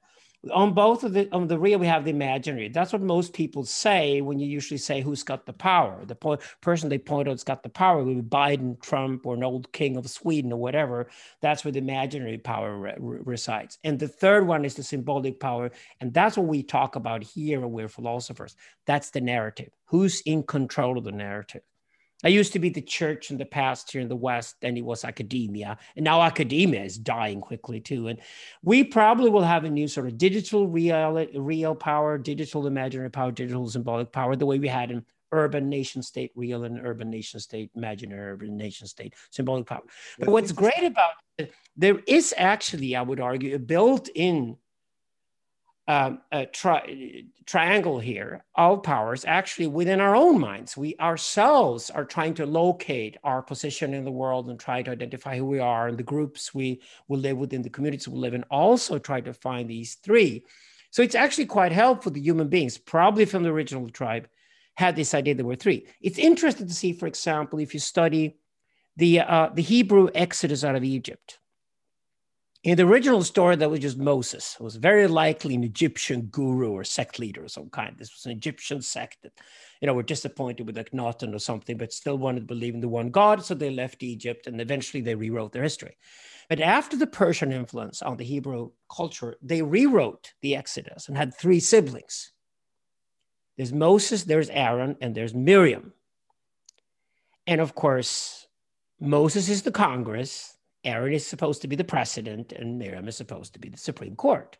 [0.51, 2.67] on both of the on the real we have the imaginary.
[2.69, 6.03] That's what most people say when you usually say who's got the power.
[6.05, 9.43] The po- person they point out's got the power would be biden trump or an
[9.43, 11.09] old king of sweden or whatever.
[11.41, 13.77] That's where the imaginary power re- resides.
[13.83, 17.59] And the third one is the symbolic power and that's what we talk about here
[17.59, 18.55] when we're philosophers.
[18.87, 19.69] That's the narrative.
[19.85, 21.61] Who's in control of the narrative
[22.23, 24.85] I used to be the church in the past here in the West, and it
[24.85, 25.77] was academia.
[25.95, 28.07] And now academia is dying quickly too.
[28.07, 28.19] And
[28.63, 33.31] we probably will have a new sort of digital real, real power, digital imaginary power,
[33.31, 37.39] digital symbolic power, the way we had in urban nation state real and urban nation
[37.39, 39.81] state imaginary urban nation state symbolic power.
[40.19, 44.57] But what's great about it, there is actually, I would argue, a built-in um,
[46.31, 50.77] a tri- triangle here of powers actually within our own minds.
[50.77, 55.35] We ourselves are trying to locate our position in the world and try to identify
[55.37, 58.43] who we are and the groups we will live within, the communities we live in,
[58.43, 60.45] also try to find these three.
[60.91, 62.11] So it's actually quite helpful.
[62.11, 64.29] The human beings, probably from the original tribe,
[64.75, 65.87] had this idea there were three.
[65.99, 68.37] It's interesting to see, for example, if you study
[68.95, 71.39] the uh, the Hebrew exodus out of Egypt.
[72.63, 74.55] In the original story, that was just Moses.
[74.59, 77.95] It was very likely an Egyptian guru or sect leader of some kind.
[77.97, 79.31] This was an Egyptian sect that,
[79.81, 82.87] you know, were disappointed with Akhenaten or something, but still wanted to believe in the
[82.87, 83.43] one God.
[83.43, 85.97] So they left Egypt and eventually they rewrote their history.
[86.49, 91.33] But after the Persian influence on the Hebrew culture, they rewrote the Exodus and had
[91.33, 92.31] three siblings.
[93.57, 95.93] There's Moses, there's Aaron, and there's Miriam.
[97.47, 98.45] And of course,
[98.99, 100.50] Moses is the Congress,
[100.83, 104.15] Aaron is supposed to be the president, and Miriam is supposed to be the Supreme
[104.15, 104.57] Court.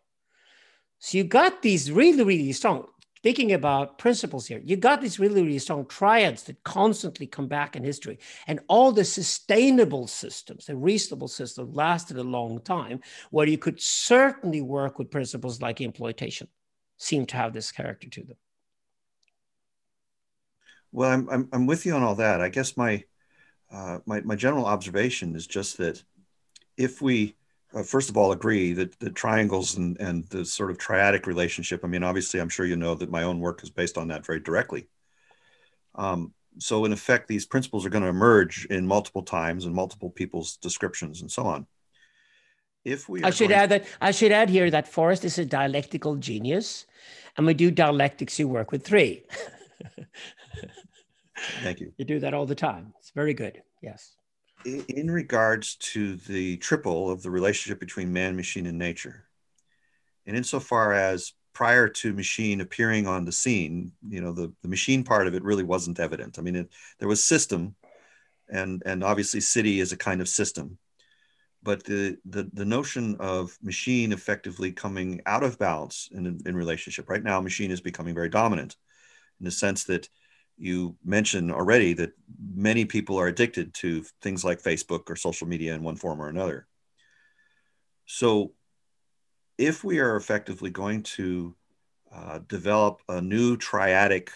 [0.99, 2.85] So you got these really, really strong
[3.22, 7.76] speaking about principles here, you got these really, really strong triads that constantly come back
[7.76, 8.18] in history.
[8.48, 12.99] And all the sustainable systems, the reasonable systems, lasted a long time,
[13.30, 16.48] where you could certainly work with principles like imploitation,
[16.98, 18.38] seem to have this character to them.
[20.91, 22.41] Well, I'm, I'm, I'm with you on all that.
[22.41, 23.03] I guess my,
[23.72, 26.03] uh, my, my general observation is just that
[26.82, 27.36] if we
[27.74, 31.82] uh, first of all agree that the triangles and, and the sort of triadic relationship.
[31.84, 34.26] I mean, obviously, I'm sure you know that my own work is based on that
[34.26, 34.88] very directly.
[35.95, 40.10] Um, so, in effect, these principles are going to emerge in multiple times and multiple
[40.10, 41.66] people's descriptions and so on.
[42.84, 46.16] If we, I should add that I should add here that Forrest is a dialectical
[46.16, 46.88] genius,
[47.38, 48.38] and we do dialectics.
[48.40, 49.24] You work with three.
[51.64, 51.94] Thank you.
[51.98, 52.94] You do that all the time.
[52.99, 53.62] It's very good.
[53.82, 54.18] Yes
[54.65, 59.25] in regards to the triple of the relationship between man, machine, and nature,
[60.25, 65.03] and insofar as prior to machine appearing on the scene, you know, the, the machine
[65.03, 66.39] part of it really wasn't evident.
[66.39, 66.69] I mean, it,
[66.99, 67.75] there was system,
[68.49, 70.77] and and obviously city is a kind of system,
[71.63, 77.09] but the the, the notion of machine effectively coming out of balance in, in relationship
[77.09, 78.75] right now, machine is becoming very dominant
[79.39, 80.07] in the sense that
[80.61, 82.11] you mentioned already that
[82.53, 86.29] many people are addicted to things like Facebook or social media in one form or
[86.29, 86.67] another.
[88.05, 88.53] So,
[89.57, 91.55] if we are effectively going to
[92.13, 94.29] uh, develop a new triadic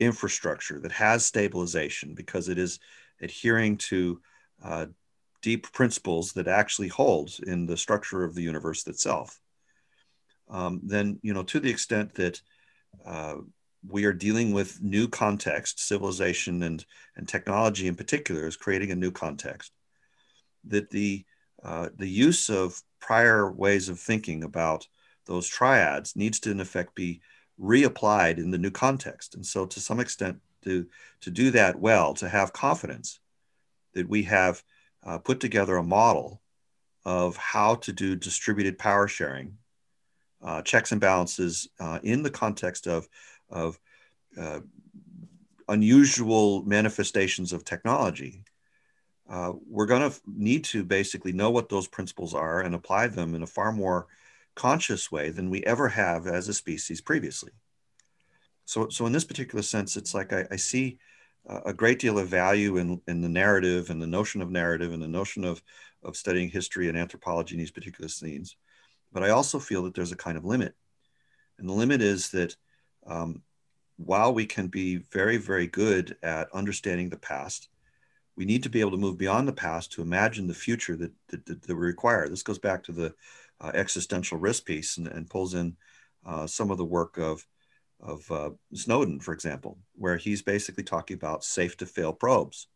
[0.00, 2.80] infrastructure that has stabilization because it is
[3.20, 4.20] adhering to
[4.64, 4.86] uh,
[5.42, 9.40] deep principles that actually hold in the structure of the universe itself,
[10.48, 12.40] um, then you know to the extent that
[13.04, 13.36] uh,
[13.86, 16.84] we are dealing with new context, civilization and,
[17.16, 19.72] and technology in particular is creating a new context.
[20.64, 21.24] That the,
[21.62, 24.86] uh, the use of prior ways of thinking about
[25.26, 27.20] those triads needs to, in effect, be
[27.60, 29.34] reapplied in the new context.
[29.34, 30.86] And so, to some extent, to,
[31.22, 33.18] to do that well, to have confidence
[33.94, 34.62] that we have
[35.04, 36.40] uh, put together a model
[37.04, 39.58] of how to do distributed power sharing,
[40.42, 43.08] uh, checks and balances uh, in the context of
[43.52, 43.78] of
[44.38, 44.60] uh,
[45.68, 48.44] unusual manifestations of technology,
[49.30, 53.34] uh, we're going to need to basically know what those principles are and apply them
[53.34, 54.06] in a far more
[54.54, 57.52] conscious way than we ever have as a species previously.
[58.64, 60.98] So, so in this particular sense, it's like I, I see
[61.46, 65.02] a great deal of value in, in the narrative and the notion of narrative and
[65.02, 65.62] the notion of,
[66.02, 68.56] of studying history and anthropology in these particular scenes.
[69.12, 70.74] But I also feel that there's a kind of limit.
[71.58, 72.56] And the limit is that
[73.06, 73.42] um,
[73.96, 77.68] while we can be very, very good at understanding the past,
[78.36, 81.12] we need to be able to move beyond the past to imagine the future that,
[81.28, 82.28] that, that, that we require.
[82.28, 83.14] This goes back to the
[83.60, 85.76] uh, existential risk piece and, and pulls in
[86.24, 87.46] uh, some of the work of,
[88.00, 92.68] of uh, Snowden, for example, where he's basically talking about safe to fail probes.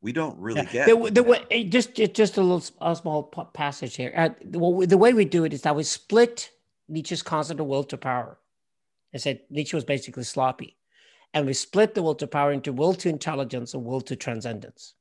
[0.00, 4.12] We don't really get the, the way, just just a little a small passage here.
[4.16, 6.50] Uh, the, the way we do it is that we split
[6.88, 8.36] Nietzsche's concept of will to power
[9.14, 10.76] I said Nietzsche was basically sloppy.
[11.34, 14.94] And we split the will to power into will to intelligence and will to transcendence.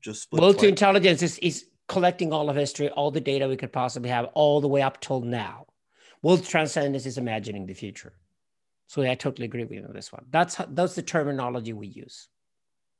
[0.00, 3.72] Just will to intelligence is, is collecting all of history, all the data we could
[3.72, 5.66] possibly have, all the way up till now.
[6.22, 8.14] Will to transcendence is imagining the future.
[8.86, 10.24] So I totally agree with you on this one.
[10.30, 12.28] That's how, that's the terminology we use.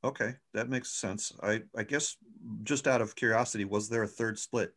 [0.03, 1.31] Okay, that makes sense.
[1.41, 2.15] I, I guess
[2.63, 4.73] just out of curiosity, was there a third split?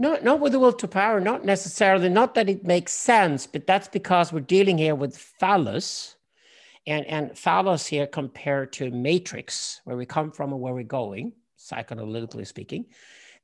[0.00, 3.66] Not, not with the will to power, not necessarily, not that it makes sense, but
[3.66, 6.14] that's because we're dealing here with phallus.
[6.86, 11.32] And, and phallus here compared to matrix, where we come from and where we're going,
[11.58, 12.86] psychoanalytically speaking.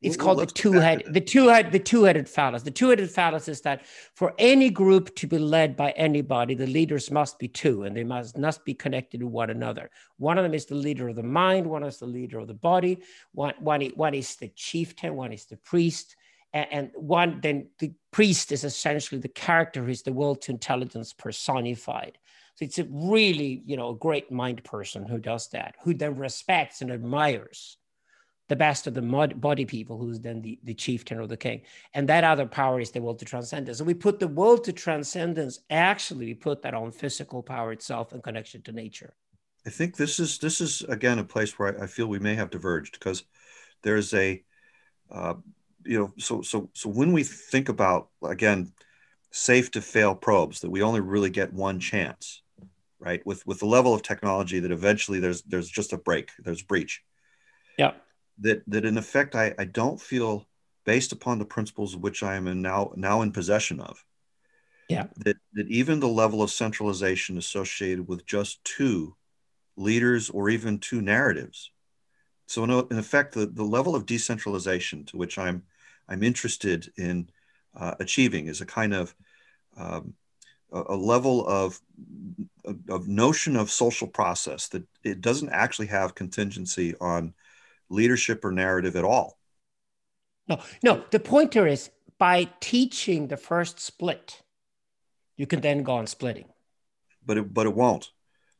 [0.01, 2.62] It's well, called the two-head, the two-head, the two-headed phallus.
[2.62, 7.10] The two-headed phallus is that for any group to be led by anybody, the leaders
[7.10, 9.90] must be two, and they must must be connected to one another.
[10.18, 12.55] One of them is the leader of the mind, one is the leader of the
[12.55, 13.01] body,
[13.32, 16.16] one, one, one is the chieftain, one is the priest,
[16.55, 21.12] And, and one, then the priest is essentially the character who's the will to intelligence
[21.12, 22.16] personified.
[22.55, 26.16] So it's a really, you know, a great mind person who does that, who then
[26.16, 27.76] respects and admires
[28.48, 31.62] the best of the mud, body people, who's then the, the chieftain or the king.
[31.94, 33.78] And that other power is the will to transcendence.
[33.78, 38.12] So we put the will to transcendence, actually, we put that on physical power itself
[38.12, 39.14] in connection to nature.
[39.66, 42.35] I think this is this is again a place where I, I feel we may
[42.35, 43.24] have diverged because
[43.82, 44.44] there's a
[45.10, 45.35] uh,
[45.85, 48.73] you know so so so when we think about again
[49.31, 52.43] safe to fail probes that we only really get one chance
[52.98, 56.62] right with with the level of technology that eventually there's there's just a break there's
[56.62, 57.02] breach
[57.78, 57.93] yeah
[58.39, 60.47] that that in effect I, I don't feel
[60.85, 64.05] based upon the principles which I am in now now in possession of.
[64.89, 65.06] Yeah.
[65.19, 69.16] That that even the level of centralization associated with just two
[69.77, 71.70] leaders or even two narratives.
[72.47, 75.62] So in, in effect, the, the level of decentralization to which I'm
[76.09, 77.31] I'm interested in
[77.74, 79.14] uh, achieving is a kind of
[79.76, 80.14] um,
[80.72, 81.81] a, a level of
[82.89, 87.35] of notion of social process that it doesn't actually have contingency on
[87.89, 89.39] leadership or narrative at all.
[90.48, 91.05] No, no.
[91.10, 94.43] The pointer is by teaching the first split,
[95.36, 96.47] you can then go on splitting.
[97.24, 98.10] But it, but it won't.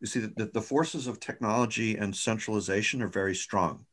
[0.01, 3.87] You see, the, the forces of technology and centralization are very strong.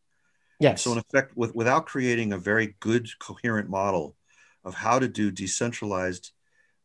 [0.61, 0.83] Yes.
[0.83, 4.15] So in effect, with, without creating a very good, coherent model
[4.63, 6.31] of how to do decentralized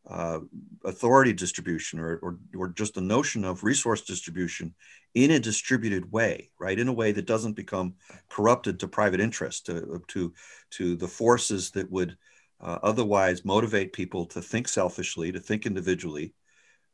[0.09, 0.39] uh,
[0.85, 4.75] authority distribution or, or, or just a notion of resource distribution
[5.15, 6.79] in a distributed way, right?
[6.79, 7.95] In a way that doesn't become
[8.31, 10.33] corrupted to private interest, to, to,
[10.71, 12.17] to the forces that would
[12.61, 16.33] uh, otherwise motivate people to think selfishly, to think individually.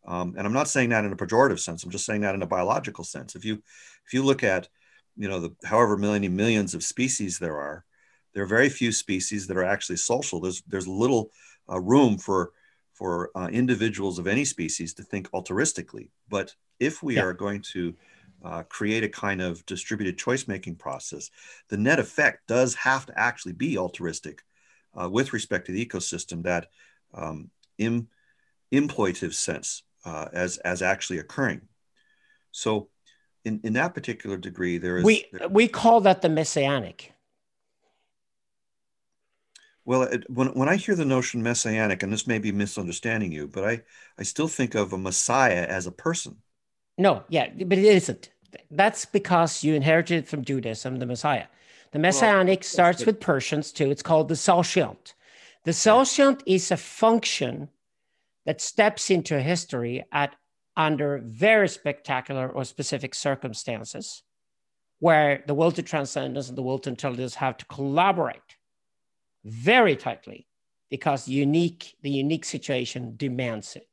[0.04, 1.84] Um, and I'm not saying that in a pejorative sense.
[1.84, 3.36] I'm just saying that in a biological sense.
[3.36, 3.62] If you,
[4.04, 4.68] if you look at,
[5.16, 7.84] you know, the however many millions of species there are,
[8.32, 10.40] there are very few species that are actually social.
[10.40, 11.30] There's, there's little
[11.70, 12.52] uh, room for
[12.92, 16.10] for uh, individuals of any species to think altruistically.
[16.28, 17.22] But if we yeah.
[17.22, 17.94] are going to
[18.44, 21.30] uh, create a kind of distributed choice making process,
[21.68, 24.42] the net effect does have to actually be altruistic
[24.94, 26.68] uh, with respect to the ecosystem, that
[27.14, 28.08] um, Im-
[28.70, 31.62] imploitive sense uh, as, as actually occurring.
[32.50, 32.88] So,
[33.44, 35.04] in, in that particular degree, there is.
[35.04, 37.12] We, there, we call that the messianic.
[39.84, 43.48] Well, it, when, when I hear the notion messianic, and this may be misunderstanding you,
[43.48, 43.82] but I,
[44.18, 46.36] I still think of a Messiah as a person.
[46.96, 48.30] No, yeah, but it isn't.
[48.70, 51.46] That's because you inherited from Judaism the Messiah.
[51.92, 53.90] The messianic well, starts with Persians too.
[53.90, 55.14] It's called the Saoshyant.
[55.64, 57.68] The Saoshyant is a function
[58.46, 60.34] that steps into history at
[60.76, 64.22] under very spectacular or specific circumstances
[64.98, 68.56] where the will to transcendence and the will to intelligence have to collaborate
[69.44, 70.46] very tightly
[70.90, 73.88] because unique, the unique situation demands it.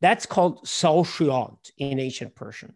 [0.00, 2.74] That's called Saoshyant in ancient Persian.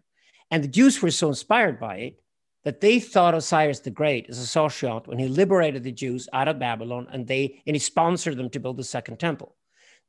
[0.51, 2.23] And the Jews were so inspired by it
[2.65, 6.49] that they thought Cyrus the Great as a Saoshyant when he liberated the Jews out
[6.49, 9.57] of Babylon and they and he sponsored them to build the second temple.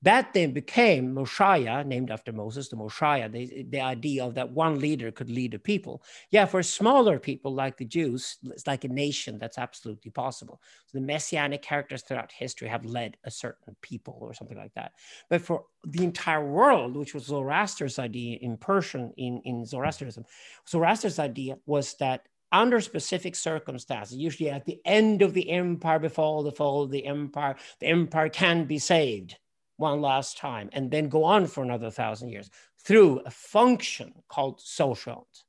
[0.01, 4.80] That then became Moshiach, named after Moses, the Moshiach, the, the idea of that one
[4.80, 6.03] leader could lead a people.
[6.31, 10.61] Yeah, for smaller people like the Jews, it's like a nation that's absolutely possible.
[10.88, 14.93] So the messianic characters throughout history have led a certain people or something like that.
[15.30, 20.23] But for the entire world, which was Zoroaster's idea in Persian, in, in Zoroastrianism,
[20.67, 22.23] Zoroaster's idea was that
[22.53, 27.05] under specific circumstances, usually at the end of the empire, before the fall of the
[27.05, 29.38] empire, the empire can be saved
[29.80, 32.49] one last time and then go on for another thousand years
[32.84, 35.43] through a function called Saoshyant.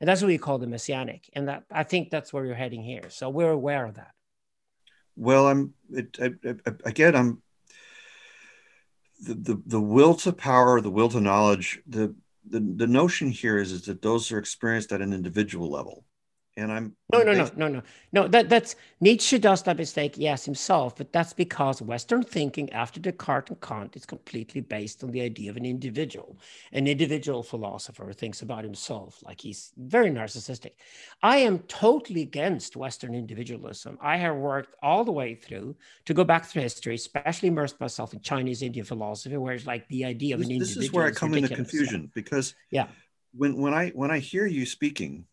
[0.00, 1.30] And that's what we call the messianic.
[1.34, 3.08] And that I think that's where you're heading here.
[3.08, 4.12] So we're aware of that.
[5.16, 7.42] Well, I'm it, I, I, again, I'm
[9.22, 12.14] the, the, the will to power, the will to knowledge, the,
[12.48, 16.04] the, the notion here is, is that those are experienced at an individual level
[16.56, 17.82] and I'm no, no, no, no, no,
[18.12, 18.28] no.
[18.28, 23.50] That that's Nietzsche does that mistake, yes, himself, but that's because Western thinking after Descartes
[23.50, 26.38] and Kant is completely based on the idea of an individual.
[26.72, 30.72] An individual philosopher thinks about himself like he's very narcissistic.
[31.22, 33.98] I am totally against Western individualism.
[34.00, 38.12] I have worked all the way through to go back through history, especially immersed myself
[38.12, 40.80] in Chinese Indian philosophy, where it's like the idea of this, an individual.
[40.80, 42.88] This is where I come into confusion because yeah,
[43.32, 45.26] when when I when I hear you speaking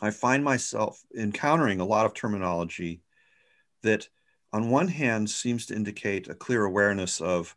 [0.00, 3.02] I find myself encountering a lot of terminology
[3.82, 4.08] that,
[4.52, 7.56] on one hand, seems to indicate a clear awareness of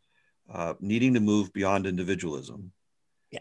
[0.52, 2.72] uh, needing to move beyond individualism.
[3.30, 3.40] Yeah.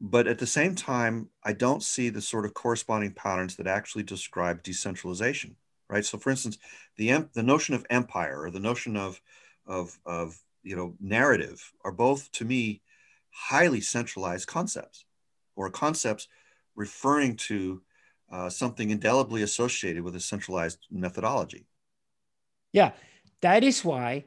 [0.00, 4.02] But at the same time, I don't see the sort of corresponding patterns that actually
[4.02, 5.56] describe decentralization.
[5.88, 6.04] right?
[6.04, 6.58] So, for instance,
[6.96, 9.20] the the notion of empire or the notion of
[9.66, 12.82] of of you know narrative are both to me
[13.30, 15.04] highly centralized concepts
[15.56, 16.28] or concepts
[16.76, 17.82] referring to
[18.34, 21.66] uh, something indelibly associated with a centralized methodology.
[22.72, 22.90] Yeah,
[23.42, 24.24] that is why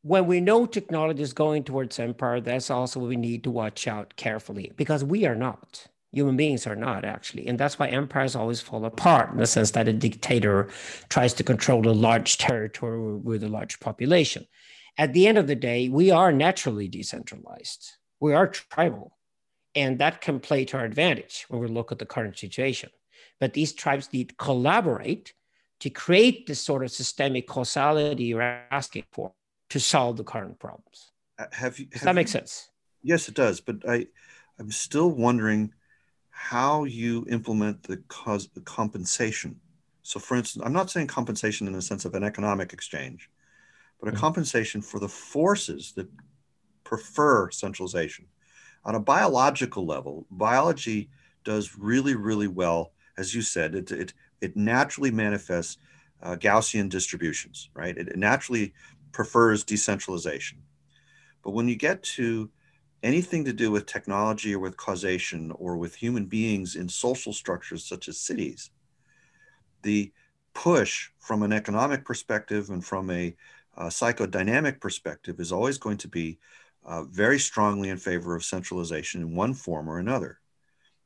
[0.00, 4.16] when we know technology is going towards empire, that's also we need to watch out
[4.16, 5.86] carefully because we are not.
[6.12, 7.46] Human beings are not actually.
[7.46, 10.68] And that's why empires always fall apart in the sense that a dictator
[11.10, 14.46] tries to control a large territory with a large population.
[14.96, 19.18] At the end of the day, we are naturally decentralized, we are tribal.
[19.74, 22.90] And that can play to our advantage when we look at the current situation.
[23.40, 25.34] But these tribes need to collaborate
[25.80, 29.32] to create this sort of systemic causality you're asking for
[29.70, 31.12] to solve the current problems.
[31.38, 31.86] Uh, have you?
[31.86, 32.70] Have Does that make sense?
[33.02, 33.60] Yes, it does.
[33.60, 34.06] But I,
[34.58, 35.72] I'm still wondering
[36.30, 39.60] how you implement the cause the compensation.
[40.02, 43.30] So, for instance, I'm not saying compensation in the sense of an economic exchange,
[44.00, 44.20] but a mm-hmm.
[44.20, 46.08] compensation for the forces that
[46.82, 48.26] prefer centralization.
[48.84, 51.10] On a biological level, biology
[51.44, 52.92] does really, really well.
[53.16, 55.78] As you said, it, it, it naturally manifests
[56.22, 57.96] uh, Gaussian distributions, right?
[57.96, 58.74] It, it naturally
[59.12, 60.58] prefers decentralization.
[61.42, 62.50] But when you get to
[63.02, 67.84] anything to do with technology or with causation or with human beings in social structures
[67.84, 68.70] such as cities,
[69.82, 70.12] the
[70.54, 73.36] push from an economic perspective and from a
[73.76, 76.38] uh, psychodynamic perspective is always going to be
[76.84, 80.38] uh, very strongly in favor of centralization in one form or another.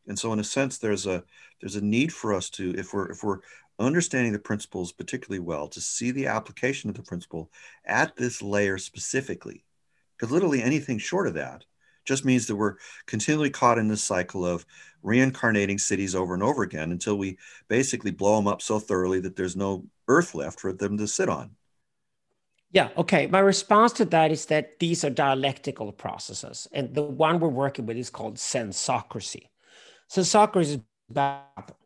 [0.09, 1.23] And so, in a sense, there's a
[1.61, 3.41] there's a need for us to, if we're if we're
[3.79, 7.51] understanding the principles particularly well, to see the application of the principle
[7.85, 9.65] at this layer specifically,
[10.17, 11.65] because literally anything short of that
[12.05, 12.77] just means that we're
[13.07, 14.65] continually caught in this cycle of
[15.03, 17.37] reincarnating cities over and over again until we
[17.69, 21.29] basically blow them up so thoroughly that there's no earth left for them to sit
[21.29, 21.51] on.
[22.73, 23.27] Yeah, okay.
[23.27, 26.67] My response to that is that these are dialectical processes.
[26.73, 29.49] And the one we're working with is called sensocracy.
[30.09, 30.81] Sensocracy is
[31.11, 31.77] about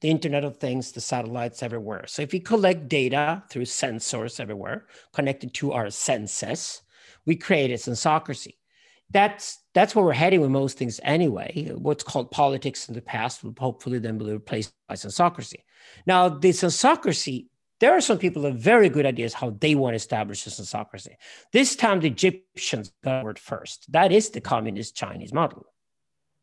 [0.00, 2.06] the Internet of Things, the satellites everywhere.
[2.06, 6.82] So if we collect data through sensors everywhere, connected to our senses,
[7.24, 8.58] we create a sensocracy.
[9.10, 11.70] That's that's where we're heading with most things anyway.
[11.76, 15.64] What's called politics in the past will hopefully then be replaced by sensocracy.
[16.06, 17.46] Now, the sensocracy
[17.78, 21.16] there are some people have very good ideas how they want to establish this sensocracy.
[21.52, 23.92] This time, the Egyptians got it first.
[23.92, 25.66] That is the communist Chinese model.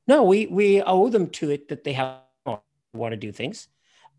[0.07, 2.19] No, we, we owe them to it that they have
[2.93, 3.67] want to do things.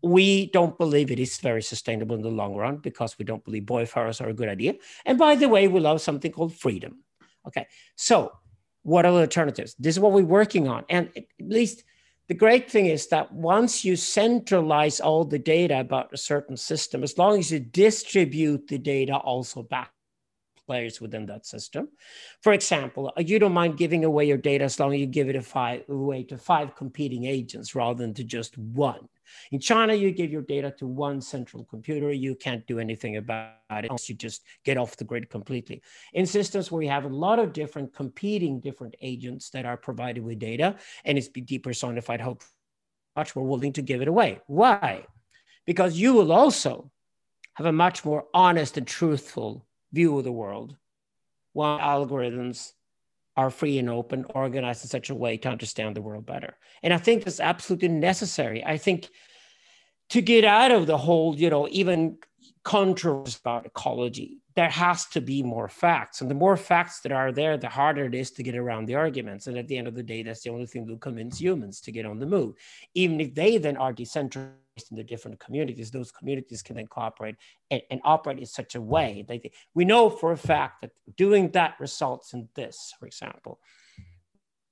[0.03, 3.65] We don't believe it is very sustainable in the long run because we don't believe
[3.65, 4.75] boy are a good idea.
[5.05, 7.03] And by the way, we love something called freedom.
[7.47, 8.31] Okay, so
[8.83, 9.75] what are the alternatives?
[9.79, 10.83] This is what we're working on.
[10.89, 11.83] And at least
[12.27, 17.03] the great thing is that once you centralize all the data about a certain system,
[17.03, 19.91] as long as you distribute the data also back
[20.65, 21.89] players within that system.
[22.41, 25.29] For example, uh, you don't mind giving away your data as long as you give
[25.29, 29.07] it five, away to five competing agents rather than to just one.
[29.51, 32.11] In China, you give your data to one central computer.
[32.11, 35.81] You can't do anything about it unless you just get off the grid completely.
[36.13, 40.23] In systems where you have a lot of different competing different agents that are provided
[40.23, 40.75] with data
[41.05, 42.43] and it's depersonified, hope
[43.15, 44.41] much more willing to give it away.
[44.47, 45.05] Why?
[45.65, 46.91] Because you will also
[47.55, 50.75] have a much more honest and truthful view of the world,
[51.53, 52.73] while algorithms
[53.37, 56.55] are free and open, organized in such a way to understand the world better.
[56.83, 58.63] And I think that's absolutely necessary.
[58.63, 59.09] I think
[60.09, 62.17] to get out of the whole, you know, even
[62.63, 66.21] controversy about ecology, there has to be more facts.
[66.21, 68.95] And the more facts that are there, the harder it is to get around the
[68.95, 69.47] arguments.
[69.47, 71.81] And at the end of the day, that's the only thing that will convince humans
[71.81, 72.55] to get on the move.
[72.93, 74.55] Even if they then are decentralized
[74.89, 77.35] in the different communities, those communities can then cooperate
[77.71, 80.91] and, and operate in such a way that they, we know for a fact that
[81.15, 83.59] doing that results in this, for example.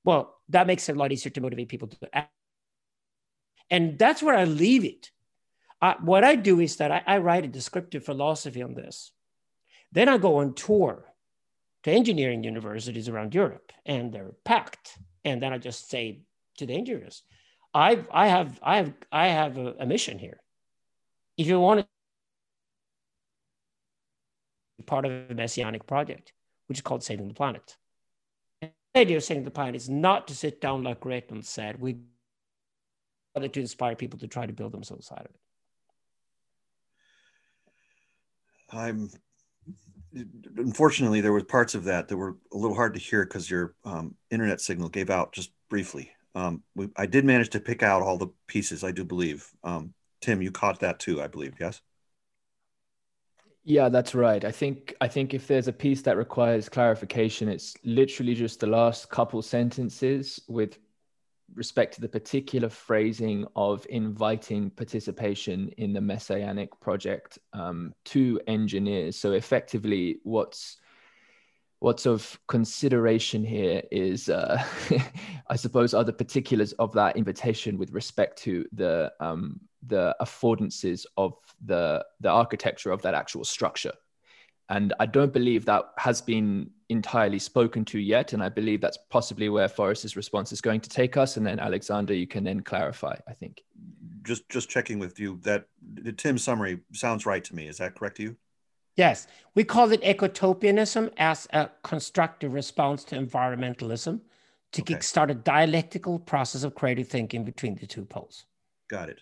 [0.03, 2.31] Well, that makes it a lot easier to motivate people to act.
[3.69, 5.11] And that's where I leave it.
[5.81, 9.11] Uh, what I do is that I, I write a descriptive philosophy on this
[9.93, 11.05] then I go on tour
[11.83, 14.97] to engineering universities around Europe, and they're packed.
[15.23, 16.23] And then I just say
[16.57, 17.21] to the engineers,
[17.73, 20.39] I, I have, I have, I have a, a mission here.
[21.37, 21.87] If you want to
[24.77, 26.33] be part of a messianic project,
[26.67, 27.77] which is called Saving the Planet.
[28.61, 31.81] The idea of saving the planet is not to sit down like Greatland said.
[31.81, 31.97] We
[33.35, 35.39] rather to inspire people to try to build themselves out of it.
[38.69, 39.09] I'm
[40.57, 43.73] unfortunately, there were parts of that that were a little hard to hear because your
[43.83, 46.11] um, internet signal gave out just briefly.
[46.35, 49.49] Um, we, I did manage to pick out all the pieces, I do believe.
[49.63, 51.55] Um, Tim, you caught that too, I believe.
[51.59, 51.81] Yes.
[53.65, 54.43] Yeah, that's right.
[54.43, 58.67] I think I think if there's a piece that requires clarification, it's literally just the
[58.67, 60.79] last couple sentences with
[61.55, 69.15] respect to the particular phrasing of inviting participation in the messianic project um, to engineers.
[69.15, 70.77] So effectively, what's
[71.83, 74.63] what's of consideration here is, uh,
[75.49, 81.05] I suppose, are the particulars of that invitation with respect to the um, the affordances
[81.17, 81.33] of
[81.65, 83.91] the the architecture of that actual structure.
[84.69, 88.97] And i don't believe that has been entirely spoken to yet and i believe that's
[89.09, 92.61] possibly where forrest's response is going to take us and then alexander you can then
[92.61, 93.61] clarify i think.
[94.23, 95.65] Just just checking with you that
[96.17, 97.67] tim's summary sounds right to me.
[97.67, 98.37] Is that correct to you
[98.95, 104.19] yes we call it ecotopianism as a constructive response to environmentalism
[104.71, 104.95] to okay.
[104.95, 108.45] kickstart a dialectical process of creative thinking between the two poles
[108.89, 109.21] got it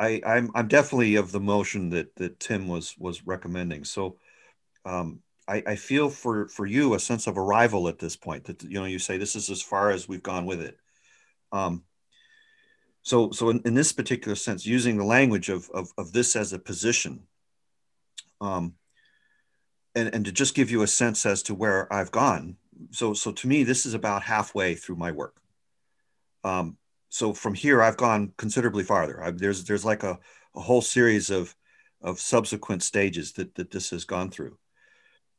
[0.00, 3.84] I, I'm I'm definitely of the motion that that Tim was was recommending.
[3.84, 4.16] So
[4.86, 8.44] um, I, I feel for for you a sense of arrival at this point.
[8.44, 10.78] That you know you say this is as far as we've gone with it.
[11.52, 11.84] Um,
[13.02, 16.54] so so in, in this particular sense, using the language of of, of this as
[16.54, 17.24] a position,
[18.40, 18.74] um,
[19.94, 22.56] and and to just give you a sense as to where I've gone.
[22.90, 25.40] So so to me, this is about halfway through my work.
[26.44, 26.76] Um,
[27.08, 29.22] so from here I've gone considerably farther.
[29.22, 30.18] I, there's there's like a,
[30.54, 31.54] a whole series of
[32.02, 34.56] of subsequent stages that that this has gone through.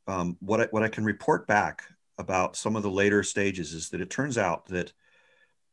[0.06, 1.82] Um, what I, what I can report back
[2.18, 4.92] about some of the later stages is that it turns out that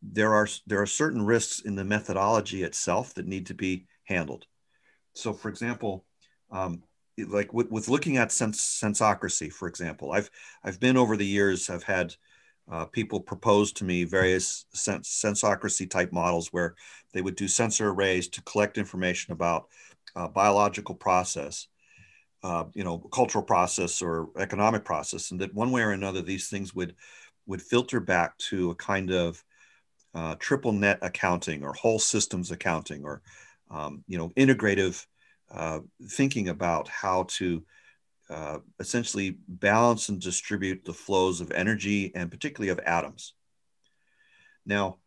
[0.02, 4.46] there are there are certain risks in the methodology itself that need to be handled.
[5.14, 6.06] So, for example,
[6.52, 6.84] um,
[7.26, 10.30] like with, with looking at sens- sensocracy, for example, I've
[10.64, 11.70] I've been over the years.
[11.70, 12.16] I've had
[12.72, 16.76] uh, people propose to me various sens- sensocracy type models where
[17.14, 19.68] they would do sensor arrays to collect information about
[20.16, 21.68] uh, biological process,
[22.44, 26.50] uh, you know, cultural process or economic process, and that one way or another these
[26.50, 26.96] things would
[27.46, 29.44] would filter back to a kind of
[30.14, 33.22] uh, triple net accounting or whole systems accounting or
[33.72, 35.06] um, you know integrative
[35.52, 37.64] uh, thinking about how to
[38.30, 43.34] uh, essentially balance and distribute the flows of energy and particularly of atoms.
[44.66, 44.98] Now,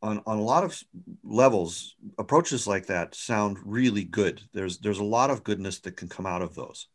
[0.00, 0.80] on, on a lot of
[1.24, 4.40] levels, approaches like that sound really good.
[4.52, 6.86] There's, there's a lot of goodness that can come out of those.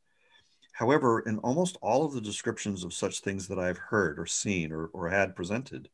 [0.72, 4.72] However, in almost all of the descriptions of such things that I've heard or seen
[4.72, 5.90] or, or had presented,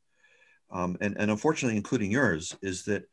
[0.71, 3.09] um, and, and unfortunately, including yours, is that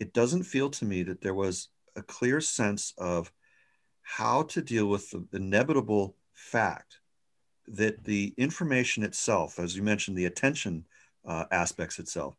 [0.00, 3.30] it doesn't feel to me that there was a clear sense of
[4.02, 7.00] how to deal with the inevitable fact
[7.66, 10.84] that the information itself, as you mentioned, the attention
[11.26, 12.34] uh, aspects itself,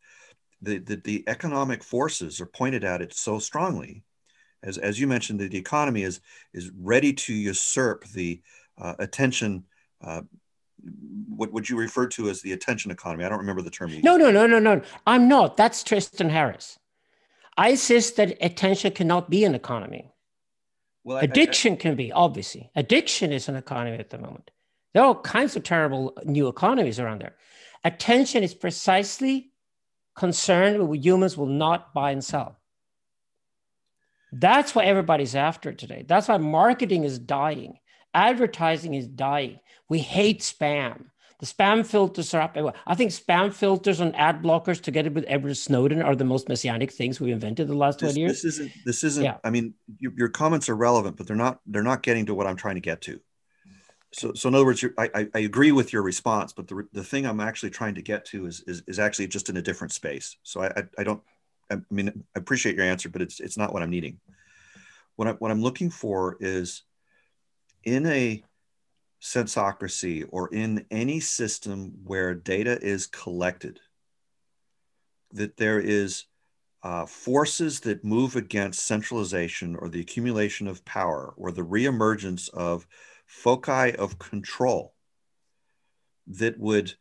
[0.62, 4.04] that the, the economic forces are pointed at it so strongly.
[4.64, 6.22] As, as you mentioned, that the economy is,
[6.54, 8.42] is ready to usurp the
[8.78, 9.66] uh, attention
[10.02, 10.22] uh,
[11.28, 13.26] what would you refer to as the attention economy?
[13.26, 13.92] I don't remember the term.
[14.02, 14.82] No, no, no, no, no.
[15.06, 15.58] I'm not.
[15.58, 16.80] That's Tristan Harris.
[17.60, 20.10] I insist that attention cannot be an economy.
[21.04, 24.50] Well, addiction I, I, can be obviously addiction is an economy at the moment.
[24.94, 27.36] There are all kinds of terrible new economies around there.
[27.84, 29.52] Attention is precisely
[30.16, 32.58] concerned with what humans will not buy and sell.
[34.32, 36.06] That's what everybody's after today.
[36.08, 37.80] That's why marketing is dying.
[38.14, 39.60] Advertising is dying.
[39.90, 41.08] We hate spam.
[41.40, 42.58] The spam filters are up.
[42.86, 46.92] I think spam filters and ad blockers together with Edward Snowden are the most messianic
[46.92, 48.42] things we've invented the last this, 20 years.
[48.42, 49.38] This isn't, this isn't, yeah.
[49.46, 52.46] I mean, your, your, comments are relevant, but they're not, they're not getting to what
[52.46, 53.22] I'm trying to get to.
[54.12, 57.06] So, so in other words, I, I, I agree with your response, but the, the
[57.06, 59.94] thing I'm actually trying to get to is, is, is actually just in a different
[59.94, 60.36] space.
[60.44, 61.22] So I, I, I don't,
[61.72, 64.20] I mean, I appreciate your answer, but it's, it's not what I'm needing.
[65.16, 66.84] What, I, what I'm looking for is
[67.86, 68.44] in a
[69.20, 73.80] sensocracy or in any system where data is collected,
[75.32, 76.26] that there is
[76.82, 82.88] uh, forces that move against centralization or the accumulation of power or the reemergence of
[83.26, 84.94] foci of control
[86.28, 86.94] that would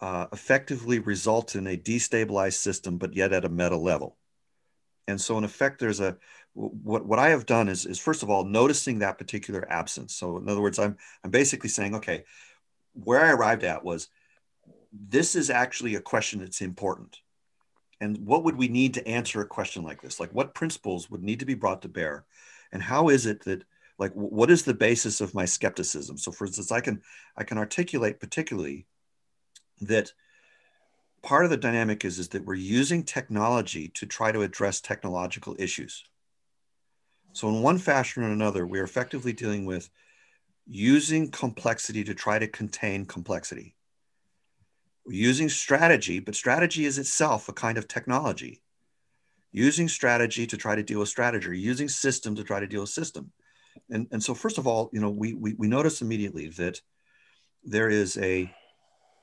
[0.00, 4.16] uh, effectively result in a destabilized system, but yet at a meta level.
[5.06, 6.16] And so, in effect, there's a
[6.54, 10.14] what, what I have done is, is first of all, noticing that particular absence.
[10.14, 12.24] So in other words, I'm, I'm basically saying, okay,
[12.92, 14.08] where I arrived at was
[14.92, 17.20] this is actually a question that's important.
[18.00, 20.18] And what would we need to answer a question like this?
[20.18, 22.24] Like what principles would need to be brought to bear?
[22.72, 23.64] And how is it that
[23.98, 26.16] like what is the basis of my skepticism?
[26.16, 27.02] So for instance, I can
[27.36, 28.86] I can articulate particularly
[29.82, 30.12] that
[31.22, 35.54] part of the dynamic is, is that we're using technology to try to address technological
[35.58, 36.04] issues
[37.32, 39.88] So, in one fashion or another, we are effectively dealing with
[40.66, 43.74] using complexity to try to contain complexity.
[45.06, 48.62] We're using strategy, but strategy is itself a kind of technology.
[49.52, 52.90] Using strategy to try to deal with strategy, using system to try to deal with
[52.90, 53.32] system.
[53.88, 56.80] And, and so, first of all, you know, we, we, we notice immediately that
[57.64, 58.52] there is a,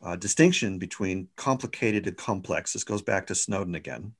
[0.03, 2.73] a distinction between complicated and complex.
[2.73, 4.13] This goes back to Snowden again.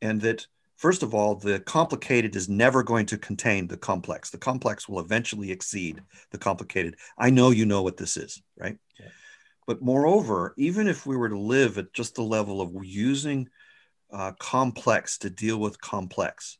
[0.00, 0.46] And that
[0.78, 4.30] First of all, the complicated is never going to contain the complex.
[4.30, 6.00] The complex will eventually exceed
[6.30, 6.94] the complicated.
[7.18, 8.78] I know you know what this is, right?
[8.98, 9.08] Yeah.
[9.66, 13.48] But moreover, even if we were to live at just the level of using
[14.12, 16.58] uh, complex to deal with complex,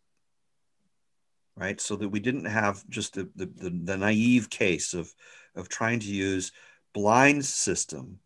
[1.57, 1.81] right?
[1.81, 5.15] So that we didn't have just the, the, the, the naive case of,
[5.55, 6.51] of trying to use
[6.93, 8.19] blind system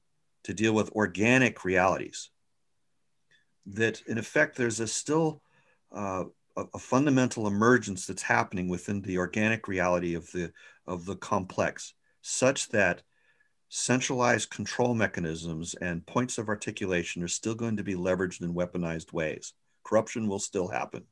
[0.45, 2.31] to deal with organic realities.
[3.67, 5.43] That in effect, there's a still
[5.95, 6.25] uh,
[6.57, 10.53] a, a, fundamental emergence that's happening within the organic reality of the
[10.87, 13.03] of the complex, such that
[13.69, 19.13] centralized control mechanisms and points of articulation are still going to be leveraged in weaponized
[19.13, 19.55] ways.
[19.85, 21.05] Corruption will still happen.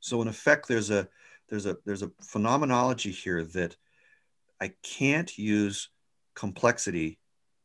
[0.00, 1.08] So in effect, there's a
[1.48, 3.76] there's a there's a phenomenology here that
[4.60, 5.90] I can't use
[6.34, 7.18] complexity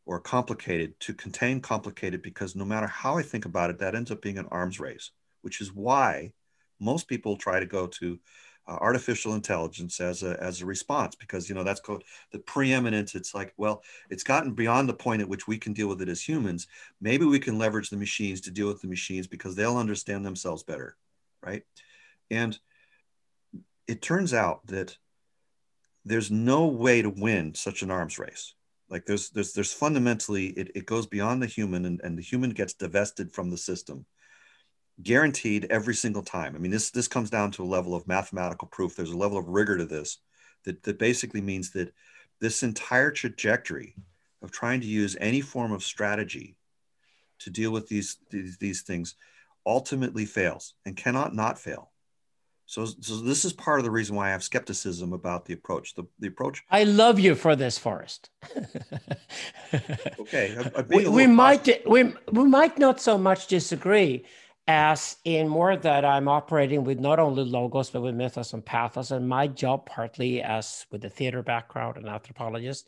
[0.06, 4.12] or complicated to contain complicated because no matter how I think about it, that ends
[4.12, 5.12] up being an arms race
[5.42, 6.32] which is why
[6.80, 8.20] most people try to go to
[8.68, 13.16] uh, artificial intelligence as a, as a response because you know that's called the preeminent
[13.16, 13.82] it's like well
[14.12, 16.68] it's gotten beyond the point at which we can deal with it as humans.
[17.02, 20.64] Maybe we can leverage the machines to deal with the machines because they'll understand themselves
[20.64, 20.96] better
[21.44, 21.64] right?
[22.30, 22.58] And
[23.88, 24.98] it turns out that
[26.06, 28.54] there's no way to win such an arms race.
[28.90, 32.52] Like there's there's there's fundamentally it, it goes beyond the human and, and the human
[32.52, 34.06] gets divested from the system
[35.02, 36.56] guaranteed every single time.
[36.56, 38.96] I mean, this this comes down to a level of mathematical proof.
[38.96, 40.20] There's a level of rigor to this
[40.66, 41.94] that, that basically means that
[42.40, 43.96] this entire trajectory
[44.42, 46.58] of trying to use any form of strategy
[47.40, 49.16] to deal with these these, these things
[49.66, 51.92] ultimately fails and cannot not fail.
[52.72, 55.94] So, so this is part of the reason why I have skepticism about the approach.
[55.94, 56.64] The, the approach.
[56.72, 58.30] I love you for this, Forrest.
[60.20, 64.24] okay, I, we, we might we, we might not so much disagree,
[64.68, 69.12] as in more that I'm operating with not only logos, but with mythos and pathos.
[69.12, 72.88] And my job, partly as with a theater background and anthropologist,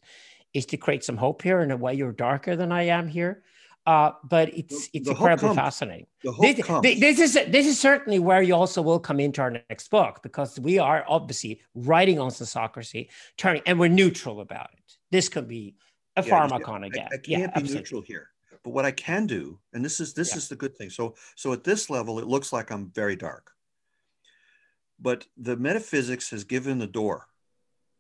[0.54, 3.44] is to create some hope here in a way you're darker than I am here.
[3.86, 6.08] Uh, but it's it's incredibly fascinating.
[6.40, 10.22] This, this, is this is certainly where you also will come into our next book
[10.24, 14.98] because we are obviously writing on sensocracy, turning and we're neutral about it.
[15.12, 15.76] This could be
[16.16, 17.10] a yeah, pharmakon again.
[17.12, 17.76] I, I can't yeah, be absolutely.
[17.76, 18.30] neutral here.
[18.64, 20.38] But what I can do, and this is this yeah.
[20.38, 20.90] is the good thing.
[20.90, 23.52] So so at this level, it looks like I'm very dark.
[25.00, 27.28] But the metaphysics has given the door.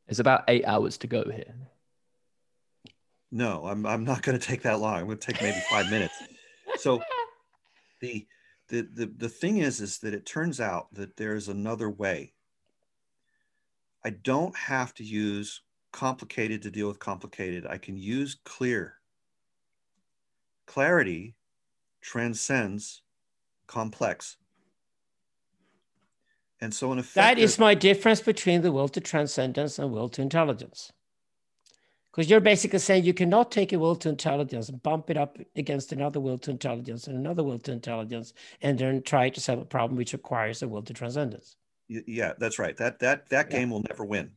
[0.07, 1.53] It's about eight hours to go here.
[3.31, 4.95] No, I'm I'm not going to take that long.
[4.95, 6.15] I'm going to take maybe five minutes.
[6.77, 7.01] So
[8.01, 8.25] the
[8.69, 12.33] the the the thing is is that it turns out that there's another way.
[14.05, 15.61] I don't have to use
[15.91, 17.65] complicated to deal with complicated.
[17.65, 18.95] I can use clear
[20.65, 21.35] Clarity
[22.01, 23.01] transcends
[23.67, 24.37] complex.
[26.61, 30.07] And so, in effect, that is my difference between the will to transcendence and will
[30.09, 30.93] to intelligence.
[32.09, 35.39] Because you're basically saying you cannot take a will to intelligence and bump it up
[35.55, 39.59] against another will to intelligence and another will to intelligence, and then try to solve
[39.59, 41.57] a problem which requires a will to transcendence.
[41.89, 42.77] Yeah, that's right.
[42.77, 43.73] That that that game yeah.
[43.73, 44.31] will never win.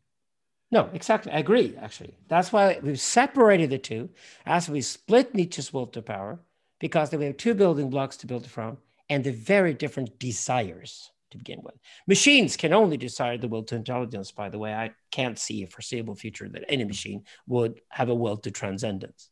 [0.77, 1.33] No, exactly.
[1.33, 2.13] I agree, actually.
[2.29, 4.11] That's why we've separated the two
[4.45, 6.39] as we split Nietzsche's will to power,
[6.81, 8.77] because then we have two building blocks to build from
[9.09, 11.77] and the very different desires to begin with.
[12.07, 14.75] Machines can only desire the will to intelligence, by the way.
[14.75, 19.31] I can't see a foreseeable future that any machine would have a will to transcendence.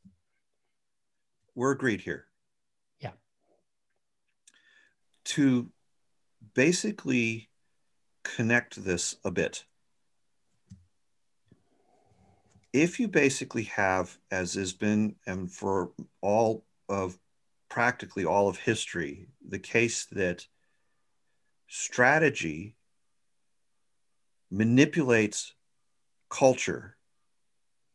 [1.55, 2.25] We're agreed here.
[3.01, 3.11] Yeah.
[5.25, 5.69] To
[6.55, 7.51] basically
[8.23, 9.65] connect this a bit
[12.74, 17.16] if you basically have, as has been, and for all of
[17.70, 20.44] practically all of history, the case that
[21.68, 22.74] strategy
[24.51, 25.55] manipulates
[26.28, 26.96] culture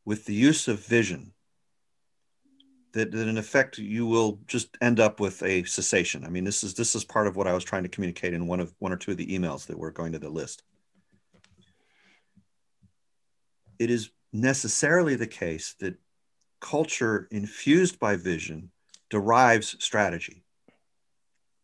[0.05, 1.33] with the use of vision,
[2.93, 6.23] that, that in effect you will just end up with a cessation.
[6.23, 8.47] I mean, this is this is part of what I was trying to communicate in
[8.47, 10.63] one of one or two of the emails that were going to the list.
[13.77, 15.95] It is necessarily the case that
[16.59, 18.71] culture infused by vision
[19.09, 20.43] derives strategy.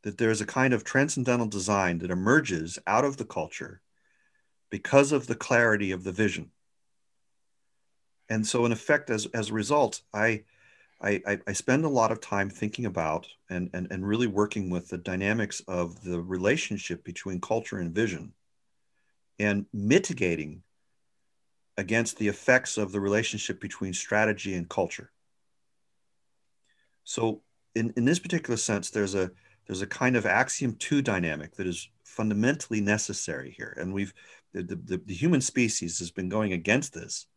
[0.03, 3.81] That there is a kind of transcendental design that emerges out of the culture
[4.69, 6.51] because of the clarity of the vision.
[8.29, 10.43] And so, in effect, as, as a result, I,
[11.01, 14.89] I, I spend a lot of time thinking about and, and, and really working with
[14.89, 18.33] the dynamics of the relationship between culture and vision
[19.37, 20.63] and mitigating
[21.77, 25.11] against the effects of the relationship between strategy and culture.
[27.03, 27.41] So
[27.73, 29.31] in, in this particular sense, there's a
[29.67, 33.75] there's a kind of axiom two dynamic that is fundamentally necessary here.
[33.79, 34.13] And we've
[34.53, 37.27] the, the, the human species has been going against this.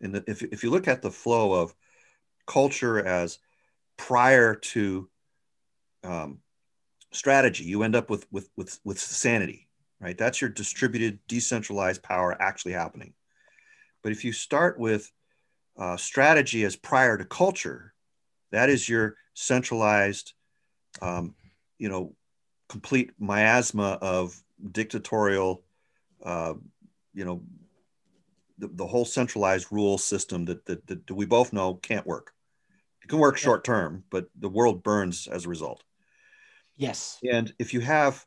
[0.00, 1.74] And if, if you look at the flow of
[2.46, 3.38] culture as
[3.96, 5.08] prior to
[6.04, 6.38] um,
[7.10, 9.68] strategy, you end up with, with, with, with sanity,
[10.00, 10.16] right?
[10.16, 13.14] That's your distributed, decentralized power actually happening.
[14.02, 15.10] But if you start with
[15.78, 17.94] uh, strategy as prior to culture,
[18.50, 20.34] that is your centralized,
[21.00, 21.34] um,
[21.78, 22.14] you know,
[22.68, 25.62] complete miasma of dictatorial,
[26.24, 26.54] uh,
[27.14, 27.42] you know,
[28.58, 32.32] the, the whole centralized rule system that, that, that we both know can't work.
[33.02, 35.82] It can work short term, but the world burns as a result.
[36.76, 37.18] Yes.
[37.28, 38.24] And if you have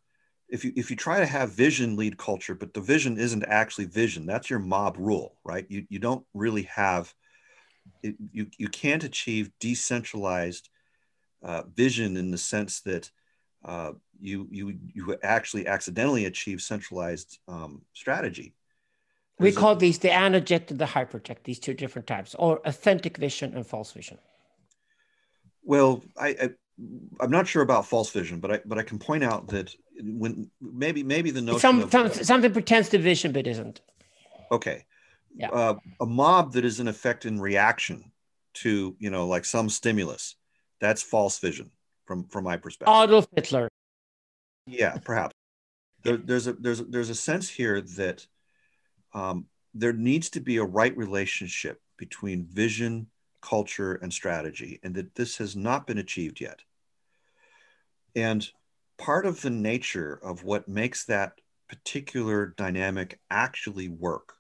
[0.49, 3.85] if you if you try to have vision lead culture but the vision isn't actually
[3.85, 5.65] vision that's your mob rule right?
[5.69, 7.13] You you don't really have
[8.03, 10.69] it, you you can't achieve decentralized
[11.43, 13.11] uh, vision in the sense that
[13.63, 18.53] uh, you you you actually accidentally achieve centralized um, strategy.
[19.39, 23.17] We call a, these the anoject and the hyperject these two different types or authentic
[23.17, 24.17] vision and false vision.
[25.63, 26.49] Well I, I
[27.19, 30.49] I'm not sure about false vision, but I but I can point out that when
[30.61, 33.81] maybe maybe the notion some, of, some, something pretends to vision but isn't.
[34.51, 34.85] Okay.
[35.35, 35.49] Yeah.
[35.49, 38.11] Uh, a mob that is in effect in reaction
[38.55, 40.35] to you know like some stimulus,
[40.80, 41.72] that's false vision
[42.05, 42.95] from from my perspective.
[42.95, 43.69] Adolf Hitler.
[44.67, 45.34] Yeah, perhaps.
[46.03, 48.26] There, there's a there's a, there's a sense here that
[49.13, 53.07] um, there needs to be a right relationship between vision
[53.45, 56.61] culture, and strategy, and that this has not been achieved yet.
[58.15, 58.49] And
[58.97, 61.34] part of the nature of what makes that
[61.67, 64.34] particular dynamic actually work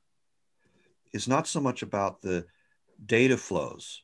[1.13, 2.45] is not so much about the
[3.05, 4.03] data flows.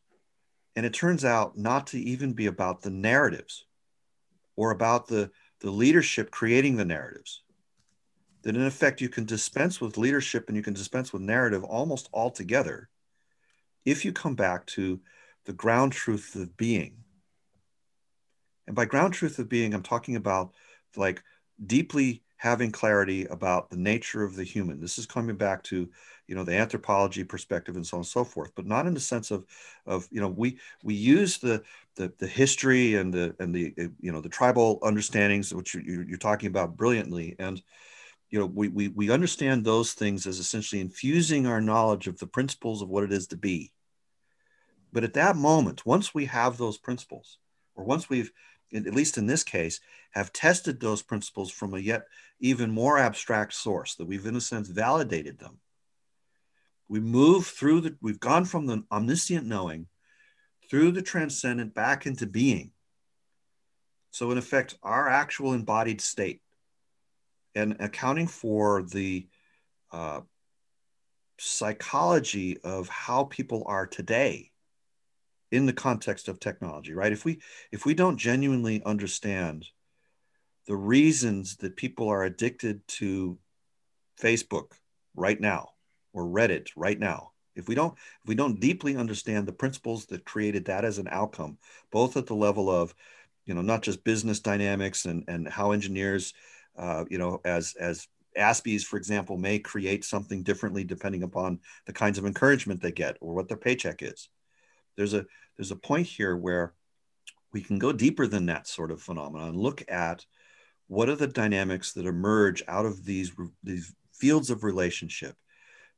[0.75, 3.65] And it turns out not to even be about the narratives
[4.55, 7.43] or about the, the leadership creating the narratives.
[8.43, 12.09] That in effect, you can dispense with leadership and you can dispense with narrative almost
[12.13, 12.89] altogether
[13.85, 14.99] if you come back to
[15.45, 17.00] the ground truth of being,
[18.67, 20.53] and by ground truth of being, I'm talking about
[20.95, 21.23] like
[21.65, 24.79] deeply having clarity about the nature of the human.
[24.79, 25.87] This is coming back to,
[26.27, 28.99] you know, the anthropology perspective and so on and so forth, but not in the
[28.99, 29.45] sense of,
[29.85, 31.63] of you know, we we use the
[31.95, 36.05] the, the history and the and the uh, you know the tribal understandings which you,
[36.07, 37.61] you're talking about brilliantly and
[38.29, 42.27] you know we, we we understand those things as essentially infusing our knowledge of the
[42.27, 43.71] principles of what it is to be
[44.91, 47.37] but at that moment, once we have those principles,
[47.75, 48.31] or once we've,
[48.73, 49.79] at least in this case,
[50.11, 52.03] have tested those principles from a yet
[52.39, 55.59] even more abstract source, that we've in a sense validated them,
[56.87, 59.87] we move through the, we've gone from the omniscient knowing
[60.69, 62.71] through the transcendent back into being.
[64.11, 66.41] So, in effect, our actual embodied state
[67.55, 69.27] and accounting for the
[69.91, 70.21] uh,
[71.39, 74.50] psychology of how people are today
[75.51, 77.11] in the context of technology right?
[77.11, 77.39] If we
[77.71, 79.65] if we don't genuinely understand
[80.67, 83.37] the reasons that people are addicted to
[84.19, 84.71] facebook
[85.15, 85.69] right now
[86.13, 90.25] or reddit right now if we don't if we don't deeply understand the principles that
[90.25, 91.57] created that as an outcome
[91.91, 92.93] both at the level of
[93.45, 96.33] you know not just business dynamics and and how engineers
[96.77, 98.07] uh, you know as as
[98.37, 103.17] aspies for example may create something differently depending upon the kinds of encouragement they get
[103.19, 104.29] or what their paycheck is
[104.95, 105.25] there's a
[105.57, 106.73] there's a point here where
[107.53, 110.25] we can go deeper than that sort of phenomenon and look at
[110.87, 113.31] what are the dynamics that emerge out of these
[113.63, 115.35] these fields of relationship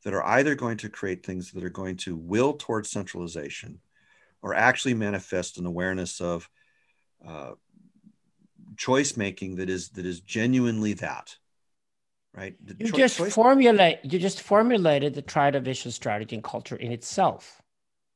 [0.03, 3.79] that are either going to create things that are going to will towards centralization
[4.41, 6.49] or actually manifest an awareness of
[7.25, 7.51] uh,
[8.75, 11.35] choice making that is that is genuinely that
[12.35, 12.55] right?
[12.65, 17.62] The you cho- just formulate you just formulated the tridivision strategy and culture in itself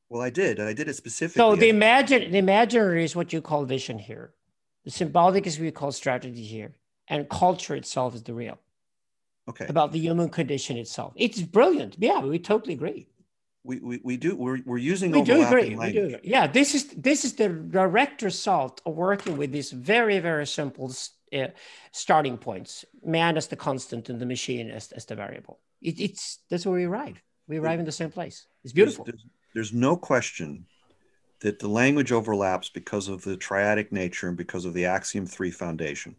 [0.08, 1.40] well, I did, I did it specifically.
[1.40, 4.32] So the imagine the imaginary is what you call vision here.
[4.84, 6.72] The symbolic is what you call strategy here,
[7.08, 8.58] and culture itself is the real.
[9.48, 9.66] Okay.
[9.66, 11.14] About the human condition itself.
[11.16, 11.96] It's brilliant.
[11.98, 13.08] Yeah, we totally agree.
[13.64, 15.76] we, we, we do we're, we're using we do agree.
[15.76, 15.94] language.
[15.94, 16.20] We do agree.
[16.22, 20.92] Yeah, this is this is the direct result of working with these very very simple
[21.34, 21.48] uh,
[21.92, 22.84] starting points.
[23.04, 25.58] Man as the constant and the machine as, as the variable.
[25.82, 27.22] It, it's that's where we arrive.
[27.46, 28.46] We arrive in the same place.
[28.64, 29.04] It's beautiful.
[29.04, 29.26] There's, there's,
[29.58, 30.66] there's no question
[31.40, 35.50] that the language overlaps because of the triadic nature and because of the axiom three
[35.50, 36.14] foundation.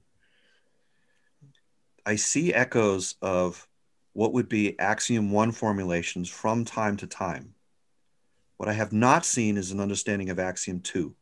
[2.05, 3.65] I see echoes of
[4.11, 7.53] what would be axiom one formulations from time to time.
[8.57, 11.15] What I have not seen is an understanding of axiom two.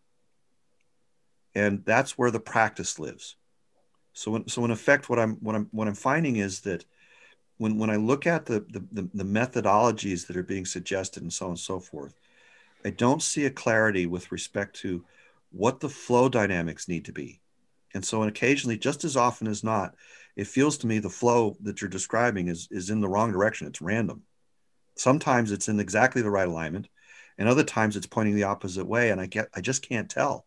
[1.53, 3.35] And that's where the practice lives.
[4.13, 6.83] So, in, so in effect, what I'm what I'm what I'm finding is that
[7.57, 11.45] when when I look at the, the the, methodologies that are being suggested and so
[11.45, 12.13] on and so forth,
[12.85, 15.03] I don't see a clarity with respect to
[15.51, 17.41] what the flow dynamics need to be.
[17.93, 19.95] And so, and occasionally, just as often as not,
[20.35, 23.67] it feels to me the flow that you're describing is is in the wrong direction.
[23.67, 24.23] It's random.
[24.95, 26.89] Sometimes it's in exactly the right alignment,
[27.37, 30.45] and other times it's pointing the opposite way, and I get I just can't tell,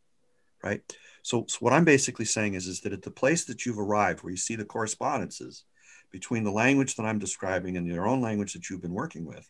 [0.62, 0.80] right?
[1.22, 4.22] So, so what I'm basically saying is is that at the place that you've arrived,
[4.22, 5.64] where you see the correspondences
[6.10, 9.48] between the language that I'm describing and your own language that you've been working with,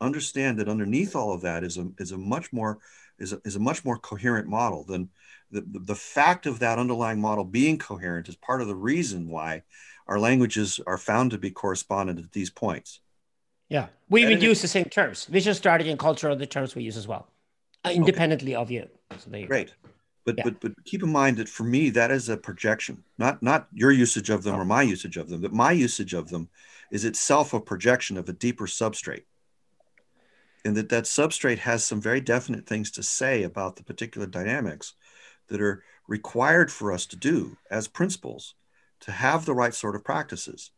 [0.00, 2.78] understand that underneath all of that is a is a much more
[3.18, 5.10] is a, is a much more coherent model than
[5.50, 9.28] the, the, the fact of that underlying model being coherent is part of the reason
[9.28, 9.62] why
[10.06, 13.00] our languages are found to be correspondent at these points.
[13.68, 15.26] Yeah, we even use the same terms.
[15.26, 17.28] Vision, strategy, and culture are the terms we use as well,
[17.84, 18.62] uh, independently okay.
[18.62, 18.88] of you.
[19.18, 19.74] So Great.
[20.26, 20.44] But, yeah.
[20.44, 23.90] but but keep in mind that for me that is a projection, not not your
[23.90, 24.58] usage of them oh.
[24.58, 26.48] or my usage of them, but my usage of them
[26.90, 29.24] is itself a projection of a deeper substrate
[30.64, 34.94] and that that substrate has some very definite things to say about the particular dynamics
[35.48, 38.54] that are required for us to do as principles
[39.00, 40.70] to have the right sort of practices.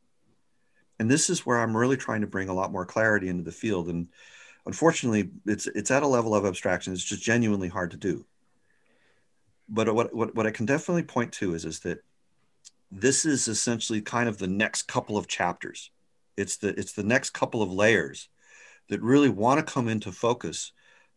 [0.98, 3.50] And this is where I'm really trying to bring a lot more clarity into the
[3.50, 3.88] field.
[3.88, 4.08] And
[4.66, 6.92] unfortunately, it's it's at a level of abstraction.
[6.92, 8.24] It's just genuinely hard to do.
[9.72, 12.04] But what, what, what I can definitely point to is, is that
[12.90, 15.90] this is essentially kind of the next couple of chapters.
[16.36, 18.28] It's the it's the next couple of layers
[18.88, 20.72] that really want to come into focus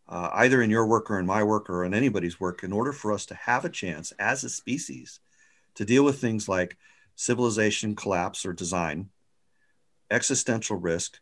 [0.08, 2.94] uh, either in your work or in my work or in anybody's work, in order
[2.94, 5.20] for us to have a chance as a species
[5.74, 6.78] to deal with things like
[7.16, 9.10] civilization collapse or design,
[10.12, 11.20] existential risk,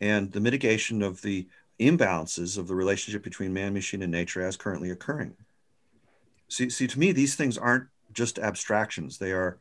[0.00, 1.48] and the mitigation of the
[1.80, 5.34] imbalances of the relationship between man, machine, and nature as currently occurring.
[6.48, 9.58] See, see, to me, these things aren't just abstractions; they are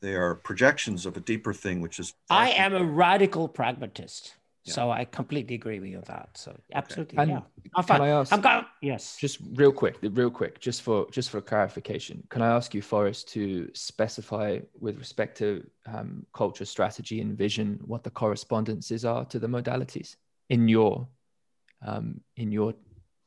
[0.00, 2.14] they are projections of a deeper thing, which is.
[2.30, 4.34] I am a radical pragmatist.
[4.66, 6.30] So I completely agree with you on that.
[6.34, 7.30] So absolutely, okay.
[7.30, 7.40] yeah.
[7.74, 8.32] I'm Can I ask?
[8.32, 8.64] I'm going.
[8.80, 9.16] Yes.
[9.20, 13.28] Just real quick, real quick, just for just for clarification, can I ask you, Forrest,
[13.34, 19.38] to specify with respect to um, culture, strategy, and vision, what the correspondences are to
[19.38, 20.16] the modalities
[20.48, 21.06] in your
[21.86, 22.74] um, in your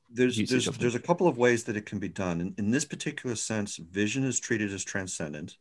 [0.10, 2.42] there's there's, there's a couple of ways that it can be done.
[2.42, 5.58] In, in this particular sense, vision is treated as transcendent.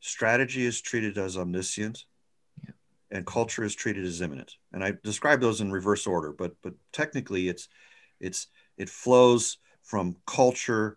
[0.00, 2.04] Strategy is treated as omniscient
[3.10, 4.54] and culture is treated as immanent.
[4.72, 7.68] And I describe those in reverse order, but but technically it's
[8.20, 8.46] it's
[8.76, 10.96] it flows from culture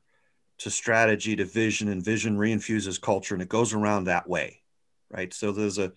[0.60, 4.62] to strategy to vision, and vision reinfuses culture, and it goes around that way,
[5.10, 5.34] right?
[5.34, 5.92] So there's a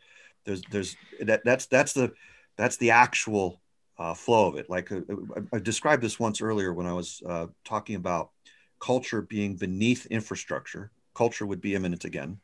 [0.45, 2.13] there's there's that that's that's the
[2.57, 3.61] that's the actual
[3.98, 4.68] uh, flow of it.
[4.68, 5.01] Like uh,
[5.36, 8.31] I, I, described this once earlier when I was uh, talking about
[8.78, 10.90] culture being beneath infrastructure.
[11.14, 12.39] Culture would be immanent again.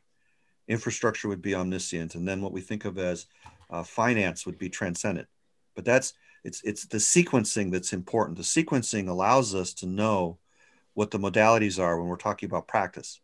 [0.67, 3.27] Infrastructure would be omniscient, and then what we think of as
[3.69, 5.27] uh, finance would be transcendent.
[5.75, 6.13] But that's
[6.43, 8.37] it's it's the sequencing that's important.
[8.37, 10.39] The sequencing allows us to know
[10.93, 13.19] what the modalities are when we're talking about practice.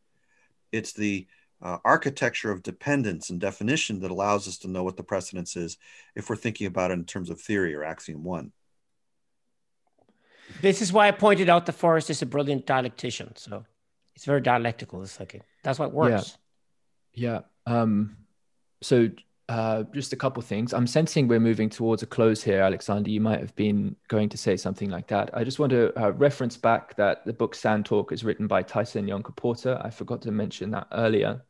[0.71, 1.27] It's the
[1.61, 5.77] uh, architecture of dependence and definition that allows us to know what the precedence is
[6.15, 8.51] if we're thinking about it in terms of theory or axiom one.
[10.61, 13.37] This is why I pointed out the Forrest is a brilliant dialectician.
[13.37, 13.65] So
[14.15, 15.01] it's very dialectical.
[15.03, 16.37] It's like that's what works.
[17.13, 17.41] Yeah.
[17.67, 17.81] yeah.
[17.81, 18.17] Um,
[18.81, 19.09] so
[19.49, 20.73] uh, just a couple things.
[20.73, 23.09] I'm sensing we're moving towards a close here, Alexander.
[23.09, 25.31] You might have been going to say something like that.
[25.33, 28.61] I just want to uh, reference back that the book Sand Talk is written by
[28.61, 29.83] Tyson Yunkaporta.
[29.83, 31.41] I forgot to mention that earlier.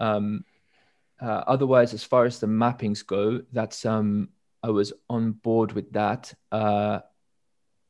[0.00, 0.44] Um,
[1.20, 4.30] uh, otherwise, as far as the mappings go, that's um,
[4.62, 6.32] I was on board with that.
[6.50, 7.00] Uh,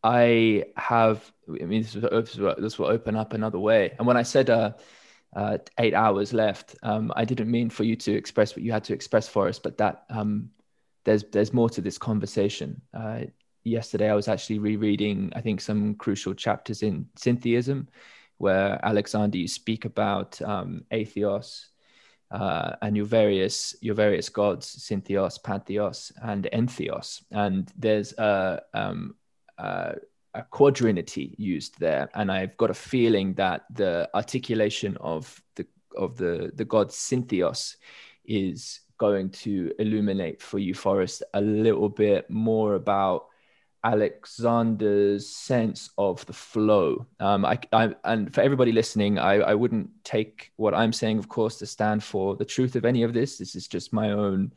[0.02, 1.32] I have.
[1.48, 3.94] I mean, this will, this will open up another way.
[3.98, 4.72] And when I said uh,
[5.34, 6.76] uh, eight hours left.
[6.82, 9.58] Um, I didn't mean for you to express what you had to express for us,
[9.58, 10.50] but that um,
[11.04, 12.82] there's there's more to this conversation.
[12.92, 13.22] Uh,
[13.64, 17.88] yesterday, I was actually rereading, I think, some crucial chapters in Syntheism,
[18.38, 21.66] where Alexander you speak about um, atheos
[22.30, 27.22] uh, and your various your various gods, Syntheos, Pantheos, and Entheos.
[27.30, 29.16] And there's a, um,
[29.58, 29.96] a,
[30.34, 35.66] a quadrinity used there, and I've got a feeling that the articulation of the
[35.96, 37.76] of the the god Syntheos
[38.24, 43.29] is going to illuminate for you, Forrest, a little bit more about
[43.84, 47.06] Alexander's sense of the flow.
[47.18, 51.28] Um, I, I, and for everybody listening, I, I wouldn't take what I'm saying, of
[51.28, 53.38] course, to stand for the truth of any of this.
[53.38, 54.52] This is just my own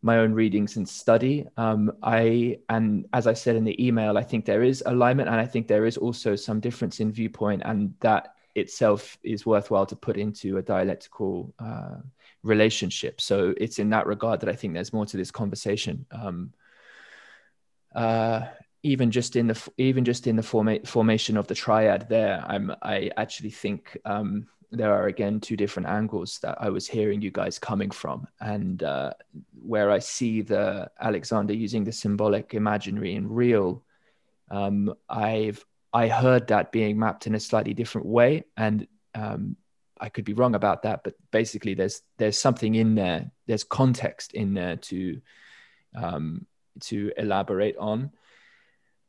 [0.00, 1.44] my own readings and study.
[1.56, 5.40] Um, I and as I said in the email, I think there is alignment, and
[5.40, 9.96] I think there is also some difference in viewpoint, and that itself is worthwhile to
[9.96, 11.96] put into a dialectical uh,
[12.42, 13.20] relationship.
[13.20, 16.06] So it's in that regard that I think there's more to this conversation.
[16.12, 16.52] Um,
[17.94, 18.46] uh,
[18.82, 22.72] even just in the even just in the forma- formation of the triad there, I'm
[22.82, 27.30] I actually think um, there are again two different angles that I was hearing you
[27.30, 29.12] guys coming from, and uh,
[29.62, 33.82] where I see the Alexander using the symbolic, imaginary, and real.
[34.50, 39.56] Um, I've I heard that being mapped in a slightly different way, and um,
[40.00, 43.30] I could be wrong about that, but basically, there's there's something in there.
[43.46, 45.20] There's context in there to
[45.94, 46.46] um,
[46.80, 48.10] to elaborate on.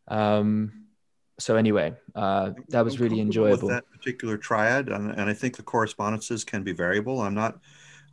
[0.07, 0.85] Um,
[1.39, 3.69] so anyway, uh, that was really enjoyable.
[3.69, 7.21] that particular triad, and, and I think the correspondences can be variable.
[7.21, 7.59] I'm not,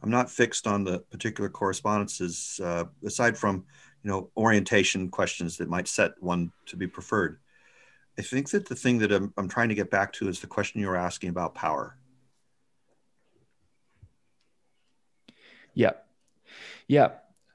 [0.02, 2.60] I'm not fixed on the particular correspondences.
[2.62, 3.64] Uh, aside from,
[4.04, 7.40] you know, orientation questions that might set one to be preferred.
[8.18, 10.46] I think that the thing that I'm, I'm trying to get back to is the
[10.46, 11.96] question you were asking about power.
[15.74, 15.92] Yeah,
[16.86, 17.10] yeah.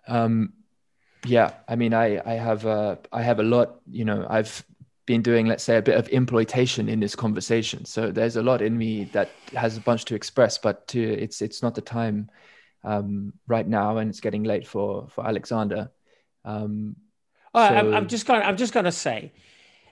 [0.08, 0.54] Um,
[1.26, 3.80] yeah, I mean, I I have uh, I have a lot.
[3.90, 4.64] You know, I've
[5.06, 7.86] been doing, let's say, a bit of imploitation in this conversation.
[7.86, 11.42] So there's a lot in me that has a bunch to express, but to, it's
[11.42, 12.30] it's not the time
[12.84, 15.92] um, right now, and it's getting late for for Alexander.
[16.46, 16.96] Um,
[17.54, 17.76] oh, so...
[17.76, 19.34] I'm, I'm just gonna I'm just going to say,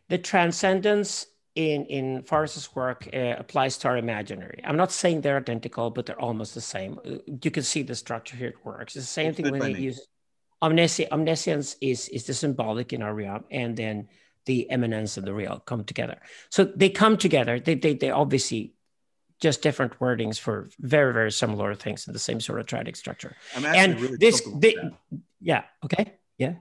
[0.08, 4.62] the transcendence in in Forrest's work uh, applies to our imaginary.
[4.64, 7.00] I'm not saying they're identical, but they're almost the same.
[7.26, 8.96] You can see the structure here it works.
[8.96, 10.08] It's the same it's thing when they use
[10.62, 14.08] omnisci- omniscience is is the symbolic in our realm, and then
[14.46, 16.20] the immanence of the real come together.
[16.50, 17.60] So they come together.
[17.60, 18.74] They they they obviously
[19.40, 23.36] just different wordings for very very similar things in the same sort of triadic structure.
[23.56, 24.76] and really this, they,
[25.42, 26.56] yeah, okay, yeah.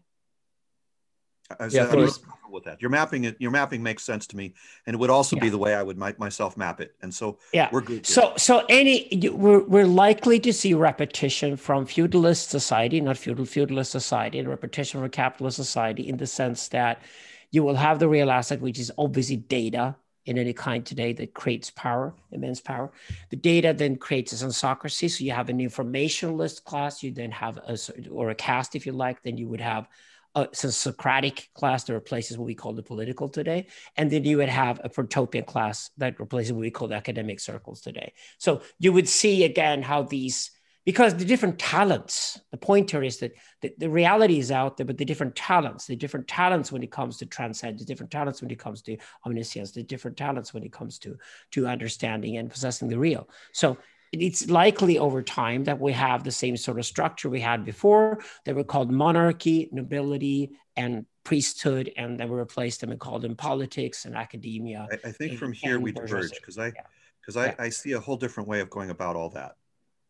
[1.58, 2.80] I was, yeah, with that.
[2.80, 4.54] Your mapping, it, your mapping makes sense to me,
[4.86, 5.42] and it would also yeah.
[5.42, 6.94] be the way I would make myself map it.
[7.02, 8.06] And so, yeah, we're good.
[8.06, 13.90] So, so any we're we're likely to see repetition from feudalist society, not feudal feudalist
[13.90, 17.02] society, and repetition from capitalist society in the sense that
[17.50, 19.96] you will have the real asset, which is obviously data
[20.26, 22.92] in any kind today that creates power, immense power.
[23.30, 25.08] The data then creates a sensocracy.
[25.08, 27.78] So you have an informationalist class, you then have a,
[28.10, 29.88] or a caste, if you like, then you would have
[30.34, 33.66] a Socratic class that replaces what we call the political today.
[33.96, 37.40] And then you would have a protopian class that replaces what we call the academic
[37.40, 38.12] circles today.
[38.38, 40.50] So you would see again how these,
[40.84, 43.32] because the different talents, the point here is that
[43.62, 46.92] the, the reality is out there, but the different talents, the different talents when it
[46.92, 48.96] comes to transcend, the different talents when it comes to
[49.26, 51.16] omniscience, the different talents when it comes to,
[51.50, 53.28] to understanding and possessing the real.
[53.52, 53.76] So
[54.12, 58.20] it's likely over time that we have the same sort of structure we had before
[58.44, 63.36] that were called monarchy, nobility, and priesthood, and then we replaced them and called them
[63.36, 64.88] politics and academia.
[64.90, 66.72] I, I think and, from here we diverge because I
[67.20, 67.42] because yeah.
[67.42, 67.54] I, yeah.
[67.58, 69.56] I see a whole different way of going about all that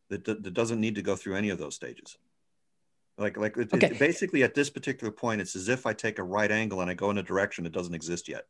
[0.09, 2.17] that, that doesn't need to go through any of those stages.
[3.17, 3.89] Like like it, okay.
[3.89, 6.91] it, basically at this particular point, it's as if I take a right angle and
[6.91, 8.47] I go in a direction that doesn't exist yet.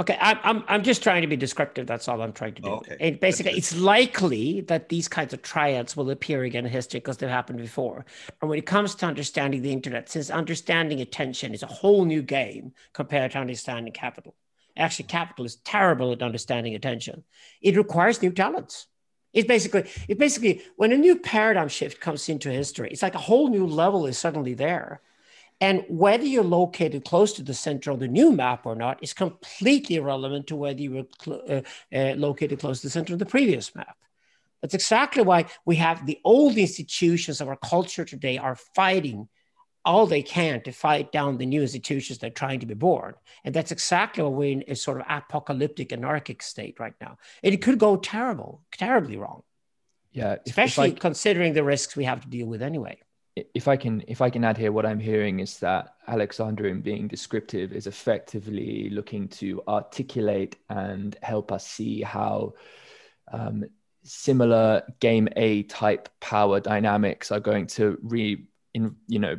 [0.00, 1.86] Okay, I'm, I'm, I'm just trying to be descriptive.
[1.86, 2.68] That's all I'm trying to do.
[2.68, 2.96] Okay.
[3.00, 7.16] And basically, it's likely that these kinds of triads will appear again in history because
[7.16, 8.04] they've happened before.
[8.40, 12.22] And when it comes to understanding the internet, since understanding attention is a whole new
[12.22, 14.36] game compared to understanding capital,
[14.76, 17.24] actually, capital is terrible at understanding attention.
[17.60, 18.86] It requires new talents.
[19.32, 23.18] It's basically, it basically, when a new paradigm shift comes into history, it's like a
[23.18, 25.02] whole new level is suddenly there
[25.60, 29.12] and whether you're located close to the center of the new map or not is
[29.12, 31.62] completely irrelevant to whether you were cl- uh,
[31.92, 33.96] uh, located close to the center of the previous map.
[34.62, 39.28] That's exactly why we have the old institutions of our culture today are fighting
[39.84, 43.14] all they can to fight down the new institutions that are trying to be born.
[43.44, 47.16] And that's exactly what we're in a sort of apocalyptic anarchic state right now.
[47.42, 49.42] And it could go terrible, terribly wrong.
[50.12, 50.36] Yeah.
[50.46, 52.98] Especially I, considering the risks we have to deal with anyway
[53.54, 56.80] if I can if I can add here, what I'm hearing is that Alexander, in
[56.80, 62.54] being descriptive, is effectively looking to articulate and help us see how
[63.32, 63.64] um,
[64.02, 69.38] similar game A type power dynamics are going to re in you know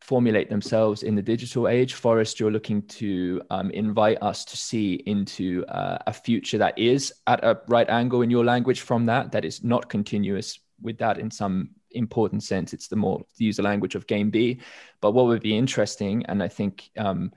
[0.00, 1.94] formulate themselves in the digital age.
[1.94, 7.12] Forrest, you're looking to um, invite us to see into uh, a future that is
[7.26, 11.18] at a right angle in your language from that, that is not continuous with that
[11.18, 12.72] in some important sense.
[12.72, 14.60] It's the more the user language of game B.
[15.00, 17.32] But what would be interesting, and I think, um,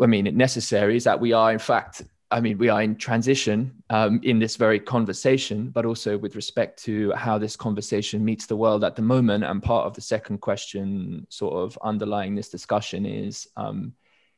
[0.00, 2.02] I mean, necessary, is that we are in fact
[2.34, 6.82] I mean, we are in transition um, in this very conversation, but also with respect
[6.82, 9.44] to how this conversation meets the world at the moment.
[9.44, 13.92] And part of the second question, sort of underlying this discussion, is um,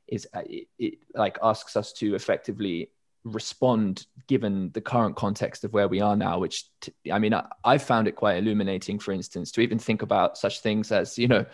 [0.08, 2.90] is uh, it, it like asks us to effectively
[3.26, 7.44] respond given the current context of where we are now which t- I mean I,
[7.64, 11.26] I found it quite illuminating for instance to even think about such things as you
[11.26, 11.44] know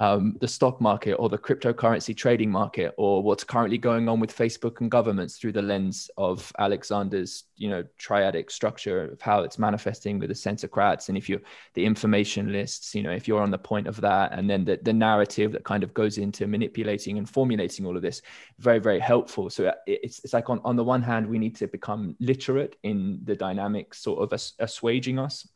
[0.00, 4.36] um, the stock market or the cryptocurrency trading market or what's currently going on with
[4.36, 9.58] Facebook and governments through the lens of Alexander's, you know, triadic structure of how it's
[9.58, 11.08] manifesting with the sensocrats.
[11.08, 11.40] And if you're
[11.74, 14.92] the informationalists, you know, if you're on the point of that, and then the, the
[14.92, 18.22] narrative that kind of goes into manipulating and formulating all of this,
[18.60, 19.50] very, very helpful.
[19.50, 23.20] So it's, it's like on, on the one hand, we need to become literate in
[23.24, 25.48] the dynamics sort of assuaging us.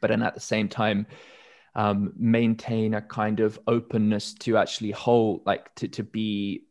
[0.00, 1.06] But then at the same time,
[1.78, 6.64] um, maintain a kind of openness to actually hold, like to, to be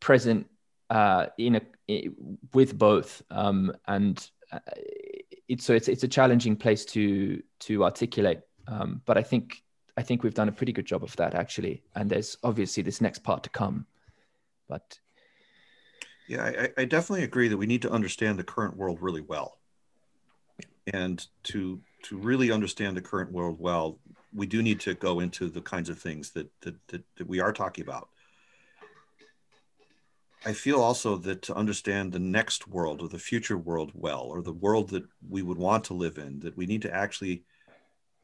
[0.00, 0.48] present
[0.90, 2.10] uh, in a
[2.52, 4.58] with both, um, and uh,
[5.48, 8.40] it's so it's it's a challenging place to to articulate.
[8.66, 9.62] Um, but I think
[9.96, 13.00] I think we've done a pretty good job of that actually, and there's obviously this
[13.00, 13.86] next part to come.
[14.68, 14.98] But
[16.26, 19.56] yeah, I, I definitely agree that we need to understand the current world really well,
[20.92, 24.00] and to to really understand the current world well,
[24.34, 27.40] we do need to go into the kinds of things that, that, that, that we
[27.40, 28.08] are talking about.
[30.44, 34.42] I feel also that to understand the next world or the future world well, or
[34.42, 37.44] the world that we would want to live in, that we need to actually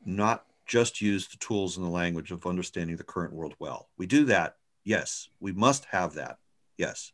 [0.04, 3.88] not just use the tools and the language of understanding the current world well.
[3.96, 5.28] We do that, yes.
[5.38, 6.38] We must have that,
[6.76, 7.12] yes.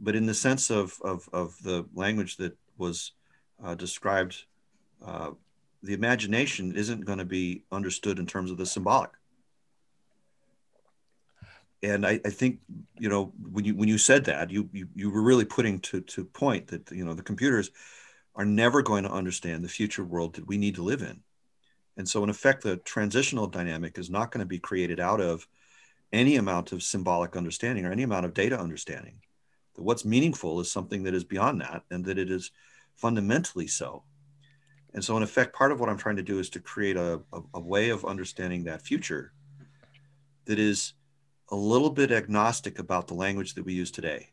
[0.00, 3.12] But in the sense of, of, of the language that was
[3.62, 4.44] uh, described
[5.04, 5.30] uh,
[5.82, 9.10] the imagination isn't going to be understood in terms of the symbolic.
[11.82, 12.60] And I, I, think,
[12.98, 16.00] you know, when you when you said that, you, you you were really putting to
[16.00, 17.72] to point that you know the computers
[18.36, 21.20] are never going to understand the future world that we need to live in.
[21.96, 25.46] And so, in effect, the transitional dynamic is not going to be created out of
[26.12, 29.20] any amount of symbolic understanding or any amount of data understanding.
[29.74, 32.52] That what's meaningful is something that is beyond that, and that it is
[32.94, 34.04] fundamentally so.
[34.94, 37.20] And so, in effect, part of what I'm trying to do is to create a,
[37.32, 39.32] a, a, way of understanding that future
[40.44, 40.92] that is
[41.50, 44.28] a little bit agnostic about the language that we use today.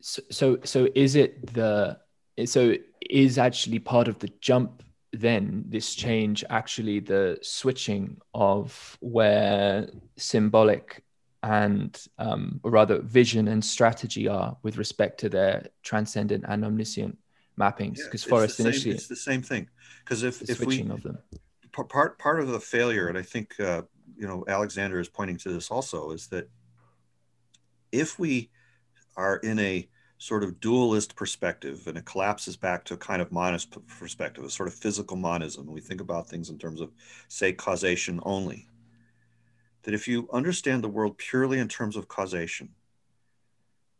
[0.00, 1.98] So, so, so is it the
[2.44, 2.74] so
[3.10, 4.82] is actually part of the jump
[5.12, 11.02] then this change actually the switching of where symbolic
[11.42, 17.16] and um, or rather vision and strategy are with respect to their transcendent and omniscient
[17.58, 19.68] mappings because yeah, forrest initially it's the same thing.
[20.04, 21.18] Because if, if we of them.
[21.72, 23.82] Part part of the failure and i think uh,
[24.16, 26.50] you know alexander is pointing to this also is that
[27.92, 28.50] if we
[29.16, 33.30] are in a sort of dualist perspective and it collapses back to a kind of
[33.30, 36.90] monist perspective a sort of physical monism we think about things in terms of
[37.28, 38.67] say causation only
[39.88, 42.68] that if you understand the world purely in terms of causation,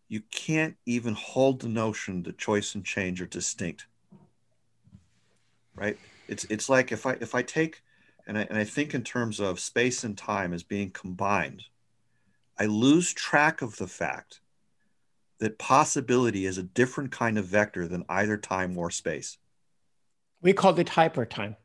[0.07, 3.87] you can't even hold the notion that choice and change are distinct.
[5.75, 5.97] Right?
[6.29, 7.81] It's it's like if I if I take
[8.27, 11.65] and I, and I think in terms of space and time as being combined,
[12.59, 14.43] I lose track of the fact
[15.39, 19.39] that possibility is a different kind of vector than either time or space.
[20.43, 21.57] We called it hyper time.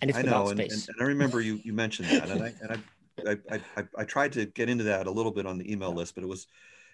[0.00, 2.54] And it's I know, and, and, and, I remember you you mentioned that, and I
[2.60, 2.78] and I
[3.26, 6.14] I, I, I tried to get into that a little bit on the email list,
[6.14, 6.46] but it was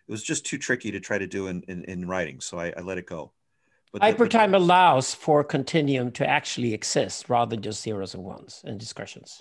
[0.09, 2.41] it was just too tricky to try to do in, in, in writing.
[2.41, 3.33] So I, I, let it go.
[3.93, 8.79] But Hypertime allows for continuum to actually exist rather than just zeros and ones and
[8.79, 9.41] discretions.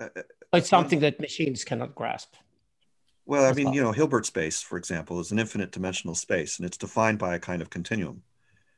[0.00, 0.22] Uh, uh
[0.54, 2.34] it's something that machines cannot grasp.
[3.24, 3.74] Well, I mean, well.
[3.74, 7.34] you know, Hilbert space, for example, is an infinite dimensional space, and it's defined by
[7.34, 8.22] a kind of continuum.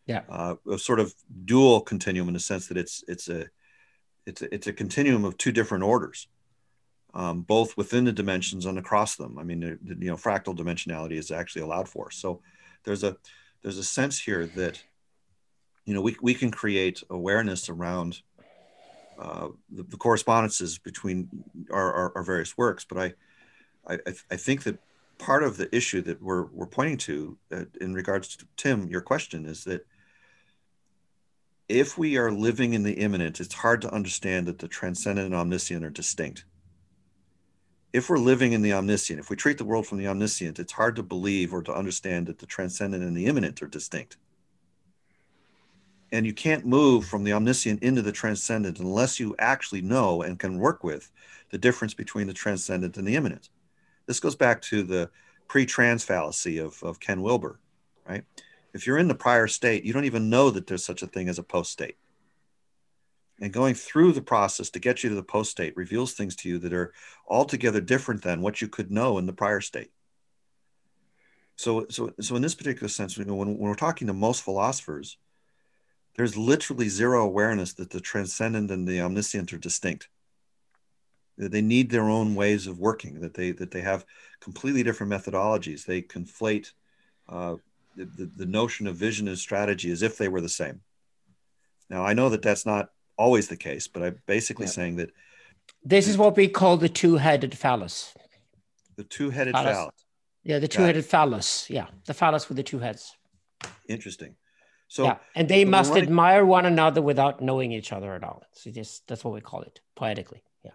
[0.07, 1.15] Yeah, uh, a sort of
[1.45, 3.47] dual continuum in the sense that it's it's a
[4.27, 6.29] it's a, it's a continuum of two different orders
[7.15, 9.39] um, both within the dimensions and across them.
[9.39, 12.11] I mean, you know, fractal dimensionality is actually allowed for.
[12.11, 12.41] So
[12.83, 13.17] there's a
[13.63, 14.83] there's a sense here that
[15.85, 18.21] you know we, we can create awareness around
[19.19, 21.29] uh, the, the, correspondences between
[21.71, 22.85] our, our, our, various works.
[22.85, 23.99] But I, I
[24.33, 24.81] I think that
[25.19, 29.01] part of the issue that we're we're pointing to uh, in regards to Tim, your
[29.01, 29.87] question is that
[31.69, 35.35] if we are living in the immanent, it's hard to understand that the transcendent and
[35.35, 36.45] omniscient are distinct.
[37.95, 40.73] If we're living in the omniscient, if we treat the world from the omniscient, it's
[40.73, 44.17] hard to believe or to understand that the transcendent and the immanent are distinct.
[46.11, 50.41] And you can't move from the omniscient into the transcendent unless you actually know and
[50.41, 51.13] can work with
[51.51, 53.51] the difference between the transcendent and the immanent.
[54.07, 55.09] This goes back to the
[55.47, 57.61] pre-trans fallacy of, of Ken Wilber,
[58.09, 58.25] right?
[58.73, 61.29] If you're in the prior state, you don't even know that there's such a thing
[61.29, 61.97] as a post state.
[63.41, 66.49] And going through the process to get you to the post state reveals things to
[66.49, 66.93] you that are
[67.29, 69.91] altogether different than what you could know in the prior state.
[71.57, 74.43] So, so, so in this particular sense, you know, when, when we're talking to most
[74.43, 75.19] philosophers,
[76.17, 80.09] there's literally zero awareness that the transcendent and the omniscient are distinct.
[81.39, 84.05] That they need their own ways of working that they that they have
[84.39, 85.85] completely different methodologies.
[85.85, 86.71] They conflate
[87.29, 87.57] uh,
[87.97, 90.81] the, the notion of vision and strategy as if they were the same.
[91.91, 94.73] Now i know that that's not always the case but i'm basically yeah.
[94.73, 95.11] saying that
[95.85, 98.15] this is what we call the two-headed phallus.
[98.97, 99.95] The two-headed phallus, phallus.
[100.43, 101.69] yeah the two-headed phallus.
[101.69, 103.17] Yeah the phallus with the two heads.
[103.89, 104.37] Interesting.
[104.89, 106.05] So yeah and they must running...
[106.05, 108.43] admire one another without knowing each other at all.
[108.53, 110.73] So just that's what we call it poetically Yeah.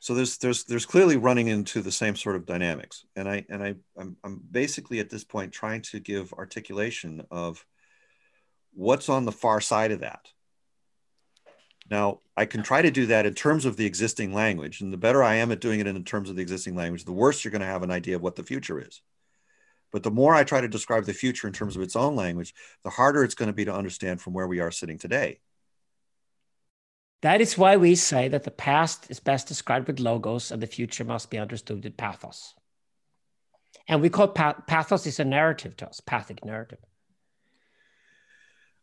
[0.00, 3.04] so there's there's there's clearly running into the same sort of dynamics.
[3.14, 7.64] And i and i I'm, I'm basically at this point trying to give articulation of
[8.72, 10.28] what's on the far side of that
[11.90, 14.96] now i can try to do that in terms of the existing language and the
[14.96, 17.52] better i am at doing it in terms of the existing language the worse you're
[17.52, 19.02] going to have an idea of what the future is
[19.92, 22.54] but the more i try to describe the future in terms of its own language
[22.82, 25.38] the harder it's going to be to understand from where we are sitting today
[27.22, 30.66] that is why we say that the past is best described with logos and the
[30.66, 32.54] future must be understood with pathos.
[33.88, 36.78] And we call pathos is a narrative to us, pathic narrative.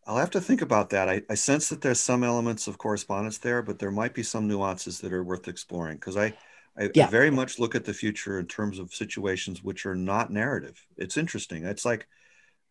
[0.05, 1.09] I'll have to think about that.
[1.09, 4.47] I, I, sense that there's some elements of correspondence there, but there might be some
[4.47, 6.33] nuances that are worth exploring because I,
[6.77, 7.07] I, yeah.
[7.07, 10.85] I, very much look at the future in terms of situations which are not narrative.
[10.97, 11.63] It's interesting.
[11.65, 12.07] It's like,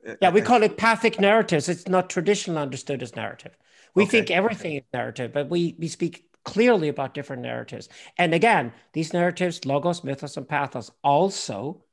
[0.07, 1.69] eh, yeah, we eh, eh, call it pathic narratives.
[1.69, 3.57] It's not traditionally understood as narrative.
[3.94, 4.11] We okay.
[4.11, 7.89] think everything is narrative, but we, we speak clearly about different narratives.
[8.19, 11.85] And again, these narratives, logos, mythos, and pathos, also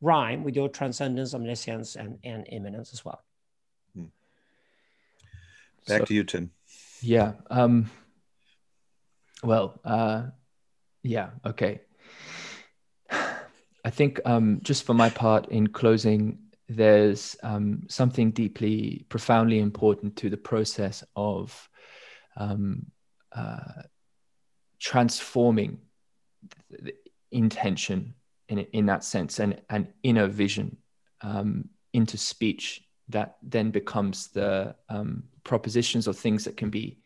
[0.00, 3.22] rhyme with your transcendence, omniscience, and, and immanence as well.
[5.88, 6.50] Back so, to you, Tim.
[7.00, 7.32] Yeah.
[7.50, 7.90] Um,
[9.42, 10.26] well, uh,
[11.02, 11.80] yeah, okay.
[13.10, 20.16] I think um, just for my part, in closing, there's um, something deeply, profoundly important
[20.16, 21.68] to the process of
[22.36, 22.86] um,
[23.32, 23.82] uh,
[24.78, 25.78] transforming
[26.70, 26.94] the
[27.30, 28.14] intention
[28.48, 30.76] in, in that sense and an inner vision
[31.22, 36.98] um, into speech that then becomes the um, propositions or things that can be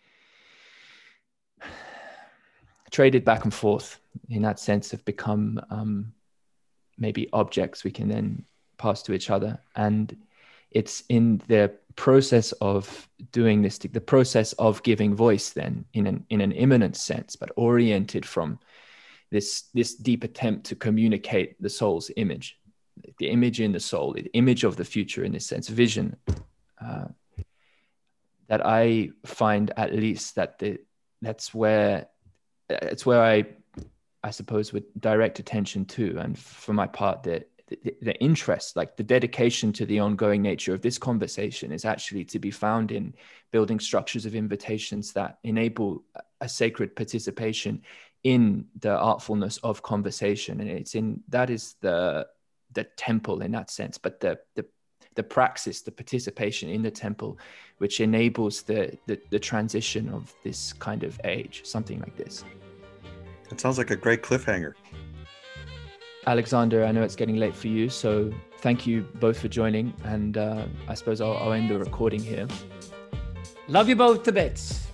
[2.90, 3.98] traded back and forth
[4.28, 6.12] in that sense have become um,
[6.98, 8.44] maybe objects we can then
[8.76, 9.58] pass to each other.
[9.76, 10.14] And
[10.70, 16.24] it's in the process of doing this the process of giving voice then in an
[16.30, 18.58] in an immanent sense but oriented from
[19.30, 22.58] this this deep attempt to communicate the soul's image
[23.18, 26.16] the image in the soul the image of the future in this sense vision
[26.82, 27.04] uh,
[28.52, 30.78] that i find at least that the
[31.22, 32.06] that's where
[32.68, 33.44] it's where i
[34.24, 36.16] i suppose would direct attention to.
[36.18, 37.44] And for my part the,
[38.02, 42.38] the, interest, like the dedication to the ongoing nature of this conversation, is actually to
[42.38, 43.14] be found in
[43.50, 46.04] building structures of invitations that enable
[46.40, 47.82] a sacred participation
[48.24, 52.26] in the artfulness of conversation, and it's in that is the
[52.72, 54.64] the temple in that sense, but the the
[55.14, 57.38] the praxis, the participation in the temple,
[57.78, 62.44] which enables the, the, the transition of this kind of age, something like this.
[63.50, 64.74] It sounds like a great cliffhanger.
[66.26, 69.92] Alexander, I know it's getting late for you, so thank you both for joining.
[70.04, 72.46] And uh, I suppose I'll, I'll end the recording here.
[73.68, 74.86] Love you both to bits.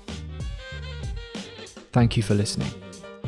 [1.92, 2.70] Thank you for listening.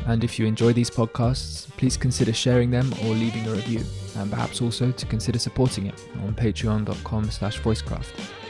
[0.07, 3.81] And if you enjoy these podcasts, please consider sharing them or leaving a review,
[4.17, 8.40] and perhaps also to consider supporting it on patreon.com slash voicecraft.